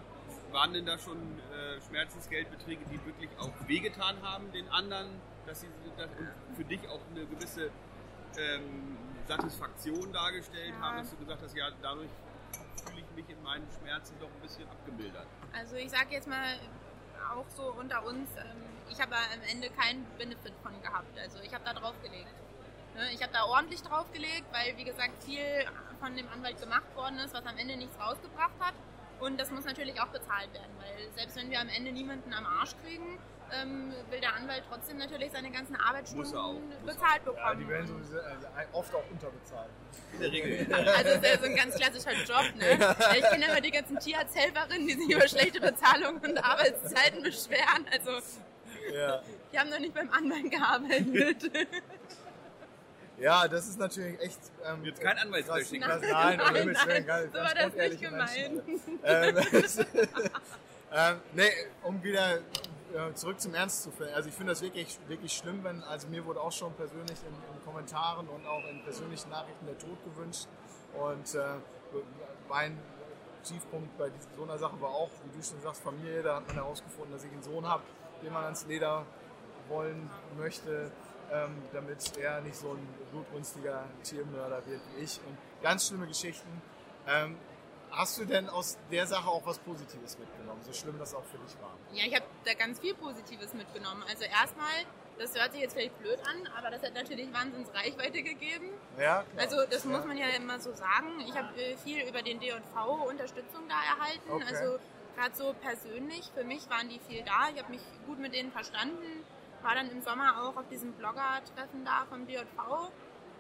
waren 0.52 0.74
denn 0.74 0.86
da 0.86 0.98
schon 0.98 1.18
äh, 1.18 1.80
Schmerzensgeldbeträge, 1.88 2.84
die 2.92 3.04
wirklich 3.06 3.30
auch 3.40 3.52
wehgetan 3.68 4.16
haben 4.24 4.52
den 4.52 4.68
anderen, 4.70 5.10
dass 5.46 5.62
sie 5.62 5.68
das, 5.98 6.08
und 6.18 6.56
für 6.56 6.64
dich 6.64 6.88
auch 6.90 7.00
eine 7.12 7.26
gewisse 7.26 7.70
ähm, 8.38 8.98
Satisfaktion 9.28 10.12
dargestellt 10.12 10.74
Ja. 10.80 10.82
haben, 10.82 10.98
dass 11.00 11.10
du 11.12 11.18
gesagt 11.18 11.42
hast, 11.44 11.56
ja, 11.56 11.70
dadurch 11.82 12.10
fühle 12.86 13.02
ich 13.02 13.16
mich 13.16 13.30
in 13.30 13.44
meinen 13.44 13.68
Schmerzen 13.80 14.16
doch 14.20 14.28
ein 14.30 14.42
bisschen 14.42 14.68
abgemildert. 14.70 15.28
Also 15.54 15.76
ich 15.76 15.90
sage 15.92 16.08
jetzt 16.12 16.28
mal 16.28 16.58
auch 17.20 17.46
so 17.56 17.74
unter 17.80 18.06
uns, 18.06 18.30
ähm, 18.38 18.64
ich 18.90 19.00
habe 19.00 19.16
am 19.16 19.42
Ende 19.50 19.70
keinen 19.70 20.06
Benefit 20.18 20.54
von 20.64 20.74
gehabt. 20.82 21.18
Also 21.20 21.40
ich 21.42 21.54
habe 21.54 21.64
da 21.64 21.74
draufgelegt. 21.74 22.28
Ne, 22.96 23.12
Ich 23.14 23.22
habe 23.22 23.34
da 23.34 23.46
ordentlich 23.46 23.82
draufgelegt, 23.82 24.46
weil 24.52 24.76
wie 24.78 24.84
gesagt 24.84 25.24
viel 25.24 25.66
von 26.00 26.16
dem 26.16 26.28
Anwalt 26.30 26.60
gemacht 26.60 26.96
worden 26.96 27.20
ist, 27.20 27.34
was 27.34 27.46
am 27.46 27.58
Ende 27.58 27.78
nichts 27.78 28.00
rausgebracht 28.00 28.60
hat. 28.60 28.74
Und 29.20 29.40
das 29.40 29.52
muss 29.52 29.66
natürlich 29.66 30.00
auch 30.02 30.08
bezahlt 30.08 30.54
werden, 30.54 30.72
weil 30.80 31.12
selbst 31.16 31.36
wenn 31.36 31.50
wir 31.50 31.60
am 31.60 31.70
Ende 31.70 31.92
niemanden 31.92 32.34
am 32.34 32.46
Arsch 32.46 32.74
kriegen, 32.84 33.20
ähm, 33.54 33.94
will 34.10 34.20
der 34.20 34.36
Anwalt 34.36 34.64
trotzdem 34.70 34.98
natürlich 34.98 35.32
seine 35.32 35.52
ganzen 35.52 35.76
Arbeitsstunden 35.76 36.26
Muss 36.26 36.34
er 36.34 36.44
auch, 36.44 36.54
muss 36.54 36.96
bezahlt 36.96 37.22
Ja, 37.26 37.32
bekommen. 37.32 37.60
die 37.60 37.68
werden 37.70 37.88
sowieso 37.88 38.18
äh, 38.18 38.66
oft 38.74 38.94
auch 38.96 39.04
unterbezahlt. 39.12 39.70
In 40.14 40.20
der 40.22 40.32
Regel. 40.32 40.68
Also 40.74 41.04
das 41.04 41.16
ist 41.16 41.26
ja 41.26 41.38
so 41.40 41.46
ein 41.46 41.56
ganz 41.56 41.76
klassischer 41.76 42.14
Job. 42.24 42.56
Ne? 42.56 42.96
Ich 43.18 43.24
kenne 43.30 43.46
immer 43.46 43.62
die 43.62 43.72
ganzen 43.72 44.00
Tierarzthelferinnen, 44.00 44.88
die 44.88 44.94
sich 44.94 45.10
über 45.10 45.28
schlechte 45.28 45.60
Bezahlung 45.60 46.18
und 46.20 46.38
Arbeitszeiten 46.44 47.24
beschweren. 47.24 47.86
Also 47.92 48.12
Ja. 48.94 49.22
die 49.52 49.60
haben 49.60 49.70
noch 49.70 49.80
nicht 49.80 49.94
beim 49.94 50.10
Anwalt 50.12 50.52
gearbeitet. 50.52 51.52
ja, 53.20 53.48
das 53.48 53.68
ist 53.68 53.80
natürlich 53.80 54.20
echt. 54.20 54.40
Ähm, 54.66 54.84
Jetzt 54.86 55.02
kein 55.02 55.18
krass, 55.18 55.72
Nein, 55.72 56.38
Nein, 56.38 56.56
Himmels 56.56 56.86
Willen, 56.86 56.88
nein, 56.88 57.06
ganz, 57.06 57.34
so 57.34 57.40
war 57.40 57.56
das 57.56 57.74
nicht 57.76 58.02
gemeint. 58.02 58.62
Ähm, 59.04 59.38
ähm, 60.92 61.22
nee, 61.34 61.52
um 61.84 62.02
wieder 62.04 62.40
äh, 62.94 63.14
zurück 63.14 63.40
zum 63.40 63.54
Ernst 63.54 63.84
zu 63.84 63.92
finden. 63.92 64.14
Also 64.14 64.30
ich 64.30 64.36
finde 64.36 64.52
das 64.54 64.62
wirklich, 64.62 65.00
wirklich 65.08 65.34
schlimm, 65.34 65.64
wenn, 65.64 65.84
also 65.84 66.08
mir 66.08 66.26
wurde 66.26 66.42
auch 66.42 66.52
schon 66.52 66.74
persönlich 66.74 67.18
in, 67.24 67.56
in 67.56 67.64
Kommentaren 67.64 68.28
und 68.28 68.46
auch 68.46 68.66
in 68.70 68.84
persönlichen 68.84 69.30
Nachrichten 69.30 69.66
der 69.66 69.78
Tod 69.78 70.04
gewünscht. 70.04 70.48
Und 70.94 71.36
äh, 71.36 71.42
mein 72.48 72.78
Tiefpunkt 73.44 73.98
bei 73.98 74.12
so 74.36 74.44
einer 74.44 74.58
Sache 74.58 74.80
war 74.82 74.90
auch, 74.90 75.10
wie 75.24 75.38
du 75.38 75.44
schon 75.44 75.62
sagst, 75.62 75.82
Familie. 75.82 76.24
Da 76.24 76.38
hat 76.38 76.48
man 76.48 76.56
herausgefunden, 76.56 77.12
dass 77.14 77.24
ich 77.24 77.32
einen 77.32 77.44
Sohn 77.44 77.68
habe, 77.68 77.84
den 78.24 78.34
man 78.34 78.44
ans 78.44 78.66
Leder 78.66 79.06
wollen 79.68 80.10
möchte, 80.38 80.92
ähm, 81.32 81.62
damit 81.74 82.18
er 82.18 82.42
nicht 82.42 82.56
so 82.56 82.72
ein 82.72 82.88
blutrünstiger 83.12 83.86
Tiermörder 84.04 84.66
wird 84.66 84.82
wie 84.96 85.04
ich. 85.04 85.20
Und 85.28 85.38
ganz 85.62 85.88
schlimme 85.88 86.08
Geschichten. 86.08 86.62
Ähm, 87.08 87.38
hast 87.92 88.18
du 88.18 88.26
denn 88.26 88.50
aus 88.50 88.78
der 88.92 89.08
Sache 89.08 89.28
auch 89.28 89.46
was 89.46 89.60
Positives 89.60 90.18
mitgenommen, 90.18 90.62
so 90.64 90.74
schlimm 90.74 90.98
das 91.00 91.14
auch 91.14 91.24
für 91.26 91.38
dich 91.38 91.56
war? 91.62 91.76
Ja, 91.94 92.06
ich 92.06 92.16
habe 92.16 92.26
da 92.46 92.54
ganz 92.54 92.80
viel 92.80 92.94
Positives 92.96 93.54
mitgenommen. 93.54 94.04
Also 94.10 94.24
erstmal, 94.24 94.86
das 95.18 95.36
hört 95.36 95.52
sich 95.52 95.62
jetzt 95.62 95.74
vielleicht 95.74 95.98
blöd 96.00 96.20
an, 96.26 96.48
aber 96.58 96.72
das 96.72 96.84
hat 96.84 96.94
natürlich 96.94 97.32
wahnsinns 97.34 97.70
Reichweite 97.74 98.22
gegeben. 98.22 98.70
Ja, 98.98 99.24
klar. 99.24 99.44
Also 99.44 99.58
das 99.70 99.86
muss 99.86 100.06
man 100.06 100.18
ja 100.18 100.28
immer 100.36 100.60
so 100.60 100.74
sagen. 100.74 101.20
Ich 101.28 101.36
habe 101.36 101.56
äh, 101.62 101.78
viel 101.78 102.08
über 102.08 102.22
den 102.22 102.40
D&V 102.40 103.08
Unterstützung 103.08 103.68
da 103.68 103.76
erhalten. 103.76 104.30
Okay. 104.30 104.46
Also 104.48 104.80
gerade 105.16 105.36
so 105.36 105.54
persönlich, 105.62 106.32
für 106.34 106.44
mich 106.44 106.70
waren 106.70 106.90
die 106.90 107.00
viel 107.00 107.24
da. 107.24 107.50
Ich 107.54 107.62
habe 107.62 107.72
mich 107.72 107.82
gut 108.06 108.20
mit 108.20 108.34
denen 108.34 108.52
verstanden. 108.52 109.26
War 109.62 109.76
dann 109.76 109.92
im 109.92 110.02
Sommer 110.02 110.42
auch 110.44 110.56
auf 110.56 110.68
diesem 110.70 110.94
Blogger-Treffen 110.94 111.84
da 111.84 112.06
vom 112.10 112.26
D&V. 112.26 112.92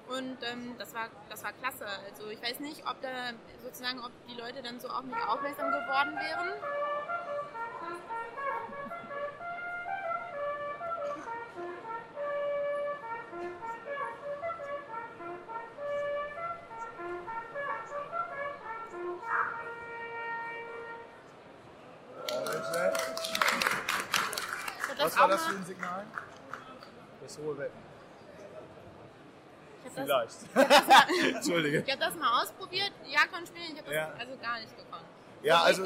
Und 0.09 0.37
ähm, 0.41 0.75
das, 0.79 0.93
war, 0.95 1.07
das 1.29 1.43
war 1.43 1.53
klasse. 1.53 1.85
Also 2.09 2.29
ich 2.29 2.41
weiß 2.41 2.59
nicht, 2.61 2.81
ob 2.87 2.99
da 3.01 3.31
sozusagen, 3.63 3.99
ob 3.99 4.11
die 4.27 4.33
Leute 4.33 4.63
dann 4.63 4.79
so 4.79 4.87
auf 4.87 5.03
mich 5.03 5.15
aufmerksam 5.27 5.69
geworden 5.71 6.15
wären. 6.15 6.49
Was 24.97 25.17
war 25.17 25.27
das 25.27 25.45
für 25.45 25.55
ein 25.55 25.65
Signal? 25.65 26.05
Das 27.21 27.37
hohe 27.37 27.57
Wetten. 27.57 27.98
Ich 29.97 30.03
Vielleicht. 30.03 30.37
Entschuldige. 31.35 31.83
Ich 31.85 31.91
habe 31.91 32.01
das 32.01 32.15
mal 32.15 32.41
ausprobiert, 32.41 32.91
Jakon 33.05 33.45
spielen, 33.45 33.71
ich 33.73 33.77
habe 33.77 33.85
das 33.85 33.93
Ja. 33.93 34.13
also 34.17 34.37
gar 34.41 34.59
nicht 34.59 34.75
gekonnt. 34.77 35.03
Ja, 35.41 35.59
So 35.59 35.65
also 35.65 35.85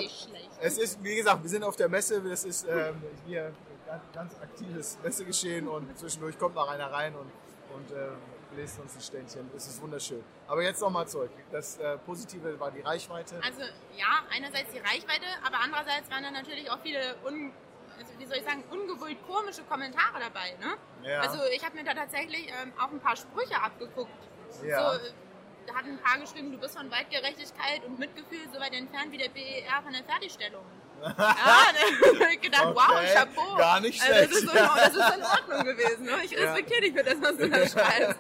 es 0.61 0.77
ist, 0.77 1.03
wie 1.03 1.15
gesagt, 1.15 1.43
wir 1.43 1.49
sind 1.49 1.63
auf 1.63 1.75
der 1.75 1.89
Messe, 1.89 2.21
das 2.21 2.43
ist 2.43 2.67
ähm, 2.67 3.01
hier 3.27 3.53
ganz, 3.85 4.03
ganz 4.13 4.33
aktives 4.41 4.97
Messegeschehen 5.03 5.67
und 5.67 5.97
zwischendurch 5.97 6.37
kommt 6.39 6.55
noch 6.55 6.67
einer 6.69 6.91
rein 6.91 7.13
und, 7.15 7.31
und 7.75 7.91
ähm, 7.91 8.17
bläst 8.55 8.79
uns 8.79 8.95
ein 8.95 9.01
Ständchen. 9.01 9.49
Es 9.55 9.67
ist 9.67 9.81
wunderschön. 9.81 10.23
Aber 10.47 10.61
jetzt 10.63 10.81
nochmal 10.81 11.07
zurück. 11.07 11.31
Das 11.51 11.77
äh, 11.77 11.97
Positive 11.99 12.59
war 12.59 12.71
die 12.71 12.81
Reichweite. 12.81 13.35
Also 13.43 13.61
ja, 13.95 14.21
einerseits 14.31 14.71
die 14.71 14.79
Reichweite, 14.79 15.25
aber 15.45 15.57
andererseits 15.63 16.09
waren 16.09 16.23
da 16.23 16.31
natürlich 16.31 16.69
auch 16.69 16.79
viele, 16.81 17.15
un, 17.25 17.51
also 17.97 18.11
wie 18.17 18.25
soll 18.25 18.37
ich 18.37 18.43
sagen, 18.43 18.63
ungewollt 18.71 19.17
komische 19.27 19.63
Kommentare 19.63 20.19
dabei. 20.19 20.55
Ne? 20.59 20.75
Ja. 21.09 21.21
Also 21.21 21.39
ich 21.55 21.63
habe 21.63 21.75
mir 21.75 21.83
da 21.83 21.93
tatsächlich 21.93 22.47
ähm, 22.61 22.73
auch 22.79 22.91
ein 22.91 22.99
paar 22.99 23.15
Sprüche 23.15 23.61
abgeguckt. 23.61 24.11
Ja. 24.63 24.93
So, 24.93 24.99
da 25.67 25.75
hat 25.75 25.85
ein 25.85 25.97
paar 25.99 26.19
geschrieben, 26.19 26.51
du 26.51 26.57
bist 26.57 26.77
von 26.77 26.89
Weitgerechtigkeit 26.91 27.83
und 27.85 27.97
Mitgefühl 27.99 28.39
so 28.53 28.59
weit 28.59 28.73
entfernt 28.73 29.11
wie 29.11 29.17
der 29.17 29.29
BER 29.29 29.81
von 29.83 29.93
der 29.93 30.03
Fertigstellung. 30.03 30.63
ja, 31.03 31.11
da 31.17 32.25
habe 32.25 32.33
ich 32.33 32.41
gedacht, 32.41 32.67
wow, 32.73 32.91
Okay, 32.91 33.13
Chapeau. 33.13 33.55
gar 33.57 33.79
nicht 33.81 34.01
Also 34.01 34.13
das, 34.13 34.29
schlecht. 34.29 34.43
ist 34.43 34.47
so, 34.47 34.53
das 34.53 34.87
ist 34.95 35.15
in 35.17 35.23
Ordnung 35.51 35.63
gewesen. 35.65 36.05
Ne? 36.05 36.11
Ich 36.23 36.37
respektiere 36.37 36.81
dich 36.81 36.93
für 36.93 37.03
das, 37.03 37.21
was 37.21 37.37
du 37.37 37.49
da 37.49 37.67
schreibst. 37.67 38.19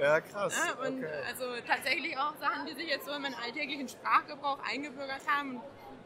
Ja, 0.00 0.20
krass. 0.20 0.54
Ja, 0.56 0.86
und 0.86 0.98
okay. 1.04 1.12
also 1.28 1.44
tatsächlich 1.66 2.16
auch 2.16 2.34
Sachen, 2.36 2.66
die 2.66 2.74
sich 2.74 2.88
jetzt 2.88 3.04
so 3.06 3.12
in 3.12 3.22
meinen 3.22 3.34
alltäglichen 3.34 3.88
Sprachgebrauch 3.88 4.58
eingebürgert 4.64 5.22
haben, 5.26 5.60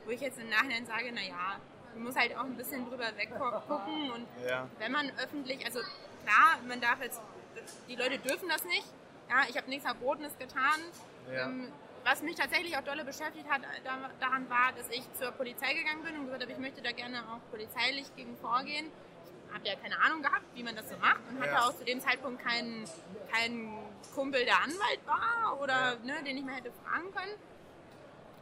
wo 0.05 0.11
ich 0.11 0.21
jetzt 0.21 0.39
im 0.39 0.49
Nachhinein 0.49 0.87
sage, 0.87 1.13
naja, 1.13 1.61
man 1.97 2.05
muss 2.05 2.17
halt 2.17 2.37
auch 2.37 2.45
ein 2.45 2.57
bisschen 2.57 2.89
drüber 2.89 3.07
weggucken 3.17 4.11
und 4.11 4.27
Ja. 4.47 4.69
wenn 4.79 4.93
man 4.93 5.11
öffentlich, 5.19 5.65
also 5.65 5.81
klar, 6.25 6.59
man 6.69 6.81
darf 6.81 7.01
jetzt, 7.03 7.21
die 7.89 7.97
Leute 7.97 8.19
dürfen 8.19 8.49
das 8.49 8.65
nicht, 8.65 8.85
ja, 9.29 9.43
ich 9.49 9.57
habe 9.57 9.69
nichts 9.69 9.85
Verbotenes 9.85 10.37
getan. 10.39 10.81
Ja. 11.33 11.47
Ähm, 11.47 11.73
was 12.05 12.23
mich 12.23 12.37
tatsächlich 12.37 12.77
auch 12.77 12.83
dolle 12.85 13.05
beschäftigt 13.05 13.49
hat, 13.49 13.63
da, 13.83 13.91
daran 14.21 14.49
war, 14.49 14.73
dass 14.77 14.89
ich 14.91 15.03
zur 15.15 15.33
Polizei 15.33 15.75
gegangen 15.75 16.05
bin 16.05 16.15
und 16.17 16.27
gesagt 16.27 16.43
habe, 16.43 16.53
ich 16.53 16.59
möchte 16.59 16.81
da 16.81 16.93
gerne 16.93 17.19
auch 17.33 17.41
polizeilich 17.51 18.15
gegen 18.15 18.37
vorgehen. 18.37 18.93
Ich 19.49 19.55
habe 19.55 19.67
ja 19.67 19.75
keine 19.77 19.99
Ahnung 20.05 20.23
gehabt, 20.23 20.45
wie 20.55 20.63
man 20.63 20.77
das 20.77 20.89
so 20.89 20.97
macht 20.99 21.19
und 21.31 21.41
hatte 21.41 21.51
Ja. 21.51 21.63
auch 21.67 21.75
zu 21.77 21.85
dem 21.85 22.01
Zeitpunkt 22.01 22.45
keinen, 22.45 22.85
keinen 23.33 23.77
Kumpel, 24.15 24.45
der 24.45 24.63
Anwalt 24.63 25.01
war 25.07 25.59
oder 25.61 25.97
ne, 26.05 26.23
den 26.25 26.37
ich 26.37 26.45
mal 26.45 26.55
hätte 26.55 26.71
fragen 26.85 27.13
können. 27.13 27.33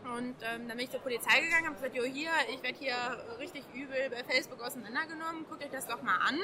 Und 0.05 0.37
ähm, 0.43 0.69
dann 0.69 0.77
bin 0.77 0.81
ich 0.81 0.90
zur 0.90 1.01
Polizei 1.01 1.40
gegangen, 1.40 1.67
habe 1.67 1.75
gesagt, 1.77 1.97
jo 1.97 2.03
hier, 2.05 2.31
ich 2.51 2.62
werde 2.62 2.79
hier 2.79 2.95
richtig 3.38 3.64
übel 3.73 4.11
bei 4.11 4.23
Facebook 4.25 4.61
auseinandergenommen, 4.62 5.47
guckt 5.49 5.64
euch 5.64 5.71
das 5.71 5.87
doch 5.87 6.03
mal 6.03 6.17
an. 6.17 6.38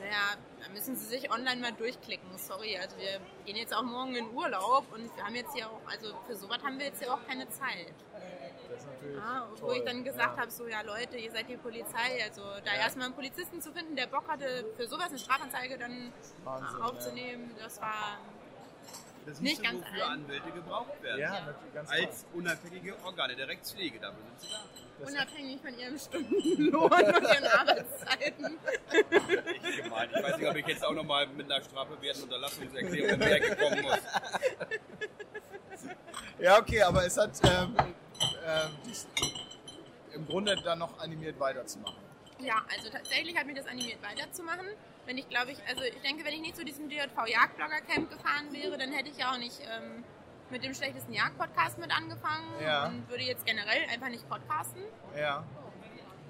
Naja, 0.00 0.36
da 0.62 0.68
müssen 0.72 0.94
Sie 0.94 1.06
sich 1.06 1.32
online 1.32 1.60
mal 1.60 1.72
durchklicken. 1.72 2.28
Sorry, 2.36 2.78
also 2.78 2.96
wir 2.98 3.20
gehen 3.46 3.56
jetzt 3.56 3.74
auch 3.74 3.82
morgen 3.82 4.14
in 4.14 4.30
Urlaub 4.32 4.84
und 4.92 5.14
wir 5.16 5.24
haben 5.24 5.34
jetzt 5.34 5.54
hier 5.54 5.68
auch, 5.68 5.80
also 5.86 6.14
für 6.26 6.36
sowas 6.36 6.62
haben 6.62 6.78
wir 6.78 6.86
jetzt 6.86 7.02
hier 7.02 7.12
auch 7.12 7.26
keine 7.26 7.48
Zeit. 7.48 7.94
Das 8.68 8.80
ist 8.80 8.86
natürlich 8.86 9.16
Ja, 9.16 9.48
wo 9.50 9.56
toll. 9.56 9.76
ich 9.78 9.84
dann 9.84 10.04
gesagt 10.04 10.36
ja. 10.36 10.42
habe, 10.42 10.50
so 10.50 10.68
ja 10.68 10.82
Leute, 10.82 11.16
ihr 11.16 11.32
seid 11.32 11.48
die 11.48 11.56
Polizei, 11.56 12.22
also 12.22 12.42
da 12.64 12.74
erstmal 12.74 13.06
einen 13.06 13.14
Polizisten 13.14 13.60
zu 13.62 13.72
finden, 13.72 13.96
der 13.96 14.06
Bock 14.06 14.28
hatte, 14.28 14.66
für 14.76 14.86
sowas 14.86 15.08
eine 15.08 15.18
Strafanzeige 15.18 15.78
dann 15.78 16.12
Wahnsinn, 16.44 16.82
aufzunehmen, 16.82 17.54
das 17.58 17.80
war 17.80 18.18
Das 19.28 19.40
Nicht 19.40 19.62
ganz 19.62 19.84
wofür 19.84 20.08
allen. 20.08 20.24
Anwälte 20.24 20.50
gebraucht 20.52 21.02
werden. 21.02 21.20
Ja, 21.20 21.40
natürlich, 21.40 21.74
ganz 21.74 21.90
Als 21.90 22.26
unabhängige 22.32 22.96
Organe 23.04 23.36
der 23.36 23.48
Rechtspflege, 23.48 23.98
dafür 23.98 24.22
sind 24.24 24.40
sie 24.40 24.48
da. 24.48 25.06
Unabhängig 25.06 25.60
von 25.60 25.78
ihrem 25.78 25.98
Stundenlohn 25.98 26.90
und 26.90 27.22
ihren 27.22 27.46
Arbeitszeiten. 27.58 28.58
Ich 29.68 29.82
gemeint. 29.82 30.12
Ich 30.16 30.22
weiß 30.22 30.38
nicht, 30.38 30.48
ob 30.48 30.56
ich 30.56 30.66
jetzt 30.66 30.84
auch 30.84 30.94
nochmal 30.94 31.26
mit 31.26 31.52
einer 31.52 31.62
strafbewährten 31.62 32.22
Unterlassungserklärung 32.22 33.10
in 33.10 33.20
die 33.20 33.26
Ecke 33.26 33.56
kommen 33.56 33.82
muss. 33.82 33.98
Ja, 36.38 36.58
okay, 36.58 36.82
aber 36.82 37.04
es 37.04 37.18
hat 37.18 37.32
ähm, 37.44 37.76
dich 38.86 39.06
im 40.14 40.26
Grunde 40.26 40.56
dann 40.64 40.78
noch 40.78 40.98
animiert 40.98 41.38
weiterzumachen. 41.38 42.07
Ja, 42.40 42.62
also 42.74 42.90
tatsächlich 42.90 43.36
hat 43.36 43.46
mich 43.46 43.56
das 43.56 43.66
animiert 43.66 44.02
weiterzumachen. 44.02 44.66
Wenn 45.06 45.18
ich 45.18 45.28
glaube 45.28 45.52
ich, 45.52 45.58
also 45.68 45.82
ich 45.82 46.00
denke, 46.02 46.24
wenn 46.24 46.34
ich 46.34 46.40
nicht 46.40 46.56
zu 46.56 46.64
diesem 46.64 46.88
DJV 46.88 47.26
Jagdblogger 47.26 47.80
Camp 47.80 48.10
gefahren 48.10 48.52
wäre, 48.52 48.76
dann 48.78 48.92
hätte 48.92 49.08
ich 49.10 49.16
ja 49.18 49.32
auch 49.32 49.38
nicht 49.38 49.60
ähm, 49.62 50.04
mit 50.50 50.62
dem 50.64 50.74
schlechtesten 50.74 51.12
Jagd-Podcast 51.12 51.78
mit 51.78 51.90
angefangen 51.90 52.46
Ja. 52.62 52.86
und 52.86 53.08
würde 53.08 53.22
jetzt 53.24 53.44
generell 53.46 53.82
einfach 53.92 54.08
nicht 54.08 54.28
podcasten. 54.28 54.82
Ja, 55.16 55.44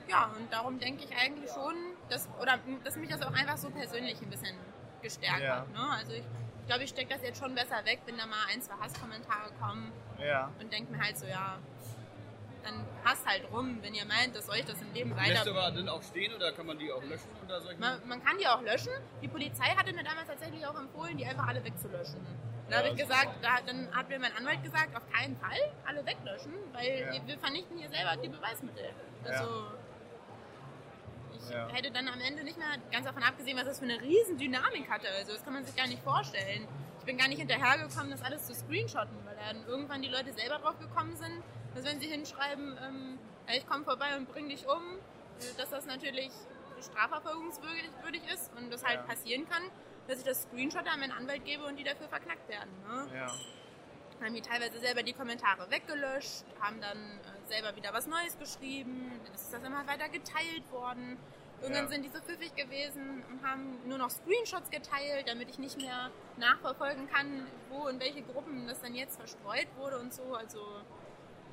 Ja, 0.08 0.32
und 0.36 0.50
darum 0.52 0.78
denke 0.78 1.04
ich 1.04 1.16
eigentlich 1.16 1.50
schon, 1.50 1.74
dass, 2.08 2.28
oder 2.40 2.58
dass 2.84 2.96
mich 2.96 3.10
das 3.10 3.20
auch 3.22 3.32
einfach 3.32 3.56
so 3.58 3.68
persönlich 3.70 4.20
ein 4.22 4.30
bisschen 4.30 4.56
gestärkt 5.02 5.40
Ja. 5.42 5.56
hat. 5.60 5.68
Ne? 5.72 5.90
Also 5.98 6.12
ich 6.12 6.24
glaube, 6.66 6.84
ich 6.84 6.90
stecke 6.90 7.14
das 7.14 7.22
jetzt 7.22 7.38
schon 7.38 7.54
besser 7.54 7.84
weg, 7.84 8.00
wenn 8.06 8.16
da 8.16 8.26
mal 8.26 8.44
ein, 8.52 8.60
zwei 8.62 8.74
Hasskommentare 8.74 9.50
kommen 9.60 9.92
ja. 10.18 10.50
und 10.60 10.72
denke 10.72 10.92
mir 10.92 11.02
halt 11.02 11.18
so, 11.18 11.26
ja, 11.26 11.58
dann 12.68 12.84
passt 13.04 13.26
halt 13.26 13.44
rum, 13.52 13.78
wenn 13.82 13.94
ihr 13.94 14.04
meint, 14.04 14.34
dass 14.36 14.48
euch 14.48 14.64
das 14.64 14.80
im 14.82 14.92
Leben 14.92 15.14
Lässt 15.16 15.46
weiter... 15.46 15.50
aber 15.50 15.70
dann 15.76 15.88
auch 15.88 16.02
stehen 16.02 16.32
oder 16.34 16.52
kann 16.52 16.66
man 16.66 16.78
die 16.78 16.92
auch 16.92 17.02
löschen 17.02 17.28
unter 17.40 17.60
solchen? 17.60 17.80
Man, 17.80 18.00
man 18.06 18.22
kann 18.24 18.36
die 18.38 18.46
auch 18.46 18.60
löschen. 18.62 18.92
Die 19.22 19.28
Polizei 19.28 19.64
hatte 19.76 19.92
mir 19.92 20.04
damals 20.04 20.28
tatsächlich 20.28 20.64
auch 20.66 20.78
empfohlen, 20.78 21.16
die 21.16 21.26
einfach 21.26 21.46
alle 21.48 21.64
wegzulöschen. 21.64 22.20
Da 22.68 22.72
Ja, 22.72 22.78
habe 22.78 22.88
ich 22.88 23.00
gesagt, 23.00 23.30
da, 23.42 23.58
dann 23.66 23.88
hat 23.94 24.08
mir 24.08 24.18
mein 24.18 24.36
Anwalt 24.36 24.62
gesagt, 24.62 24.94
auf 24.94 25.08
keinen 25.10 25.36
Fall 25.38 25.58
alle 25.86 26.04
weglöschen, 26.04 26.52
weil 26.72 27.14
Ja. 27.14 27.26
wir 27.26 27.38
vernichten 27.38 27.78
hier 27.78 27.88
selber 27.88 28.16
die 28.22 28.28
Beweismittel. 28.28 28.90
Also 29.24 29.66
ich 31.34 31.50
Ja. 31.50 31.68
hätte 31.68 31.90
dann 31.90 32.08
am 32.08 32.20
Ende 32.20 32.44
nicht 32.44 32.58
mehr, 32.58 32.68
ganz 32.92 33.06
davon 33.06 33.22
abgesehen, 33.22 33.56
was 33.56 33.64
das 33.64 33.78
für 33.78 33.86
eine 33.86 34.00
riesen 34.02 34.36
Dynamik 34.36 34.88
hatte. 34.90 35.08
Also 35.18 35.32
das 35.32 35.42
kann 35.44 35.54
man 35.54 35.64
sich 35.64 35.74
gar 35.74 35.86
nicht 35.86 36.02
vorstellen. 36.02 36.68
Ich 37.08 37.10
bin 37.16 37.20
gar 37.20 37.28
nicht 37.28 37.38
hinterhergekommen, 37.38 38.10
das 38.10 38.20
alles 38.20 38.44
zu 38.44 38.54
screenshotten, 38.54 39.16
weil 39.24 39.34
dann 39.36 39.66
irgendwann 39.66 40.02
die 40.02 40.10
Leute 40.10 40.30
selber 40.34 40.58
drauf 40.58 40.78
gekommen 40.78 41.16
sind, 41.16 41.42
dass 41.74 41.82
wenn 41.86 41.98
sie 42.00 42.06
hinschreiben, 42.06 42.76
ähm, 42.86 43.18
ich 43.50 43.66
komme 43.66 43.82
vorbei 43.82 44.14
und 44.18 44.30
bring 44.30 44.50
dich 44.50 44.68
um, 44.68 44.82
äh, 45.40 45.56
dass 45.56 45.70
das 45.70 45.86
natürlich 45.86 46.30
strafverfolgungswürdig 46.82 47.88
würdig 48.02 48.20
ist 48.30 48.50
und 48.58 48.70
das 48.70 48.84
halt 48.84 48.96
Ja. 48.96 49.02
passieren 49.04 49.48
kann, 49.48 49.62
dass 50.06 50.18
ich 50.18 50.24
das 50.26 50.42
Screenshot 50.42 50.86
an 50.86 51.00
meinen 51.00 51.12
Anwalt 51.12 51.46
gebe 51.46 51.64
und 51.64 51.76
die 51.76 51.84
dafür 51.84 52.08
verknackt 52.08 52.46
werden. 52.46 52.68
Ne? 52.86 53.08
Ja. 53.16 53.32
haben 54.22 54.34
die 54.34 54.42
teilweise 54.42 54.78
selber 54.78 55.02
die 55.02 55.14
Kommentare 55.14 55.70
weggelöscht, 55.70 56.44
haben 56.60 56.78
dann 56.82 56.98
äh, 56.98 57.48
selber 57.48 57.74
wieder 57.74 57.94
was 57.94 58.06
Neues 58.06 58.36
geschrieben, 58.38 59.18
dann 59.24 59.32
ist 59.32 59.50
das 59.50 59.62
immer 59.62 59.86
weiter 59.86 60.10
geteilt 60.10 60.70
worden. 60.70 61.16
Irgendwann 61.60 61.84
Ja. 61.84 61.88
sind 61.90 62.02
die 62.04 62.08
so 62.08 62.20
pfiffig 62.20 62.54
gewesen 62.54 63.24
und 63.30 63.42
haben 63.42 63.78
nur 63.88 63.98
noch 63.98 64.10
Screenshots 64.10 64.70
geteilt, 64.70 65.26
damit 65.28 65.50
ich 65.50 65.58
nicht 65.58 65.76
mehr 65.76 66.10
nachverfolgen 66.36 67.08
kann, 67.08 67.46
wo 67.68 67.88
in 67.88 67.98
welche 67.98 68.22
Gruppen 68.22 68.66
das 68.68 68.80
dann 68.80 68.94
jetzt 68.94 69.16
verstreut 69.18 69.66
wurde 69.76 69.98
und 69.98 70.14
so. 70.14 70.34
Also 70.34 70.60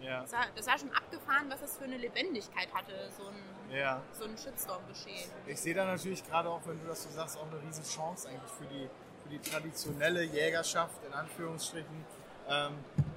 Ja. 0.02 0.22
das 0.22 0.32
war, 0.34 0.46
das 0.56 0.68
war 0.68 0.78
schon 0.78 0.92
abgefahren, 0.92 1.50
was 1.50 1.62
das 1.62 1.78
für 1.78 1.86
eine 1.86 1.98
Lebendigkeit 1.98 2.72
hatte, 2.74 3.10
so 3.18 3.28
ein, 3.28 3.76
Ja. 3.76 4.02
so 4.12 4.26
ein 4.26 4.38
Shitstorm-Geschehen. 4.38 5.30
Ich 5.48 5.60
sehe 5.60 5.74
da 5.74 5.86
natürlich 5.86 6.24
gerade 6.24 6.50
auch, 6.50 6.62
wenn 6.68 6.80
du 6.80 6.86
das 6.88 7.02
so 7.04 7.10
sagst, 7.10 7.38
auch 7.38 7.48
eine 7.52 7.60
riesen 7.64 7.84
Chance 7.84 8.30
eigentlich 8.30 8.52
für 8.52 8.66
die, 8.66 8.88
für 9.24 9.30
die 9.30 9.40
traditionelle 9.40 10.22
Jägerschaft, 10.24 11.04
in 11.08 11.14
Anführungsstrichen, 11.14 12.06
ähm, 12.48 12.74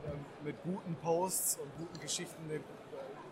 ähm, 0.07 0.25
mit 0.43 0.57
guten 0.63 0.95
Posts 1.03 1.59
und 1.59 1.71
guten 1.77 2.01
Geschichten 2.01 2.43
eine 2.49 2.61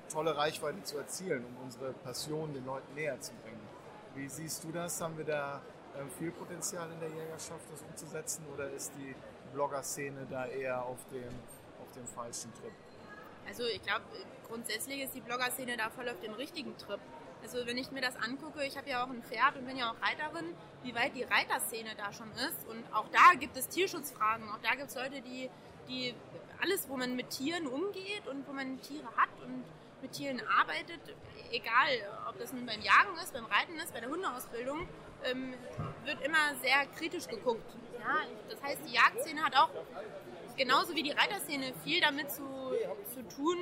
tolle 0.09 0.37
Reichweite 0.37 0.83
zu 0.83 0.99
erzielen, 0.99 1.45
um 1.45 1.65
unsere 1.65 1.93
Passion 1.93 2.53
den 2.53 2.65
Leuten 2.65 2.95
näher 2.95 3.21
zu 3.21 3.33
bringen. 3.43 3.61
Wie 4.15 4.29
siehst 4.29 4.65
du 4.65 4.73
das? 4.73 5.01
Haben 5.01 5.17
wir 5.19 5.25
da 5.25 5.61
ähm, 5.99 6.11
viel 6.19 6.31
Potenzial 6.31 6.91
in 6.91 7.01
der 7.01 7.11
Jägerschaft, 7.11 7.65
das 7.71 7.83
umzusetzen, 7.83 8.45
oder 8.53 8.71
ist 8.71 8.93
die 8.99 9.15
Blogger-Szene 9.53 10.27
da 10.31 10.47
eher 10.47 10.83
auf 10.85 10.99
dem, 11.11 11.29
auf 11.81 11.91
dem 11.95 12.07
falschen 12.07 12.53
Trip? 12.55 12.73
Also 13.47 13.65
ich 13.65 13.83
glaube, 13.83 14.05
grundsätzlich 14.49 15.03
ist 15.03 15.15
die 15.15 15.21
Blogger-Szene 15.21 15.77
da 15.77 15.91
voll 15.91 16.09
auf 16.09 16.21
dem 16.21 16.33
richtigen 16.35 16.77
Trip. 16.79 17.01
Also 17.43 17.65
wenn 17.67 17.77
ich 17.77 17.93
mir 17.93 18.01
das 18.01 18.17
angucke, 18.17 18.65
ich 18.65 18.77
habe 18.77 18.89
ja 18.91 19.05
auch 19.05 19.09
ein 19.09 19.23
Pferd 19.23 19.57
und 19.57 19.67
bin 19.67 19.77
ja 19.77 19.91
auch 19.91 20.03
Reiterin, 20.03 20.55
wie 20.83 20.95
weit 20.95 21.15
die 21.15 21.23
Reiterszene 21.23 21.91
da 21.97 22.13
schon 22.13 22.31
ist. 22.33 22.67
Und 22.69 22.83
auch 22.93 23.07
da 23.13 23.39
gibt 23.39 23.57
es 23.57 23.69
Tierschutzfragen. 23.69 24.49
Auch 24.49 24.59
da 24.63 24.75
gibt 24.75 24.89
es 24.89 24.97
Leute, 24.97 25.21
die, 25.21 25.49
die 25.89 26.15
alles, 26.61 26.89
wo 26.89 26.97
man 26.97 27.15
mit 27.15 27.31
Tieren 27.31 27.67
umgeht 27.67 28.27
und 28.29 28.49
wo 28.49 28.53
man 28.53 28.81
Tiere 28.81 29.07
hat 29.17 29.29
und 29.45 29.65
mit 30.03 30.13
Tieren 30.13 30.43
arbeitet, 30.61 31.01
egal 31.51 31.89
ob 32.29 32.39
das 32.39 32.53
nun 32.53 32.67
beim 32.67 32.81
Jagen 32.81 33.17
ist, 33.23 33.33
beim 33.33 33.47
Reiten 33.47 33.77
ist, 33.79 33.93
bei 33.93 34.01
der 34.01 34.11
Hundeausbildung, 34.11 34.89
ähm, 35.25 35.55
wird 36.05 36.21
immer 36.23 36.55
sehr 36.63 36.87
kritisch 36.97 37.27
geguckt. 37.27 37.77
Ja, 37.99 38.21
das 38.49 38.63
heißt, 38.63 38.81
die 38.87 38.93
Jagdszene 38.93 39.43
hat 39.43 39.57
auch 39.57 39.71
genauso 40.57 40.95
wie 40.95 41.03
die 41.03 41.13
Reiterszene 41.13 41.73
viel 41.85 42.01
damit 42.01 42.31
zu, 42.31 42.45
zu 43.15 43.23
tun, 43.35 43.57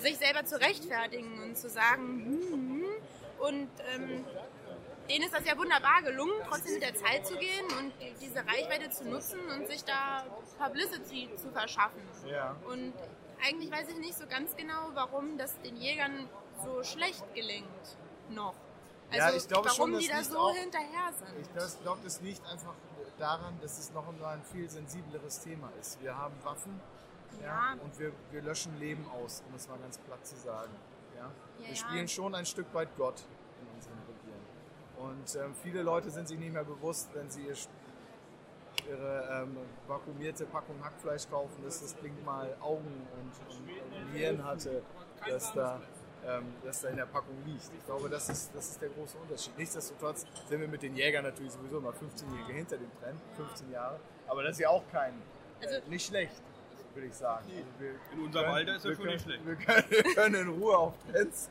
sich 0.00 0.16
selber 0.16 0.44
zu 0.44 0.60
rechtfertigen 0.60 1.42
und 1.42 1.56
zu 1.56 1.68
sagen, 1.68 2.24
hm, 2.24 2.52
hm. 2.52 2.84
und 3.38 3.70
ähm, 3.94 4.24
denen 5.08 5.24
ist 5.24 5.34
das 5.34 5.46
ja 5.46 5.56
wunderbar 5.56 6.02
gelungen, 6.02 6.32
trotzdem 6.48 6.74
mit 6.74 6.82
der 6.82 6.94
Zeit 6.94 7.26
zu 7.26 7.36
gehen 7.36 7.66
und 7.78 7.92
die, 8.00 8.14
diese 8.20 8.38
Reichweite 8.38 8.90
zu 8.90 9.04
nutzen 9.04 9.40
und 9.50 9.68
sich 9.68 9.84
da 9.84 10.24
Publicity 10.58 11.28
zu 11.36 11.50
verschaffen. 11.50 12.02
Ja. 12.26 12.56
Und 12.66 12.94
eigentlich 13.46 13.70
weiß 13.70 13.88
ich 13.90 13.98
nicht 13.98 14.16
so 14.16 14.26
ganz 14.26 14.56
genau, 14.56 14.90
warum 14.94 15.36
das 15.38 15.58
den 15.60 15.76
Jägern 15.76 16.28
so 16.64 16.82
schlecht 16.82 17.24
gelingt 17.34 17.96
noch. 18.30 18.54
Also 19.10 19.28
Ja, 19.28 19.34
ich 19.36 19.46
glaube 19.48 19.68
warum 19.68 19.76
schon, 19.76 19.92
das 19.92 20.02
die 20.02 20.08
da 20.08 20.24
so 20.24 20.38
auch- 20.38 20.54
hinterher 20.54 21.12
sind. 21.12 21.38
Ich 21.40 21.82
glaube, 21.82 22.00
das 22.02 22.20
liegt 22.20 22.44
einfach 22.46 22.74
daran, 23.18 23.58
dass 23.60 23.78
es 23.78 23.92
noch 23.92 24.06
ein 24.08 24.42
viel 24.44 24.68
sensibleres 24.68 25.40
Thema 25.40 25.70
ist. 25.80 26.00
Wir 26.02 26.16
haben 26.16 26.34
Waffen 26.42 26.80
ja, 27.40 27.46
Ja. 27.46 27.76
und 27.82 27.98
wir, 27.98 28.12
wir 28.32 28.42
löschen 28.42 28.78
Leben 28.78 29.06
aus, 29.10 29.42
um 29.48 29.54
es 29.54 29.68
mal 29.68 29.78
ganz 29.78 29.98
platt 29.98 30.26
zu 30.26 30.36
sagen. 30.36 30.70
Ja? 31.16 31.30
Ja, 31.60 31.68
wir 31.68 31.76
spielen 31.76 32.08
schon 32.08 32.34
ein 32.34 32.46
Stück 32.46 32.72
weit 32.74 32.88
Gott 32.96 33.22
in 33.60 33.68
unserem 33.74 33.98
Regieren. 34.08 34.44
Und 34.96 35.36
ähm, 35.36 35.54
viele 35.62 35.82
Leute 35.82 36.10
sind 36.10 36.26
sich 36.28 36.38
nicht 36.38 36.52
mehr 36.52 36.64
bewusst, 36.64 37.10
wenn 37.14 37.30
sie 37.30 37.42
ihr, 37.42 37.54
ihre 38.88 39.42
ähm, 39.42 39.56
vakuumierte 39.86 40.44
Packung 40.46 40.76
Hackfleisch 40.82 41.28
kaufen, 41.30 41.62
dass 41.64 41.80
das 41.80 41.94
Ding 41.96 42.12
mal 42.24 42.54
Augen 42.60 43.06
und, 43.16 43.56
und, 43.56 44.12
Hirn 44.14 44.44
hatte, 44.44 44.82
dass 45.28 45.52
da, 45.54 45.80
ähm, 46.26 46.44
dass 46.64 46.80
da 46.82 46.88
in 46.88 46.96
der 46.96 47.06
Packung 47.06 47.36
liegt. 47.46 47.70
Ich 47.78 47.86
glaube, 47.86 48.08
das 48.08 48.28
ist, 48.28 48.54
das 48.54 48.70
ist 48.70 48.82
der 48.82 48.90
große 48.90 49.16
Unterschied. 49.18 49.56
Nichtsdestotrotz 49.58 50.24
sind 50.48 50.60
wir 50.60 50.68
mit 50.68 50.82
den 50.82 50.94
Jägern 50.96 51.24
natürlich 51.24 51.52
sowieso 51.52 51.78
immer 51.78 51.90
15-Jährige 51.90 52.52
hinter 52.52 52.76
dem 52.76 52.90
Trend, 53.00 53.20
15 53.36 53.70
Jahre. 53.72 53.98
Aber 54.26 54.42
das 54.42 54.52
ist 54.52 54.60
ja 54.60 54.68
auch 54.68 54.84
kein, 54.92 55.14
Also- 55.62 55.74
äh, 55.76 55.80
nicht 55.88 56.06
schlecht, 56.06 56.42
würde 56.94 57.08
ich 57.08 57.14
sagen. 57.14 57.44
Also 57.48 57.62
wir 57.80 57.90
In 58.12 58.24
unserem 58.26 58.44
können- 58.44 58.56
Alter 58.56 58.76
ist 58.76 58.84
das 58.84 58.96
schon 58.96 59.06
nicht 59.06 59.22
schlecht. 59.22 59.46
Wir 59.46 59.56
können, 59.56 59.84
wir 59.90 60.14
können 60.14 60.34
in 60.34 60.48
Ruhe 60.60 60.76
auf 60.76 60.94
Trends 61.10 61.50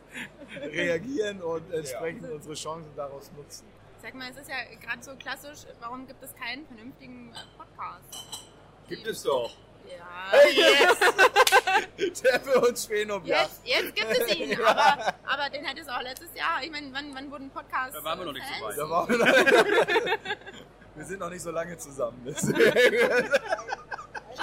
reagieren 0.61 1.41
und 1.41 1.71
entsprechend 1.73 2.29
unsere 2.31 2.53
Chancen 2.55 2.91
daraus 2.95 3.31
nutzen. 3.35 3.65
Sag 4.03 4.15
mal, 4.15 4.29
es 4.29 4.35
ist 4.35 4.49
ja 4.49 4.57
gerade 4.81 5.01
so 5.01 5.15
klassisch, 5.15 5.59
warum 5.79 6.05
gibt 6.05 6.21
es 6.21 6.35
keinen 6.35 6.67
vernünftigen 6.67 7.33
Podcast? 7.57 8.53
Gibt 8.89 9.07
es 9.07 9.23
doch. 9.23 9.49
Ja, 9.87 10.39
Yes! 10.49 12.21
Der 12.21 12.41
für 12.41 12.59
uns 12.67 12.83
stehen 12.83 13.09
und 13.11 13.25
jetzt, 13.25 13.61
jetzt 13.63 13.95
gibt 13.95 14.11
es 14.11 14.35
ihn, 14.35 14.61
aber, 14.65 15.13
aber 15.25 15.49
den 15.49 15.63
hätte 15.63 15.79
es 15.79 15.87
auch 15.87 16.01
letztes 16.01 16.35
Jahr. 16.35 16.61
Ich 16.61 16.69
meine, 16.69 16.91
wann, 16.91 17.15
wann 17.15 17.31
wurden 17.31 17.49
Podcasts? 17.49 17.95
Da 17.95 18.03
waren 18.03 18.19
wir 18.19 18.25
noch 18.25 18.33
nicht 18.33 18.45
so 18.45 18.65
weit. 18.65 18.77
Da 18.77 18.89
waren 18.89 19.07
wir, 19.09 19.17
noch, 19.19 19.25
wir 20.95 21.05
sind 21.05 21.19
noch 21.19 21.29
nicht 21.29 21.41
so 21.41 21.51
lange 21.51 21.77
zusammen. 21.77 22.25
Schön, 22.35 22.53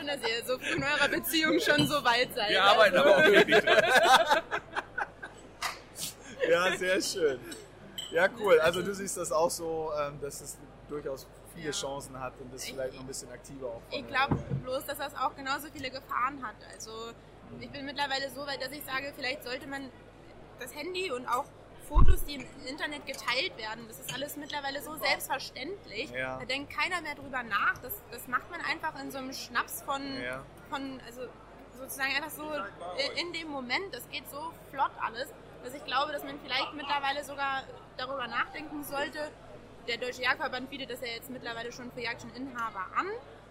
dass 0.06 0.20
ihr 0.22 0.42
so 0.46 0.58
früh 0.58 0.76
in 0.76 0.84
eurer 0.84 1.08
Beziehung 1.08 1.60
schon 1.60 1.86
so 1.86 2.02
weit 2.02 2.34
seid. 2.34 2.48
Wir 2.48 2.64
arbeiten 2.64 2.96
aber 2.96 3.18
auch 3.18 3.26
wirklich. 3.26 3.62
Ja, 6.48 6.76
sehr 6.78 7.02
schön. 7.02 7.40
Ja, 8.10 8.28
cool. 8.38 8.58
Also 8.60 8.82
du 8.82 8.94
siehst 8.94 9.16
das 9.16 9.30
auch 9.32 9.50
so, 9.50 9.92
ähm, 10.00 10.20
dass 10.20 10.40
es 10.40 10.58
durchaus 10.88 11.26
viele 11.54 11.66
Ja. 11.66 11.72
Chancen 11.72 12.18
hat 12.18 12.32
und 12.40 12.52
das 12.52 12.64
Ich- 12.64 12.72
vielleicht 12.72 12.94
noch 12.94 13.00
ein 13.00 13.06
bisschen 13.06 13.30
aktiver 13.30 13.66
auch. 13.68 13.82
Ich 13.90 14.06
glaube 14.06 14.34
bloß, 14.64 14.86
dass 14.86 14.98
das 14.98 15.14
auch 15.16 15.34
genauso 15.36 15.68
viele 15.72 15.90
Gefahren 15.90 16.44
hat. 16.44 16.56
Also 16.72 16.90
ich 17.60 17.70
bin 17.70 17.84
mittlerweile 17.84 18.30
so 18.30 18.46
weit, 18.46 18.62
dass 18.62 18.72
ich 18.72 18.84
sage, 18.84 19.12
vielleicht 19.16 19.44
sollte 19.44 19.66
man 19.66 19.90
das 20.58 20.74
Handy 20.74 21.10
und 21.12 21.26
auch 21.26 21.44
Fotos, 21.88 22.24
die 22.24 22.36
im 22.36 22.46
Internet 22.66 23.04
geteilt 23.04 23.56
werden, 23.56 23.86
das 23.88 23.98
ist 23.98 24.14
alles 24.14 24.36
mittlerweile 24.36 24.80
so 24.80 24.94
selbstverständlich. 24.96 26.10
Ja. 26.10 26.38
Da 26.38 26.44
denkt 26.44 26.72
keiner 26.72 27.00
mehr 27.00 27.16
drüber 27.16 27.42
nach. 27.42 27.78
Das, 27.78 27.94
das 28.12 28.28
macht 28.28 28.48
man 28.50 28.60
einfach 28.60 29.00
in 29.02 29.10
so 29.10 29.18
einem 29.18 29.32
Schnaps 29.32 29.82
von, 29.82 30.00
Ja. 30.22 30.44
von 30.68 31.00
also 31.04 31.22
sozusagen 31.78 32.14
einfach 32.14 32.30
so 32.30 32.44
in- 32.52 33.26
in 33.26 33.32
dem 33.32 33.48
Moment. 33.48 33.92
Das 33.92 34.08
geht 34.08 34.28
so 34.30 34.52
flott 34.70 34.92
alles, 35.00 35.28
dass 35.64 35.74
ich 35.74 35.84
glaube, 35.84 36.12
dass 36.12 36.22
man 36.22 36.38
vielleicht 36.40 36.72
mittlerweile 36.74 37.24
sogar 37.24 37.64
darüber 37.96 38.26
nachdenken 38.26 38.82
sollte. 38.84 39.30
Der 39.88 39.96
Deutsche 39.96 40.22
Jagdverband 40.22 40.70
bietet 40.70 40.90
das 40.90 41.00
ja 41.00 41.08
jetzt 41.08 41.30
mittlerweile 41.30 41.72
schon 41.72 41.90
für 41.92 42.00
Jagdschein-Inhaber 42.00 42.86
an, 42.96 43.06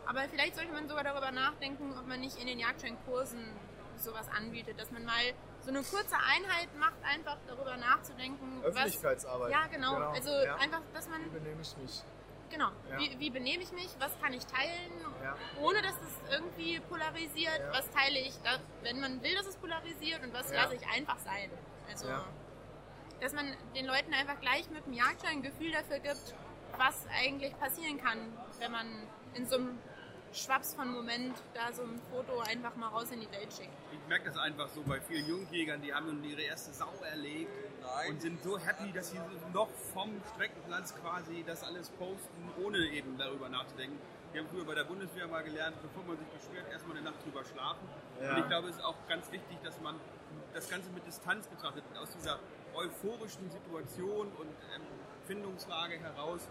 Aber 0.06 0.22
vielleicht 0.30 0.56
sollte 0.56 0.72
man 0.72 0.88
sogar 0.88 1.04
darüber 1.04 1.32
nachdenken, 1.32 1.94
ob 1.98 2.08
man 2.08 2.20
nicht 2.20 2.38
in 2.40 2.48
den 2.48 2.60
Jagdscheinkursen 2.60 3.40
sowas 3.98 4.28
anbietet, 4.30 4.80
dass 4.80 4.90
man 4.92 5.06
mal 5.06 5.34
so 5.62 5.70
eine 5.70 5.84
kurze 5.84 6.16
Einheit 6.16 6.74
macht, 6.80 6.96
einfach 7.04 7.38
darüber 7.48 7.78
nachzudenken. 7.78 8.64
Öffentlichkeitsarbeit. 8.64 9.52
Was, 9.52 9.52
ja, 9.52 9.68
genau. 9.68 9.96
genau. 9.96 10.10
Also 10.12 10.32
ja. 10.32 10.56
einfach, 10.56 10.82
dass 10.94 11.10
man. 11.10 11.24
Wie 11.26 11.30
benehme 11.30 11.62
ich 11.62 11.78
mich? 11.78 12.04
Genau. 12.50 12.70
Ja. 12.90 13.00
Wie, 13.00 13.20
wie, 13.20 13.30
benehme 13.30 13.62
ich 13.62 13.72
mich? 13.72 13.90
Was 14.00 14.20
kann 14.20 14.34
ich 14.34 14.44
teilen, 14.46 14.92
ja. 15.24 15.36
ohne 15.62 15.82
dass 15.84 15.94
es 16.02 16.32
irgendwie 16.32 16.80
polarisiert? 16.80 17.62
Was 17.72 17.88
teile 17.92 18.20
ich, 18.20 18.34
da, 18.44 18.58
wenn 18.82 19.00
man 19.00 19.22
will, 19.22 19.36
dass 19.36 19.46
es 19.46 19.56
polarisiert 19.58 20.24
und 20.24 20.34
was 20.34 20.52
lasse 20.52 20.76
ich 20.76 20.88
einfach 20.88 21.20
sein? 21.20 21.52
Also, 21.88 22.08
dass 23.22 23.34
man 23.34 23.46
den 23.76 23.86
Leuten 23.86 24.14
einfach 24.14 24.40
gleich 24.40 24.70
mit 24.70 24.86
dem 24.86 24.94
Jagdschein 24.94 25.38
ein 25.38 25.42
Gefühl 25.42 25.72
dafür 25.72 26.00
gibt, 26.00 26.36
was 26.78 27.06
eigentlich 27.22 27.58
passieren 27.60 27.98
kann, 27.98 28.18
wenn 28.60 28.72
man 28.72 28.88
in 29.34 29.46
so 29.48 29.56
einem 29.56 29.78
Schwaps 30.32 30.76
von 30.76 30.92
Moment 30.94 31.36
da 31.56 31.74
so 31.74 31.82
ein 31.82 32.00
Foto 32.12 32.40
einfach 32.42 32.76
mal 32.76 32.90
raus 32.90 33.10
in 33.12 33.20
die 33.20 33.32
Welt 33.32 33.52
schickt. 33.52 33.74
Ich 33.92 34.08
merke 34.08 34.26
das 34.26 34.38
einfach 34.38 34.70
so 34.70 34.84
bei 34.84 35.02
vielen 35.02 35.26
Jungjägern, 35.28 35.82
die 35.82 35.94
haben 35.94 36.06
nun 36.06 36.24
ihre 36.24 36.42
erste 36.42 36.72
Sau 36.72 36.94
erlegt 37.04 37.52
Nein. 37.82 38.12
und 38.12 38.22
sind 38.22 38.44
so 38.44 38.58
happy, 38.60 38.92
dass 38.92 39.10
sie 39.10 39.20
noch 39.54 39.70
vom 39.94 40.12
Streckenplatz 40.34 40.94
quasi 41.02 41.44
das 41.46 41.64
alles 41.64 41.90
posten, 41.90 42.52
ohne 42.64 42.78
eben 42.78 43.18
darüber 43.18 43.50
nachzudenken. 43.50 43.98
Wir 44.32 44.42
haben 44.42 44.50
früher 44.50 44.66
bei 44.66 44.76
der 44.76 44.84
Bundeswehr 44.84 45.28
mal 45.28 45.44
gelernt, 45.44 45.78
bevor 45.82 46.04
man 46.04 46.16
sich 46.18 46.28
beschwert, 46.28 46.72
erstmal 46.72 46.98
eine 46.98 47.10
Nacht 47.10 47.26
drüber 47.26 47.44
schlafen. 47.44 47.90
Ja. 48.22 48.36
Und 48.36 48.40
ich 48.42 48.48
glaube, 48.48 48.70
es 48.70 48.76
ist 48.76 48.84
auch 48.84 48.96
ganz 49.08 49.32
wichtig, 49.32 49.58
dass 49.64 49.82
man 49.82 49.96
das 50.54 50.70
Ganze 50.70 50.90
mit 50.92 51.06
Distanz 51.06 51.48
betrachtet, 51.48 51.84
aus 52.02 52.10
dieser 52.12 52.40
euphorischen 52.76 53.50
Situation 53.52 54.28
und 54.38 54.50
Empfindungslage 55.22 56.00
heraus 56.00 56.42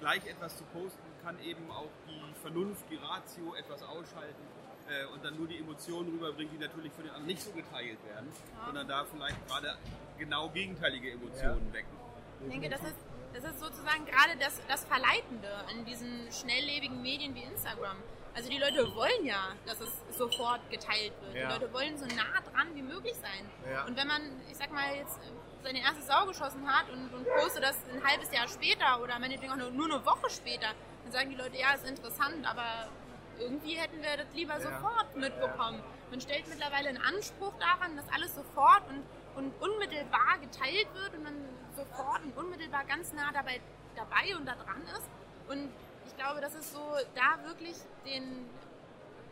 gleich 0.00 0.26
etwas 0.26 0.56
zu 0.56 0.64
posten, 0.64 1.02
kann 1.22 1.38
eben 1.42 1.70
auch 1.70 1.90
die 2.06 2.40
Vernunft, 2.42 2.84
die 2.90 2.96
Ratio 2.96 3.54
etwas 3.54 3.82
ausschalten 3.82 4.42
äh, 4.88 5.06
und 5.12 5.24
dann 5.24 5.36
nur 5.36 5.48
die 5.48 5.58
Emotionen 5.58 6.10
rüberbringen, 6.10 6.52
die 6.52 6.64
natürlich 6.64 6.92
für 6.92 7.02
den 7.02 7.10
anderen 7.10 7.26
nicht 7.26 7.42
so 7.42 7.50
geteilt 7.50 7.98
werden, 8.06 8.28
ja. 8.30 8.66
sondern 8.66 8.88
da 8.88 9.04
vielleicht 9.04 9.46
gerade 9.48 9.76
genau 10.18 10.48
gegenteilige 10.50 11.12
Emotionen 11.12 11.66
ja. 11.68 11.72
wecken. 11.72 11.96
Ich 12.44 12.50
denke, 12.50 12.68
das 12.68 12.82
ist, 12.82 12.96
das 13.32 13.44
ist 13.44 13.58
sozusagen 13.58 14.04
gerade 14.06 14.38
das, 14.38 14.60
das 14.68 14.84
Verleitende 14.84 15.48
an 15.70 15.84
diesen 15.84 16.30
schnelllebigen 16.30 17.00
Medien 17.02 17.34
wie 17.34 17.42
Instagram. 17.42 17.96
Also 18.36 18.50
die 18.50 18.58
Leute 18.58 18.94
wollen 18.94 19.24
ja, 19.24 19.54
dass 19.64 19.80
es 19.80 19.90
sofort 20.10 20.60
geteilt 20.70 21.14
wird. 21.22 21.34
Ja. 21.34 21.48
Die 21.48 21.54
Leute 21.54 21.72
wollen 21.72 21.96
so 21.96 22.04
nah 22.04 22.38
dran 22.52 22.68
wie 22.74 22.82
möglich 22.82 23.14
sein. 23.14 23.86
Und 23.86 23.96
wenn 23.96 24.06
man, 24.06 24.20
ich 24.50 24.56
sag 24.58 24.70
mal 24.70 24.94
jetzt 24.94 25.18
seine 25.64 25.80
erste 25.80 26.02
Sau 26.02 26.26
geschossen 26.26 26.70
hat 26.70 26.84
und, 26.90 27.14
und 27.14 27.26
postet 27.40 27.62
das 27.62 27.76
ein 27.90 28.04
halbes 28.04 28.30
Jahr 28.30 28.46
später 28.46 29.02
oder 29.02 29.18
meinetwegen 29.18 29.52
auch 29.52 29.56
nur, 29.56 29.70
nur 29.70 29.86
eine 29.86 30.04
Woche 30.04 30.28
später, 30.28 30.68
dann 31.02 31.12
sagen 31.12 31.30
die 31.30 31.36
Leute, 31.36 31.56
ja, 31.56 31.72
ist 31.72 31.88
interessant, 31.88 32.44
aber 32.44 32.90
irgendwie 33.38 33.76
hätten 33.76 34.02
wir 34.02 34.18
das 34.18 34.26
lieber 34.34 34.54
ja. 34.54 34.60
sofort 34.60 35.16
mitbekommen. 35.16 35.82
Man 36.10 36.20
stellt 36.20 36.46
mittlerweile 36.46 36.90
einen 36.90 37.00
Anspruch 37.02 37.54
daran, 37.58 37.96
dass 37.96 38.06
alles 38.14 38.34
sofort 38.34 38.82
und, 38.90 39.02
und 39.34 39.52
unmittelbar 39.62 40.38
geteilt 40.42 40.88
wird 40.94 41.14
und 41.14 41.24
man 41.24 41.34
sofort 41.74 42.22
und 42.22 42.36
unmittelbar 42.36 42.84
ganz 42.84 43.14
nah 43.14 43.32
dabei, 43.32 43.60
dabei 43.96 44.36
und 44.36 44.44
da 44.46 44.54
dran 44.54 44.82
ist. 44.96 45.08
Und 45.48 45.70
ich 46.06 46.16
glaube, 46.16 46.40
das 46.40 46.54
ist 46.54 46.72
so, 46.72 46.80
da 47.14 47.44
wirklich 47.46 47.76
den, 48.04 48.48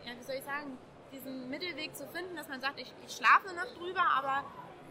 ja, 0.04 0.12
wie 0.18 0.22
soll 0.22 0.36
ich 0.36 0.44
sagen, 0.44 0.78
diesen 1.12 1.48
Mittelweg 1.48 1.94
zu 1.96 2.06
finden, 2.08 2.36
dass 2.36 2.48
man 2.48 2.60
sagt, 2.60 2.80
ich, 2.80 2.92
ich 3.06 3.14
schlafe 3.14 3.48
eine 3.48 3.58
Nacht 3.58 3.76
drüber, 3.78 4.02
aber 4.16 4.44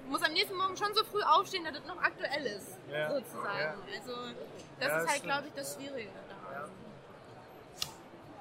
muss 0.08 0.22
am 0.22 0.34
nächsten 0.34 0.56
Morgen 0.56 0.76
schon 0.76 0.94
so 0.94 1.04
früh 1.04 1.22
aufstehen, 1.22 1.64
dass 1.64 1.74
das 1.74 1.86
noch 1.86 2.02
aktuell 2.02 2.46
ist, 2.46 2.78
ja. 2.92 3.10
sozusagen. 3.10 3.60
Ja. 3.60 4.00
Also 4.00 4.12
das 4.80 4.88
ja, 4.88 5.02
ist 5.02 5.10
halt, 5.10 5.24
glaube 5.24 5.48
ich, 5.48 5.54
das 5.54 5.76
Schwierige. 5.76 6.10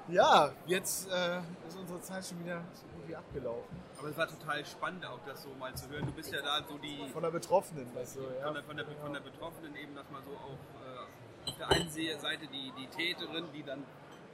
Ja, 0.09 0.51
jetzt 0.67 1.09
äh, 1.09 1.39
ist 1.69 1.79
unsere 1.79 2.01
Zeit 2.01 2.27
schon 2.27 2.41
wieder 2.41 2.61
so 2.75 2.87
gut 2.97 3.09
wie 3.09 3.15
abgelaufen. 3.15 3.81
Aber 3.99 4.09
es 4.09 4.17
war 4.17 4.27
total 4.27 4.65
spannend, 4.67 5.07
auch 5.07 5.21
das 5.25 5.45
so 5.45 5.49
mal 5.61 5.73
zu 5.75 5.89
hören. 5.89 6.05
Du 6.07 6.13
bist 6.13 6.33
ja 6.33 6.43
da 6.43 6.61
so 6.69 6.77
die... 6.79 7.09
Von 7.13 7.23
der 7.23 7.31
Betroffenen, 7.31 7.95
weißt 7.95 8.17
du, 8.17 8.23
ja. 8.23 8.47
Von 8.47 8.55
der, 8.55 8.65
von 8.65 8.77
der, 8.77 8.87
von 8.87 9.13
der 9.13 9.21
Betroffenen 9.21 9.77
eben, 9.77 9.95
dass 9.95 10.11
man 10.11 10.23
so 10.25 10.31
auch 10.33 10.59
äh, 10.85 11.07
auf 11.47 11.57
der 11.57 11.71
einen 11.71 11.91
Seite 11.91 12.47
die, 12.47 12.73
die 12.79 12.87
Täterin, 12.87 13.47
die 13.53 13.63
dann 13.63 13.85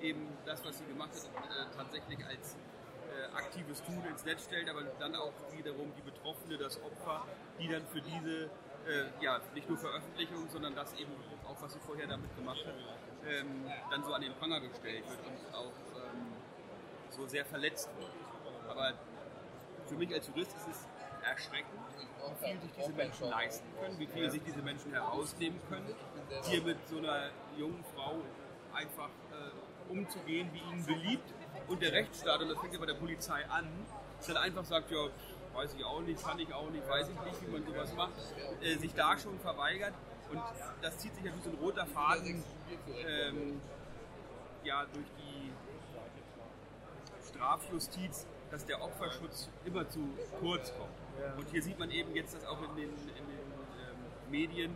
eben 0.00 0.28
das, 0.44 0.64
was 0.64 0.78
sie 0.78 0.84
gemacht 0.84 1.10
hat, 1.10 1.44
äh, 1.44 1.76
tatsächlich 1.76 2.24
als 2.26 2.56
äh, 3.08 3.36
aktives 3.36 3.82
Tun 3.82 4.02
ins 4.08 4.24
Netz 4.24 4.44
stellt, 4.44 4.68
aber 4.68 4.82
dann 4.98 5.14
auch 5.16 5.32
wiederum 5.52 5.92
die 5.96 6.02
Betroffene, 6.02 6.56
das 6.58 6.80
Opfer, 6.82 7.24
die 7.58 7.68
dann 7.68 7.86
für 7.86 8.00
diese, 8.00 8.44
äh, 8.86 9.06
ja, 9.20 9.40
nicht 9.54 9.68
nur 9.68 9.78
Veröffentlichung, 9.78 10.48
sondern 10.50 10.74
das 10.74 10.92
eben 10.94 11.12
auch, 11.46 11.60
was 11.60 11.72
sie 11.72 11.80
vorher 11.80 12.06
damit 12.06 12.34
gemacht 12.36 12.64
hat, 12.64 12.74
ähm, 13.26 13.70
dann 13.90 14.04
so 14.04 14.12
an 14.12 14.22
den 14.22 14.34
Pranger 14.34 14.60
gestellt 14.60 15.04
wird 15.08 15.18
und 15.26 15.54
auch 15.54 15.72
ähm, 15.96 16.32
so 17.10 17.26
sehr 17.26 17.44
verletzt 17.44 17.88
wird. 17.98 18.10
Aber 18.68 18.92
für 19.86 19.94
mich 19.94 20.12
als 20.12 20.28
Jurist 20.28 20.54
ist 20.56 20.68
es 20.68 20.86
erschreckend, 21.38 21.80
wie 22.40 22.46
viel 22.46 22.60
sich 22.60 22.72
diese 22.76 22.92
Menschen 22.92 23.30
leisten 23.30 23.66
können, 23.80 23.98
wie 23.98 24.06
viel 24.06 24.30
sich 24.30 24.42
diese 24.42 24.62
Menschen 24.62 24.92
herausnehmen 24.92 25.60
können, 25.68 25.94
hier 26.42 26.62
mit 26.62 26.76
so 26.88 26.98
einer 26.98 27.30
jungen 27.56 27.84
Frau 27.94 28.16
einfach 28.72 29.08
äh, 29.08 29.92
umzugehen, 29.92 30.50
wie 30.52 30.58
ihnen 30.58 30.84
beliebt 30.84 31.32
und 31.68 31.80
der 31.80 31.92
Rechtsstaat, 31.92 32.40
und 32.40 32.48
das 32.48 32.58
fängt 32.58 32.74
ja 32.74 32.80
bei 32.80 32.86
der 32.86 32.94
Polizei 32.94 33.44
an, 33.48 33.68
dann 34.26 34.36
einfach 34.36 34.64
sagt, 34.64 34.90
ja, 34.90 35.08
weiß 35.54 35.74
ich 35.74 35.84
auch 35.84 36.00
nicht, 36.00 36.22
kann 36.22 36.38
ich 36.38 36.52
auch 36.52 36.70
nicht, 36.70 36.88
weiß 36.88 37.08
ich 37.08 37.20
nicht, 37.24 37.46
wie 37.46 37.52
man 37.52 37.64
sowas 37.64 37.94
macht, 37.94 38.12
äh, 38.60 38.76
sich 38.76 38.94
da 38.94 39.16
schon 39.18 39.38
verweigert. 39.40 39.94
Und 40.30 40.42
das 40.82 40.98
zieht 40.98 41.14
sich 41.14 41.24
ja 41.24 41.32
wie 41.34 41.40
so 41.40 41.50
ein 41.50 41.56
roter 41.56 41.86
Faden 41.86 42.44
ähm, 43.06 43.60
ja, 44.62 44.84
durch 44.92 45.06
die 45.16 45.50
Strafjustiz, 47.28 48.26
dass 48.50 48.66
der 48.66 48.82
Opferschutz 48.82 49.48
immer 49.64 49.88
zu 49.88 50.00
kurz 50.38 50.72
kommt. 50.76 51.07
Und 51.36 51.48
hier 51.50 51.62
sieht 51.62 51.78
man 51.78 51.90
eben 51.90 52.14
jetzt, 52.14 52.34
dass 52.34 52.44
auch 52.46 52.60
in 52.62 52.76
den, 52.76 52.90
in 52.90 53.06
den 53.06 53.48
ähm, 53.80 54.30
Medien, 54.30 54.70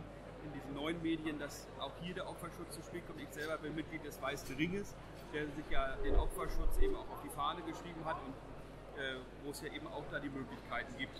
in 0.45 0.53
diesen 0.53 0.73
neuen 0.73 1.01
Medien, 1.01 1.39
dass 1.39 1.67
auch 1.79 1.91
hier 2.01 2.13
der 2.13 2.29
Opferschutz 2.29 2.75
zu 2.75 2.81
spät 2.81 3.05
kommt. 3.07 3.21
Ich 3.21 3.29
selber 3.31 3.57
bin 3.57 3.75
Mitglied 3.75 4.03
des 4.05 4.21
Weißen 4.21 4.55
Ringes 4.55 4.93
der 5.33 5.47
sich 5.47 5.69
ja 5.69 5.95
den 6.03 6.15
Opferschutz 6.15 6.77
eben 6.79 6.95
auch 6.95 7.09
auf 7.09 7.21
die 7.23 7.29
Fahne 7.29 7.61
geschrieben 7.63 8.05
hat 8.05 8.17
und 8.21 8.33
äh, 9.01 9.17
wo 9.43 9.49
es 9.49 9.61
ja 9.61 9.73
eben 9.73 9.87
auch 9.87 10.03
da 10.11 10.19
die 10.19 10.29
Möglichkeiten 10.29 10.95
gibt, 10.97 11.17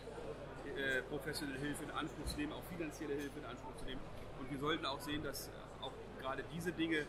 äh, 0.78 1.02
professionelle 1.10 1.60
Hilfe 1.60 1.84
in 1.84 1.92
Anspruch 1.92 2.26
zu 2.26 2.38
nehmen, 2.38 2.54
auch 2.54 2.64
finanzielle 2.70 3.16
Hilfe 3.16 3.40
in 3.40 3.46
Anspruch 3.46 3.76
zu 3.76 3.86
nehmen. 3.86 4.02
Und 4.40 4.52
wir 4.52 4.60
sollten 4.60 4.86
auch 4.86 5.00
sehen, 5.00 5.24
dass 5.24 5.50
auch 5.82 5.92
gerade 6.22 6.44
diese 6.54 6.72
Dinge, 6.72 7.08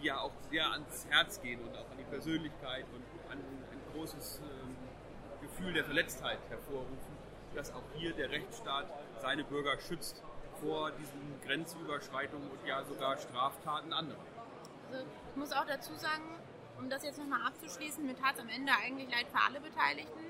die 0.00 0.06
ja 0.06 0.20
auch 0.20 0.32
sehr 0.50 0.70
ans 0.70 1.06
Herz 1.10 1.42
gehen 1.42 1.60
und 1.60 1.74
auch 1.76 1.90
an 1.90 1.98
die 1.98 2.04
Persönlichkeit 2.04 2.86
und 2.94 3.02
an 3.32 3.38
ein 3.38 3.80
großes 3.92 4.40
ähm, 4.42 4.76
Gefühl 5.42 5.72
der 5.72 5.84
Verletztheit 5.84 6.38
hervorrufen, 6.48 7.13
dass 7.54 7.72
auch 7.72 7.82
hier 7.94 8.12
der 8.12 8.30
Rechtsstaat 8.30 8.86
seine 9.20 9.44
Bürger 9.44 9.78
schützt 9.78 10.22
vor 10.60 10.90
diesen 10.92 11.40
Grenzüberschreitungen 11.46 12.50
und 12.50 12.66
ja 12.66 12.84
sogar 12.84 13.16
Straftaten 13.16 13.92
anderer. 13.92 14.18
Also 14.90 15.04
ich 15.30 15.36
muss 15.36 15.52
auch 15.52 15.66
dazu 15.66 15.94
sagen, 15.94 16.24
um 16.78 16.88
das 16.88 17.04
jetzt 17.04 17.18
nochmal 17.18 17.46
abzuschließen, 17.46 18.04
mir 18.04 18.16
tat 18.16 18.34
es 18.34 18.40
am 18.40 18.48
Ende 18.48 18.72
eigentlich 18.72 19.10
leid 19.10 19.26
für 19.28 19.40
alle 19.40 19.60
Beteiligten, 19.60 20.24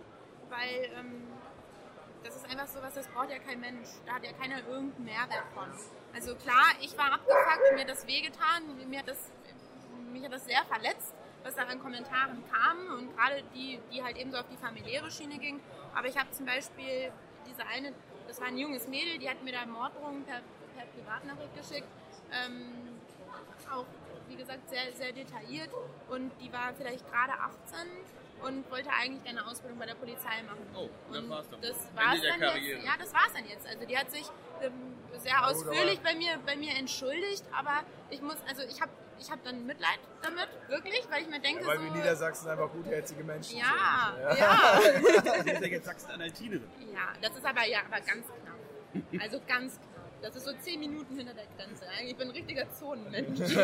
weil 0.48 0.90
ähm, 0.98 1.26
das 2.22 2.36
ist 2.36 2.50
einfach 2.50 2.66
so 2.66 2.82
was, 2.82 2.94
das 2.94 3.06
braucht 3.08 3.30
ja 3.30 3.38
kein 3.38 3.60
Mensch. 3.60 3.88
Da 4.06 4.14
hat 4.14 4.24
ja 4.24 4.32
keiner 4.32 4.58
irgendeinen 4.66 5.04
Mehrwert 5.04 5.44
von. 5.54 5.68
Also 6.14 6.34
klar, 6.36 6.72
ich 6.80 6.96
war 6.96 7.12
abgefuckt, 7.12 7.74
mir 7.74 7.80
hat 7.80 7.90
das 7.90 8.06
wehgetan, 8.06 8.88
mir 8.88 8.98
hat 8.98 9.08
das, 9.08 9.30
mich 10.12 10.24
hat 10.24 10.32
das 10.32 10.44
sehr 10.46 10.64
verletzt, 10.64 11.14
was 11.42 11.54
da 11.54 11.64
an 11.64 11.78
Kommentaren 11.80 12.42
kam 12.50 12.98
und 12.98 13.16
gerade 13.16 13.42
die, 13.54 13.80
die 13.92 14.02
halt 14.02 14.16
eben 14.16 14.30
so 14.30 14.38
auf 14.38 14.48
die 14.48 14.56
familiäre 14.56 15.10
Schiene 15.10 15.38
ging. 15.38 15.60
Aber 15.94 16.08
ich 16.08 16.16
habe 16.16 16.30
zum 16.32 16.46
Beispiel 16.46 17.12
diese 17.46 17.66
eine, 17.66 17.92
das 18.26 18.40
war 18.40 18.48
ein 18.48 18.58
junges 18.58 18.88
Mädel, 18.88 19.18
die 19.18 19.28
hat 19.28 19.42
mir 19.42 19.52
da 19.52 19.66
Morddrohungen 19.66 20.24
per, 20.24 20.40
per 20.76 20.86
Privatnachricht 20.86 21.54
geschickt. 21.56 21.88
Ähm, 22.32 22.98
auch 23.70 23.86
wie 24.28 24.36
gesagt, 24.36 24.68
sehr, 24.68 24.92
sehr 24.94 25.12
detailliert 25.12 25.70
und 26.08 26.30
die 26.40 26.52
war 26.52 26.72
vielleicht 26.74 27.06
gerade 27.10 27.32
18 27.32 27.88
und 28.42 28.70
wollte 28.70 28.90
eigentlich 28.90 29.28
eine 29.28 29.46
Ausbildung 29.46 29.78
bei 29.78 29.86
der 29.86 29.94
Polizei 29.94 30.42
machen. 30.46 30.66
Oh, 30.74 30.88
das 31.12 31.28
war's 31.28 31.48
dann. 31.48 31.60
Das 31.60 31.76
war's 31.94 32.20
dann 32.22 32.62
jetzt. 32.62 32.84
Ja, 32.84 32.92
das 32.98 33.14
war's 33.14 33.32
dann 33.34 33.48
jetzt. 33.48 33.66
Also 33.66 33.86
die 33.86 33.96
hat 33.96 34.10
sich 34.10 34.26
ähm, 34.62 34.72
sehr 35.18 35.36
oh, 35.42 35.50
ausführlich 35.50 36.00
bei 36.00 36.14
mir, 36.14 36.38
bei 36.44 36.56
mir 36.56 36.74
entschuldigt, 36.76 37.44
aber 37.52 37.84
ich 38.10 38.20
muss, 38.22 38.36
also 38.48 38.62
ich 38.62 38.80
habe 38.80 38.90
ich 39.18 39.30
habe 39.30 39.40
dann 39.44 39.66
Mitleid 39.66 39.98
damit, 40.22 40.48
wirklich, 40.68 41.06
weil 41.10 41.22
ich 41.22 41.28
mir 41.28 41.40
denke, 41.40 41.62
ja, 41.62 41.66
weil 41.68 41.78
so, 41.78 41.84
wir 41.84 41.90
Niedersachsen 41.92 42.48
einfach 42.48 42.70
gutherzige 42.70 43.24
Menschen 43.24 43.58
ja, 43.58 44.14
sind. 44.14 44.22
Ja, 44.22 44.34
ja. 44.36 44.80
Sie 45.42 45.50
ist 45.50 45.60
ja 45.60 45.66
jetzt 45.66 45.86
Sachsen-Anhaltinerin. 45.86 46.68
Ja, 46.92 47.12
das 47.20 47.36
ist 47.36 47.44
aber 47.44 47.66
ja, 47.66 47.80
aber 47.80 48.00
ganz 48.00 48.26
knapp. 48.26 49.22
Also 49.22 49.40
ganz 49.46 49.74
knapp. 49.76 49.94
Das 50.22 50.36
ist 50.36 50.44
so 50.44 50.52
zehn 50.60 50.80
Minuten 50.80 51.16
hinter 51.16 51.34
der 51.34 51.44
Grenze. 51.56 51.84
Ich 52.02 52.16
bin 52.16 52.28
ein 52.28 52.34
richtiger 52.34 52.70
Zonenmensch. 52.72 53.40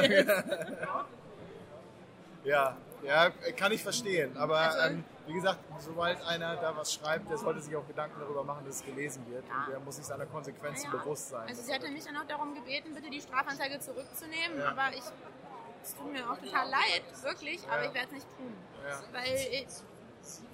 ja, 2.44 2.76
ja, 3.02 3.30
kann 3.56 3.72
ich 3.72 3.82
verstehen. 3.82 4.36
Aber 4.36 4.58
also, 4.58 4.78
ähm, 4.94 5.04
wie 5.26 5.32
gesagt, 5.32 5.60
sobald 5.78 6.20
einer 6.26 6.56
da 6.56 6.76
was 6.76 6.92
schreibt, 6.92 7.30
der 7.30 7.38
sollte 7.38 7.60
sich 7.60 7.74
auch 7.74 7.86
Gedanken 7.86 8.20
darüber 8.20 8.44
machen, 8.44 8.66
dass 8.66 8.76
es 8.76 8.84
gelesen 8.84 9.24
wird. 9.30 9.46
Ja. 9.48 9.54
Und 9.54 9.68
der 9.70 9.80
muss 9.80 9.96
sich 9.96 10.04
seiner 10.04 10.26
Konsequenzen 10.26 10.90
ja. 10.92 10.98
bewusst 10.98 11.30
sein. 11.30 11.48
Also 11.48 11.62
sie 11.62 11.72
hatte 11.72 11.90
mich 11.90 12.04
dann 12.04 12.16
auch 12.16 12.26
darum 12.26 12.54
gebeten, 12.54 12.94
bitte 12.94 13.08
die 13.10 13.20
Strafanzeige 13.20 13.80
zurückzunehmen. 13.80 14.58
Ja. 14.58 14.70
Aber 14.70 14.90
ich 14.94 15.04
es 15.82 15.94
tut 15.94 16.12
mir 16.12 16.30
auch 16.30 16.38
total 16.38 16.68
leid, 16.68 17.02
wirklich, 17.22 17.60
aber 17.68 17.84
ich 17.86 17.94
werde 17.94 18.06
es 18.08 18.12
nicht 18.12 18.36
tun. 18.36 18.54
Ja. 18.86 19.02
Weil 19.12 19.34
ich, 19.34 19.66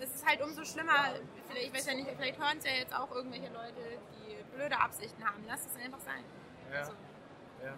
es 0.01 0.15
ist 0.15 0.27
halt 0.27 0.43
umso 0.43 0.65
schlimmer, 0.65 1.15
vielleicht, 1.49 1.67
ich 1.67 1.75
weiß 1.75 1.87
ja 1.87 1.95
nicht, 1.95 2.09
vielleicht 2.17 2.39
hören 2.39 2.59
es 2.59 2.65
ja 2.65 2.73
jetzt 2.73 2.95
auch 2.95 3.11
irgendwelche 3.11 3.49
Leute, 3.49 3.99
die 4.19 4.37
blöde 4.55 4.79
Absichten 4.79 5.25
haben. 5.25 5.45
Lass 5.47 5.67
es 5.67 5.85
einfach 5.85 6.01
sein. 6.01 6.25
Ja. 6.73 6.79
Also, 6.81 6.93
Ja. 7.65 7.75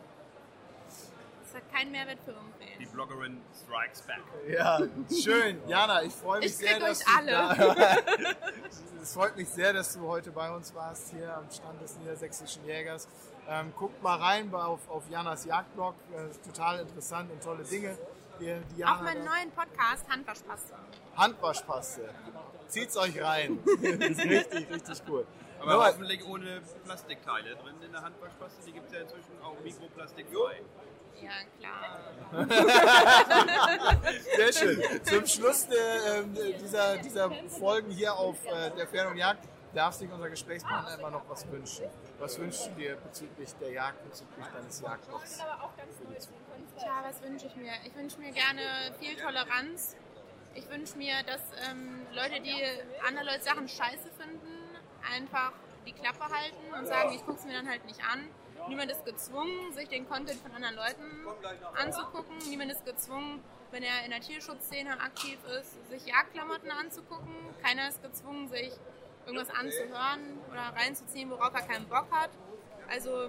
Hat 1.58 1.72
keinen 1.72 1.92
Mehrwert 1.92 2.18
für 2.24 2.30
irgendwen. 2.32 2.78
Die 2.78 2.86
Bloggerin 2.86 3.40
strikes 3.64 4.02
back. 4.02 4.20
Ja, 4.48 4.80
schön. 5.22 5.60
Jana, 5.68 6.02
ich 6.02 6.12
freue 6.12 6.38
mich 6.40 6.46
Ich 6.50 6.56
sehr, 6.56 6.78
dass 6.78 7.00
euch 7.00 7.04
du 7.06 7.32
alle. 7.36 8.36
Es 9.02 9.14
freut 9.14 9.36
mich 9.36 9.48
sehr, 9.48 9.72
dass 9.72 9.94
du 9.94 10.06
heute 10.06 10.30
bei 10.32 10.50
uns 10.50 10.74
warst, 10.74 11.10
hier 11.10 11.34
am 11.34 11.48
Stand 11.50 11.80
des 11.80 11.96
Niedersächsischen 11.98 12.64
Jägers. 12.66 13.08
Ähm, 13.48 13.72
guckt 13.76 14.02
mal 14.02 14.16
rein 14.18 14.52
auf, 14.52 14.80
auf 14.90 15.04
Janas 15.08 15.44
Jagdblog. 15.46 15.94
Äh, 16.12 16.28
total 16.46 16.80
interessant 16.80 17.30
und 17.30 17.42
tolle 17.42 17.64
Dinge. 17.64 17.96
Die, 18.40 18.44
die 18.76 18.84
Auch 18.84 18.90
Jana 18.90 19.02
meinen 19.02 19.24
da- 19.24 19.30
neuen 19.36 19.50
Podcast 19.52 20.04
Handwaschpaste. 20.10 20.74
Handwaschpaste. 21.16 22.08
Zieht's 22.68 22.96
euch 22.98 23.20
rein. 23.22 23.58
ist 23.82 24.24
richtig, 24.24 24.70
richtig 24.70 25.02
cool. 25.08 25.26
Aber 25.60 25.72
Nochmal, 25.72 25.92
hoffentlich 25.92 26.24
ohne 26.26 26.60
Plastikteile 26.84 27.56
drin 27.56 27.74
in 27.84 27.90
der 27.92 28.02
Handwaschpaste. 28.02 28.62
Die 28.66 28.72
gibt 28.72 28.88
es 28.88 28.92
ja 28.94 29.00
inzwischen 29.00 29.32
auch 29.42 29.56
mikroplastikfrei. 29.64 30.62
Ja, 31.22 31.30
klar. 31.58 31.98
Sehr 34.36 34.52
schön. 34.52 34.82
Zum 35.04 35.26
Schluss 35.26 35.66
der, 35.68 36.18
ähm, 36.18 36.34
dieser, 36.60 36.98
dieser 36.98 37.30
Folgen 37.48 37.90
hier 37.90 38.14
auf 38.14 38.36
äh, 38.44 38.70
der 38.76 38.86
Fern- 38.86 39.08
und 39.08 39.16
Jagd 39.16 39.48
darf 39.74 39.94
sich 39.94 40.10
unser 40.10 40.28
Gesprächspartner 40.30 40.98
immer 40.98 41.10
noch 41.10 41.28
was 41.28 41.50
wünschen. 41.50 41.86
Was 42.18 42.38
wünschst 42.38 42.66
du 42.68 42.70
dir 42.72 42.96
bezüglich 42.96 43.54
der 43.60 43.72
Jagd, 43.72 44.02
bezüglich 44.04 44.46
deines 44.54 44.80
Jagdlochs? 44.80 45.38
Tja, 46.78 47.02
was 47.04 47.22
wünsche 47.22 47.46
ich 47.46 47.56
mir? 47.56 47.72
Ich 47.84 47.94
wünsche 47.94 48.18
mir 48.18 48.32
gerne 48.32 48.60
viel 49.00 49.16
Toleranz. 49.16 49.96
Ich 50.54 50.68
wünsche 50.70 50.96
mir, 50.96 51.14
dass 51.24 51.40
ähm, 51.70 52.06
Leute, 52.12 52.40
die 52.40 52.54
andere 53.06 53.24
Leute 53.24 53.42
Sachen 53.42 53.68
scheiße 53.68 54.10
finden, 54.18 54.48
einfach 55.14 55.52
die 55.86 55.92
Klappe 55.92 56.20
halten 56.24 56.74
und 56.78 56.86
sagen, 56.86 57.12
ich 57.14 57.24
gucke 57.24 57.38
es 57.38 57.44
mir 57.44 57.54
dann 57.54 57.68
halt 57.68 57.84
nicht 57.84 58.00
an. 58.00 58.28
Niemand 58.68 58.90
ist 58.90 59.04
gezwungen, 59.04 59.72
sich 59.72 59.88
den 59.88 60.08
Content 60.08 60.40
von 60.40 60.52
anderen 60.52 60.76
Leuten 60.76 61.02
anzugucken. 61.74 62.36
Niemand 62.48 62.72
ist 62.72 62.84
gezwungen, 62.84 63.42
wenn 63.70 63.82
er 63.82 64.04
in 64.04 64.10
der 64.10 64.20
Tierschutzszene 64.20 65.00
aktiv 65.00 65.38
ist, 65.58 65.88
sich 65.90 66.06
Jagdklamotten 66.06 66.70
anzugucken. 66.70 67.34
Keiner 67.62 67.88
ist 67.88 68.02
gezwungen, 68.02 68.48
sich 68.48 68.72
irgendwas 69.26 69.50
anzuhören 69.50 70.38
oder 70.50 70.72
reinzuziehen, 70.76 71.30
worauf 71.30 71.52
er 71.54 71.62
keinen 71.62 71.86
Bock 71.88 72.06
hat. 72.10 72.30
Also 72.90 73.28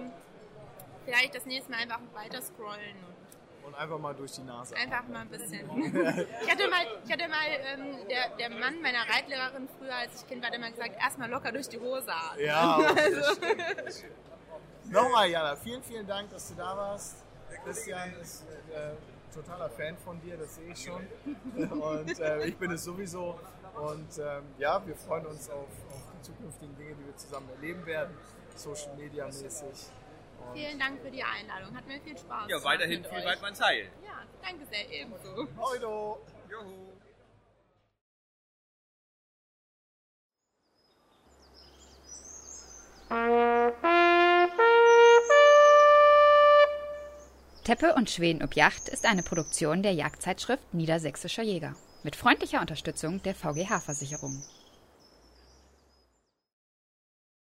vielleicht 1.05 1.35
das 1.35 1.45
nächste 1.45 1.71
Mal 1.71 1.79
einfach 1.81 1.99
weiter 2.13 2.41
scrollen 2.41 2.95
Und 3.65 3.75
einfach 3.75 3.99
mal 3.99 4.13
durch 4.15 4.31
die 4.31 4.43
Nase. 4.43 4.75
Einfach 4.75 5.07
mal 5.07 5.21
ein 5.21 5.29
bisschen. 5.29 5.69
Ich 6.41 6.51
hatte 6.51 6.67
mal, 6.69 6.85
ich 7.05 7.11
hatte 7.11 7.27
mal 7.27 7.47
ähm, 7.47 8.07
der, 8.09 8.29
der 8.37 8.49
Mann 8.49 8.81
meiner 8.81 9.01
Reitlehrerin 9.09 9.67
früher, 9.77 9.95
als 9.95 10.21
ich 10.21 10.27
Kind 10.27 10.41
war, 10.41 10.49
hat 10.49 10.55
immer 10.55 10.71
gesagt, 10.71 10.95
erstmal 11.01 11.29
locker 11.29 11.51
durch 11.51 11.67
die 11.67 11.79
Hose. 11.79 12.11
Ja, 12.39 12.77
Also, 12.97 13.41
Nochmal, 14.89 15.29
Jana, 15.29 15.55
vielen, 15.55 15.83
vielen 15.83 16.07
Dank, 16.07 16.31
dass 16.31 16.47
du 16.49 16.55
da 16.55 16.75
warst. 16.75 17.17
Christian 17.63 18.11
ist 18.21 18.43
äh, 18.73 18.91
totaler 19.33 19.69
Fan 19.69 19.95
von 19.97 20.19
dir, 20.21 20.37
das 20.37 20.55
sehe 20.55 20.71
ich 20.71 20.83
schon. 20.83 21.07
Und 21.71 22.19
äh, 22.19 22.45
ich 22.47 22.57
bin 22.57 22.71
es 22.71 22.83
sowieso. 22.83 23.39
Und 23.75 24.17
ähm, 24.17 24.43
ja, 24.57 24.85
wir 24.85 24.95
freuen 24.95 25.27
uns 25.27 25.49
auf, 25.49 25.67
auf 25.91 26.01
die 26.17 26.21
zukünftigen 26.23 26.75
Dinge, 26.75 26.95
die 26.95 27.05
wir 27.05 27.15
zusammen 27.17 27.49
erleben 27.55 27.85
werden, 27.85 28.17
Social 28.55 28.95
Media 28.95 29.25
mäßig. 29.25 29.63
Und 29.63 30.55
vielen 30.55 30.79
Dank 30.79 30.99
für 31.01 31.11
die 31.11 31.23
Einladung. 31.23 31.75
Hat 31.75 31.85
mir 31.87 32.01
viel 32.01 32.17
Spaß 32.17 32.49
Ja, 32.49 32.57
gemacht 32.57 32.63
weiterhin 32.65 33.01
mit 33.01 33.09
viel 33.09 33.19
euch. 33.19 33.25
Weidmanns 33.25 33.61
Heil. 33.61 33.89
Ja, 34.03 34.23
danke 34.41 34.65
sehr 34.65 34.89
ebenso. 34.89 35.47
Oido! 35.59 36.19
Juhu. 36.49 36.89
Teppe 47.69 47.93
und 47.93 48.09
Schweden 48.09 48.41
ob 48.41 48.55
Yacht 48.55 48.89
ist 48.89 49.05
eine 49.05 49.21
Produktion 49.21 49.83
der 49.83 49.93
Jagdzeitschrift 49.93 50.73
Niedersächsischer 50.73 51.43
Jäger 51.43 51.75
mit 52.01 52.15
freundlicher 52.15 52.61
Unterstützung 52.61 53.21
der 53.21 53.35
VGH-Versicherung. 53.35 54.41